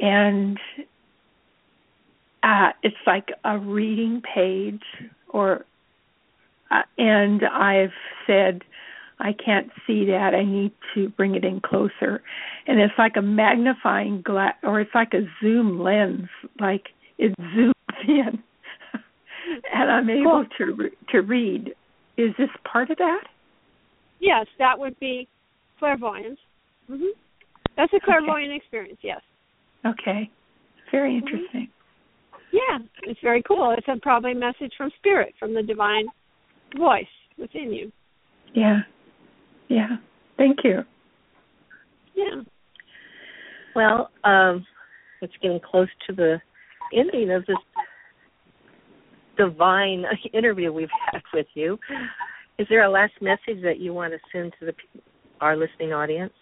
and 0.00 0.58
uh, 2.42 2.70
it's 2.82 2.96
like 3.06 3.28
a 3.44 3.58
reading 3.58 4.22
page 4.34 4.82
or 5.28 5.64
uh, 6.70 6.82
and 6.98 7.42
I've 7.44 7.92
said 8.26 8.62
I 9.20 9.32
can't 9.32 9.70
see 9.86 10.04
that. 10.06 10.34
I 10.34 10.44
need 10.44 10.72
to 10.94 11.08
bring 11.10 11.34
it 11.34 11.44
in 11.44 11.60
closer. 11.60 12.22
And 12.66 12.78
it's 12.80 12.94
like 12.98 13.16
a 13.16 13.22
magnifying 13.22 14.22
glass 14.22 14.54
or 14.62 14.80
it's 14.80 14.94
like 14.94 15.14
a 15.14 15.26
zoom 15.42 15.80
lens 15.80 16.28
like 16.60 16.88
it 17.18 17.34
zooms 17.38 17.72
in. 18.06 18.42
and 19.72 19.90
I'm 19.90 20.10
able 20.10 20.44
cool. 20.58 20.76
to 20.76 20.90
to 21.12 21.20
read. 21.20 21.74
Is 22.16 22.30
this 22.38 22.48
part 22.70 22.90
of 22.90 22.98
that? 22.98 23.24
Yes, 24.20 24.46
that 24.58 24.78
would 24.78 24.98
be 24.98 25.28
clairvoyance. 25.78 26.38
Mhm. 26.90 27.10
That's 27.76 27.92
a 27.92 28.00
clairvoyant 28.00 28.50
okay. 28.50 28.56
experience, 28.56 28.98
yes. 29.02 29.20
Okay. 29.86 30.28
Very 30.90 31.12
mm-hmm. 31.12 31.26
interesting. 31.26 31.68
Yeah, 32.50 32.78
it's 33.02 33.20
very 33.22 33.42
cool. 33.42 33.74
It's 33.76 33.86
a 33.88 33.96
probably 34.00 34.32
a 34.32 34.34
message 34.34 34.72
from 34.76 34.90
spirit, 34.98 35.34
from 35.38 35.54
the 35.54 35.62
divine 35.62 36.06
voice 36.76 37.06
within 37.38 37.72
you. 37.72 37.92
Yeah. 38.54 38.80
Yeah. 39.68 39.96
Thank 40.36 40.58
you. 40.64 40.80
Yeah. 42.14 42.42
Well, 43.76 44.10
um, 44.24 44.66
it's 45.20 45.34
getting 45.42 45.60
close 45.60 45.88
to 46.08 46.14
the 46.14 46.40
ending 46.92 47.30
of 47.30 47.46
this 47.46 47.56
divine 49.36 50.04
interview 50.34 50.72
we've 50.72 50.88
had 51.12 51.22
with 51.32 51.46
you. 51.54 51.78
Is 52.58 52.66
there 52.68 52.84
a 52.84 52.90
last 52.90 53.12
message 53.20 53.62
that 53.62 53.78
you 53.78 53.94
want 53.94 54.12
to 54.12 54.18
send 54.32 54.52
to 54.60 54.66
the 54.66 54.72
our 55.40 55.56
listening 55.56 55.92
audience? 55.92 56.32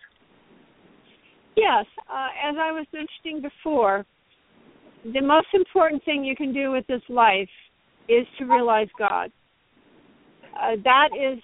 Yes, 1.56 1.84
uh, 2.10 2.28
as 2.48 2.56
I 2.58 2.72
was 2.72 2.86
mentioning 2.92 3.42
before, 3.42 4.04
the 5.04 5.20
most 5.20 5.48
important 5.54 6.04
thing 6.04 6.24
you 6.24 6.36
can 6.36 6.52
do 6.52 6.70
with 6.70 6.86
this 6.86 7.02
life 7.08 7.48
is 8.08 8.26
to 8.38 8.44
realize 8.44 8.88
God. 8.98 9.30
Uh, 10.54 10.76
that 10.84 11.08
is 11.14 11.38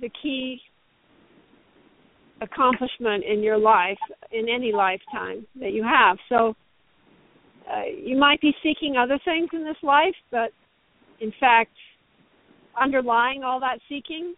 the 0.00 0.10
key 0.22 0.60
accomplishment 2.40 3.24
in 3.24 3.42
your 3.42 3.58
life, 3.58 3.98
in 4.32 4.48
any 4.48 4.72
lifetime 4.72 5.46
that 5.60 5.72
you 5.72 5.82
have. 5.82 6.16
So, 6.28 6.54
uh, 7.70 7.82
you 8.02 8.16
might 8.16 8.40
be 8.40 8.54
seeking 8.62 8.96
other 8.96 9.18
things 9.24 9.48
in 9.52 9.64
this 9.64 9.76
life, 9.82 10.14
but 10.30 10.50
in 11.20 11.32
fact, 11.38 11.72
underlying 12.80 13.42
all 13.42 13.60
that 13.60 13.78
seeking 13.88 14.34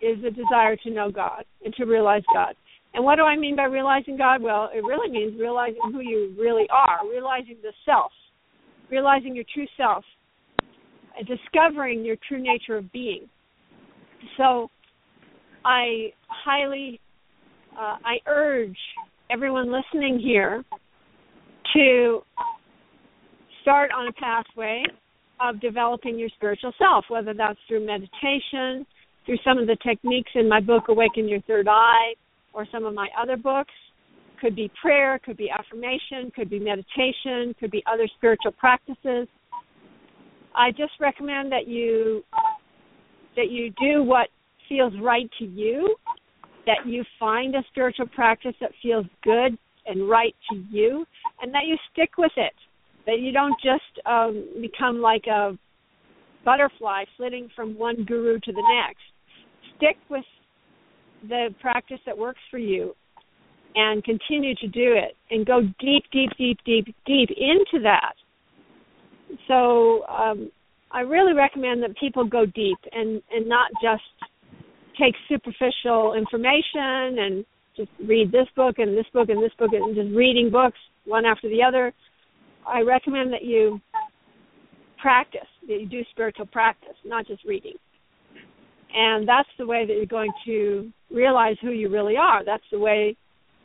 is 0.00 0.18
a 0.24 0.30
desire 0.30 0.76
to 0.76 0.90
know 0.90 1.10
God 1.10 1.44
and 1.64 1.74
to 1.74 1.84
realize 1.84 2.22
God. 2.32 2.54
And 2.94 3.04
what 3.04 3.16
do 3.16 3.22
I 3.22 3.36
mean 3.36 3.54
by 3.54 3.64
realizing 3.64 4.16
God? 4.16 4.42
Well, 4.42 4.70
it 4.74 4.82
really 4.84 5.10
means 5.10 5.38
realizing 5.38 5.80
who 5.92 6.00
you 6.00 6.34
really 6.38 6.66
are, 6.70 6.98
realizing 7.08 7.56
the 7.62 7.72
self, 7.84 8.10
realizing 8.90 9.34
your 9.34 9.44
true 9.52 9.66
self, 9.76 10.04
and 11.16 11.26
discovering 11.26 12.04
your 12.04 12.16
true 12.26 12.42
nature 12.42 12.76
of 12.76 12.90
being. 12.92 13.28
So, 14.36 14.70
I 15.64 16.12
highly, 16.26 17.00
uh, 17.78 17.96
I 18.04 18.16
urge 18.26 18.76
everyone 19.30 19.70
listening 19.70 20.18
here 20.18 20.64
to 21.74 22.20
start 23.62 23.90
on 23.92 24.08
a 24.08 24.12
pathway 24.12 24.82
of 25.40 25.60
developing 25.60 26.18
your 26.18 26.28
spiritual 26.30 26.72
self, 26.78 27.04
whether 27.08 27.32
that's 27.34 27.58
through 27.66 27.86
meditation, 27.86 28.86
through 29.24 29.38
some 29.44 29.58
of 29.58 29.66
the 29.66 29.76
techniques 29.86 30.30
in 30.34 30.48
my 30.48 30.60
book, 30.60 30.84
Awaken 30.88 31.28
Your 31.28 31.40
Third 31.42 31.66
Eye, 31.68 32.14
or 32.52 32.66
some 32.70 32.84
of 32.84 32.94
my 32.94 33.08
other 33.20 33.36
books. 33.36 33.72
Could 34.40 34.56
be 34.56 34.70
prayer, 34.80 35.20
could 35.24 35.36
be 35.36 35.50
affirmation, 35.50 36.32
could 36.34 36.48
be 36.48 36.58
meditation, 36.58 37.54
could 37.60 37.70
be 37.70 37.82
other 37.86 38.08
spiritual 38.16 38.52
practices. 38.52 39.28
I 40.54 40.70
just 40.70 40.92
recommend 40.98 41.52
that 41.52 41.68
you 41.68 42.24
that 43.36 43.50
you 43.50 43.72
do 43.80 44.02
what 44.02 44.28
feels 44.68 44.92
right 45.00 45.30
to 45.38 45.44
you, 45.44 45.94
that 46.66 46.86
you 46.86 47.04
find 47.18 47.54
a 47.54 47.62
spiritual 47.70 48.06
practice 48.06 48.54
that 48.60 48.72
feels 48.82 49.06
good 49.22 49.56
and 49.86 50.08
right 50.08 50.34
to 50.50 50.64
you, 50.70 51.06
and 51.40 51.54
that 51.54 51.66
you 51.66 51.76
stick 51.92 52.10
with 52.18 52.32
it. 52.36 52.52
That 53.06 53.20
you 53.20 53.32
don't 53.32 53.56
just 53.62 54.06
um, 54.06 54.44
become 54.60 55.00
like 55.00 55.26
a 55.26 55.58
butterfly 56.44 57.04
flitting 57.16 57.48
from 57.54 57.76
one 57.76 58.04
guru 58.04 58.38
to 58.38 58.52
the 58.52 58.84
next. 58.84 59.02
Stick 59.76 59.96
with 60.08 60.24
the 61.28 61.48
practice 61.60 61.98
that 62.06 62.16
works 62.16 62.40
for 62.50 62.58
you 62.58 62.94
and 63.74 64.02
continue 64.04 64.54
to 64.56 64.66
do 64.66 64.94
it 64.94 65.16
and 65.30 65.46
go 65.46 65.60
deep, 65.78 66.04
deep, 66.12 66.30
deep, 66.36 66.58
deep, 66.64 66.94
deep 67.06 67.28
into 67.30 67.82
that. 67.82 68.14
So 69.46 70.04
um, 70.06 70.50
I 70.90 71.00
really 71.00 71.34
recommend 71.34 71.82
that 71.82 71.96
people 71.98 72.24
go 72.24 72.46
deep 72.46 72.78
and, 72.92 73.22
and 73.30 73.48
not 73.48 73.70
just 73.82 74.02
take 75.00 75.14
superficial 75.28 76.14
information 76.14 77.18
and 77.18 77.44
just 77.76 77.90
read 78.06 78.32
this 78.32 78.46
book 78.56 78.78
and 78.78 78.96
this 78.96 79.06
book 79.12 79.28
and 79.28 79.42
this 79.42 79.52
book 79.58 79.70
and 79.72 79.94
just 79.94 80.14
reading 80.14 80.50
books 80.50 80.78
one 81.04 81.24
after 81.24 81.48
the 81.48 81.62
other. 81.62 81.92
I 82.66 82.80
recommend 82.82 83.32
that 83.32 83.42
you 83.42 83.80
practice, 85.00 85.48
that 85.66 85.80
you 85.80 85.86
do 85.86 86.02
spiritual 86.10 86.46
practice, 86.46 86.96
not 87.04 87.26
just 87.26 87.44
reading. 87.44 87.74
And 88.92 89.26
that's 89.26 89.48
the 89.58 89.66
way 89.66 89.86
that 89.86 89.94
you're 89.94 90.06
going 90.06 90.32
to 90.46 90.90
realize 91.10 91.56
who 91.62 91.70
you 91.70 91.88
really 91.88 92.16
are. 92.16 92.44
That's 92.44 92.64
the 92.70 92.78
way 92.78 93.16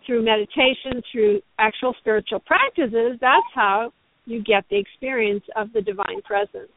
through 0.05 0.23
meditation, 0.23 1.01
through 1.11 1.41
actual 1.59 1.95
spiritual 1.99 2.39
practices, 2.41 3.17
that's 3.19 3.45
how 3.53 3.91
you 4.25 4.43
get 4.43 4.63
the 4.69 4.77
experience 4.77 5.43
of 5.55 5.71
the 5.73 5.81
divine 5.81 6.21
presence. 6.23 6.71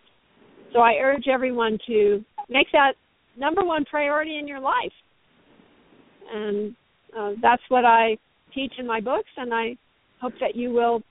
So 0.72 0.80
I 0.80 0.94
urge 1.02 1.28
everyone 1.32 1.78
to 1.86 2.24
make 2.48 2.66
that 2.72 2.92
number 3.36 3.64
one 3.64 3.84
priority 3.84 4.38
in 4.38 4.46
your 4.46 4.60
life. 4.60 4.92
And 6.32 6.74
uh, 7.18 7.32
that's 7.40 7.62
what 7.68 7.84
I 7.84 8.18
teach 8.54 8.72
in 8.78 8.86
my 8.86 9.00
books, 9.00 9.30
and 9.36 9.52
I 9.54 9.76
hope 10.20 10.34
that 10.40 10.56
you 10.56 10.72
will 10.72 11.02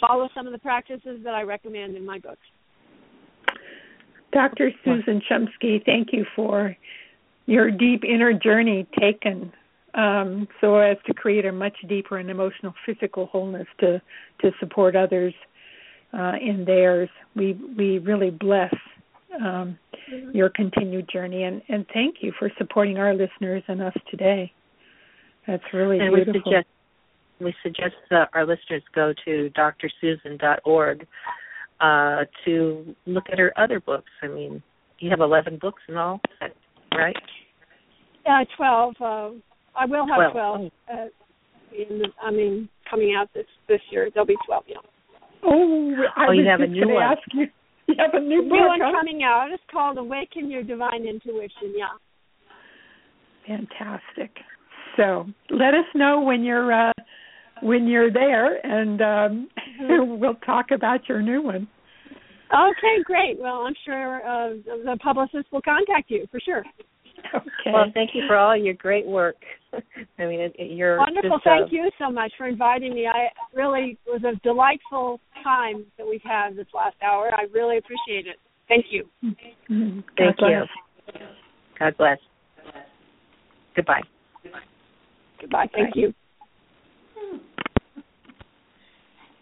follow 0.00 0.28
some 0.34 0.46
of 0.46 0.52
the 0.52 0.58
practices 0.58 1.20
that 1.24 1.34
I 1.34 1.42
recommend 1.42 1.96
in 1.96 2.04
my 2.04 2.18
books. 2.18 2.38
Dr. 4.32 4.70
Susan 4.84 5.22
Shumsky, 5.30 5.84
thank 5.84 6.08
you 6.12 6.24
for 6.36 6.76
your 7.46 7.70
deep 7.70 8.04
inner 8.04 8.32
journey 8.32 8.86
taken 8.98 9.52
um, 9.94 10.46
so 10.60 10.76
as 10.76 10.98
to 11.06 11.14
create 11.14 11.46
a 11.46 11.52
much 11.52 11.76
deeper 11.88 12.18
and 12.18 12.30
emotional 12.30 12.74
physical 12.84 13.26
wholeness 13.26 13.66
to 13.80 14.00
to 14.42 14.50
support 14.60 14.94
others 14.94 15.32
uh, 16.12 16.34
in 16.40 16.64
theirs. 16.66 17.08
We 17.34 17.54
we 17.76 17.98
really 17.98 18.30
bless 18.30 18.74
um, 19.34 19.78
mm-hmm. 20.12 20.36
your 20.36 20.50
continued 20.50 21.08
journey 21.10 21.44
and 21.44 21.62
and 21.68 21.86
thank 21.94 22.16
you 22.20 22.32
for 22.38 22.50
supporting 22.58 22.98
our 22.98 23.14
listeners 23.14 23.62
and 23.66 23.82
us 23.82 23.94
today. 24.10 24.52
That's 25.46 25.64
really 25.72 25.98
and 25.98 26.14
beautiful. 26.14 26.34
We 26.34 26.50
suggest, 26.50 26.66
we 27.40 27.54
suggest 27.62 27.94
that 28.10 28.28
our 28.34 28.46
listeners 28.46 28.82
go 28.94 29.12
to 29.24 29.50
drsusan.org 29.50 31.06
uh, 31.80 32.24
to 32.44 32.94
look 33.06 33.24
at 33.30 33.38
her 33.38 33.52
other 33.56 33.80
books. 33.80 34.10
I 34.22 34.28
mean, 34.28 34.62
you 34.98 35.10
have 35.10 35.20
11 35.20 35.58
books 35.60 35.82
in 35.88 35.96
all, 35.96 36.20
right? 36.92 37.16
Yeah, 38.26 38.42
12. 38.56 38.94
Uh, 39.00 39.04
I 39.76 39.86
will 39.86 40.06
have 40.06 40.32
12. 40.32 40.32
12 40.32 40.70
uh, 40.92 40.94
in 41.72 41.98
the, 41.98 42.08
I 42.22 42.30
mean, 42.30 42.68
coming 42.90 43.14
out 43.16 43.28
this 43.34 43.46
this 43.68 43.80
year. 43.90 44.10
There'll 44.12 44.26
be 44.26 44.36
12, 44.46 44.64
yeah. 44.68 44.76
Oh, 45.44 45.94
I 46.16 46.26
oh, 46.28 46.32
you 46.32 46.44
have 46.48 46.60
a 46.60 46.66
new 46.66 46.88
one. 46.88 47.02
Ask 47.02 47.20
you. 47.32 47.46
you 47.86 47.94
have 47.98 48.14
a 48.14 48.20
new 48.20 48.42
book. 48.42 48.52
New 48.52 48.66
one 48.66 48.80
coming 48.80 49.22
out. 49.22 49.48
It's 49.52 49.62
called 49.70 49.98
Awaken 49.98 50.50
Your 50.50 50.62
Divine 50.62 51.06
Intuition. 51.06 51.74
Yeah. 51.76 51.86
Fantastic. 53.46 54.30
So 54.96 55.26
let 55.50 55.74
us 55.74 55.86
know 55.94 56.20
when 56.20 56.42
you're 56.42 56.72
uh, 56.72 56.92
when 57.62 57.86
you're 57.86 58.12
there, 58.12 58.64
and 58.64 59.00
um, 59.00 59.48
mm-hmm. 59.80 60.18
we'll 60.20 60.34
talk 60.34 60.66
about 60.72 61.08
your 61.08 61.22
new 61.22 61.42
one. 61.42 61.68
Okay, 62.52 63.02
great. 63.04 63.38
Well, 63.38 63.62
I'm 63.66 63.74
sure 63.84 64.26
uh, 64.26 64.54
the 64.64 64.98
publicist 65.02 65.52
will 65.52 65.62
contact 65.62 66.10
you 66.10 66.26
for 66.30 66.40
sure. 66.40 66.64
Okay. 67.34 67.72
Well, 67.72 67.86
thank 67.92 68.10
you 68.14 68.22
for 68.26 68.36
all 68.36 68.56
your 68.56 68.74
great 68.74 69.06
work. 69.06 69.36
I 70.18 70.24
mean, 70.24 70.40
it, 70.40 70.56
it, 70.58 70.70
you're 70.70 70.98
wonderful. 70.98 71.38
Just, 71.38 71.44
thank 71.44 71.64
uh, 71.64 71.68
you 71.70 71.90
so 71.98 72.10
much 72.10 72.32
for 72.38 72.46
inviting 72.46 72.94
me. 72.94 73.06
I 73.06 73.28
really 73.54 73.98
was 74.06 74.22
a 74.24 74.38
delightful 74.42 75.20
time 75.42 75.84
that 75.98 76.06
we've 76.06 76.22
had 76.24 76.56
this 76.56 76.66
last 76.74 76.96
hour. 77.02 77.30
I 77.34 77.44
really 77.52 77.78
appreciate 77.78 78.26
it. 78.26 78.36
Thank 78.68 78.86
you. 78.90 79.04
Mm-hmm. 79.24 80.00
Thank 80.16 80.38
God 80.38 80.48
you. 80.48 80.64
God 81.78 81.96
bless. 81.96 82.18
Goodbye. 83.74 84.02
Goodbye. 85.40 85.68
Thank 85.74 85.96
you. 85.96 86.14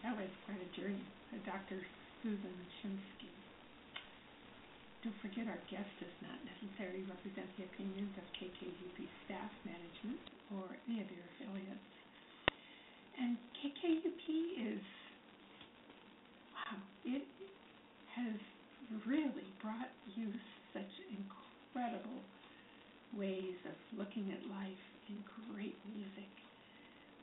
That 0.06 0.14
was 0.14 0.30
quite 0.46 0.62
a 0.62 0.70
journey. 0.78 1.02
Dr. 1.42 1.82
Susan 2.22 2.54
Shumsky. 2.78 3.26
Don't 5.02 5.18
forget 5.18 5.50
our 5.50 5.58
guest 5.66 5.90
does 5.98 6.14
not 6.22 6.38
necessarily 6.46 7.02
represent 7.10 7.50
the 7.58 7.66
opinions 7.66 8.14
of 8.14 8.22
KKUP 8.38 9.02
staff, 9.26 9.50
management, 9.66 10.22
or 10.54 10.78
any 10.86 11.02
of 11.02 11.10
your 11.10 11.26
affiliates. 11.34 11.90
And 13.18 13.34
KKUP 13.58 14.78
is, 14.78 14.84
wow, 16.54 16.78
it 17.02 17.26
has 18.14 18.38
really 19.10 19.50
brought 19.58 19.90
you 20.14 20.30
such 20.70 20.92
incredible 21.10 22.22
ways 23.10 23.58
of 23.66 23.74
looking 23.98 24.30
at 24.30 24.38
life 24.54 24.86
and 25.10 25.18
great 25.50 25.74
music. 25.90 26.30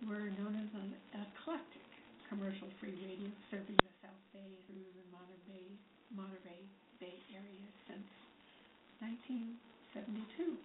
We're 0.04 0.36
known 0.36 0.60
as 0.60 0.68
an 0.76 0.92
eclectic 1.16 1.93
commercial-free 2.34 2.98
radio 2.98 3.30
serving 3.54 3.78
the 3.78 3.94
South 4.02 4.18
Bay 4.34 4.58
through 4.66 4.90
the 4.98 5.06
Monterey, 5.14 5.70
Monterey 6.10 6.66
Bay 6.98 7.14
area 7.30 7.62
since 7.86 8.10
1972. 9.06 10.58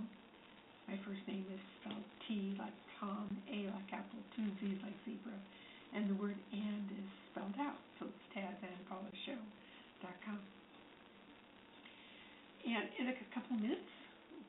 My 0.88 0.96
first 1.04 1.20
name 1.28 1.44
is 1.52 1.60
spelled 1.82 2.08
T 2.24 2.56
like 2.58 2.72
Tom, 3.00 3.28
A 3.52 3.68
like 3.68 3.92
apple, 3.92 4.24
two 4.40 4.48
Z's 4.64 4.80
like 4.80 4.96
zebra, 5.04 5.36
and 5.94 6.10
the 6.10 6.16
word 6.16 6.38
and 6.54 6.92
is 6.96 7.10
spelled 7.32 7.56
out, 7.60 7.76
so 8.00 8.06
it's 8.08 8.26
tazandpaulashow.com. 8.32 10.40
And 12.64 12.88
in 13.00 13.08
a 13.12 13.16
couple 13.36 13.58
minutes, 13.58 13.92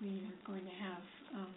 we 0.01 0.23
are 0.23 0.39
going 0.47 0.63
to 0.63 0.71
have 0.79 1.03
um, 1.35 1.55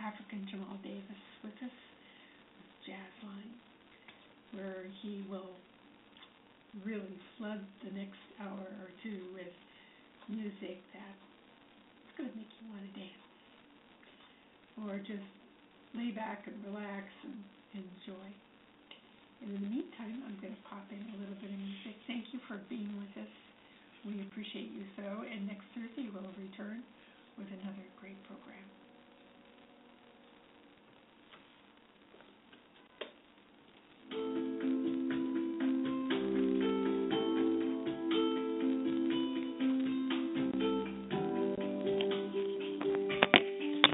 African 0.00 0.46
Jamal 0.50 0.78
Davis 0.82 1.22
with 1.42 1.56
us, 1.62 1.76
with 1.76 2.72
Jazz 2.86 3.14
Line, 3.22 3.52
where 4.52 4.86
he 5.02 5.24
will 5.30 5.54
really 6.82 7.18
flood 7.38 7.62
the 7.86 7.92
next 7.94 8.18
hour 8.42 8.66
or 8.82 8.90
two 9.02 9.20
with 9.34 9.54
music 10.26 10.82
that 10.90 11.14
is 12.08 12.12
going 12.18 12.30
to 12.30 12.36
make 12.36 12.50
you 12.58 12.66
want 12.72 12.82
to 12.82 12.92
dance, 12.98 13.26
or 14.82 14.98
just 15.06 15.28
lay 15.94 16.10
back 16.10 16.48
and 16.50 16.56
relax 16.66 17.06
and 17.22 17.38
enjoy. 17.78 18.28
And 19.42 19.54
in 19.54 19.60
the 19.62 19.70
meantime, 19.70 20.24
I'm 20.26 20.38
going 20.40 20.56
to 20.56 20.64
pop 20.66 20.88
in 20.90 20.98
a 20.98 21.16
little 21.20 21.38
bit 21.38 21.52
of 21.52 21.60
music. 21.60 21.94
Thank 22.08 22.32
you 22.32 22.40
for 22.48 22.58
being 22.66 22.90
with 22.98 23.14
us. 23.22 23.34
We 24.02 24.20
appreciate 24.24 24.72
you 24.72 24.84
so. 24.96 25.22
And 25.24 25.46
next 25.46 25.68
Thursday, 25.76 26.08
we'll 26.10 26.32
return 26.40 26.82
with 27.38 27.48
another 27.48 27.86
great 28.00 28.18
program. 28.26 28.73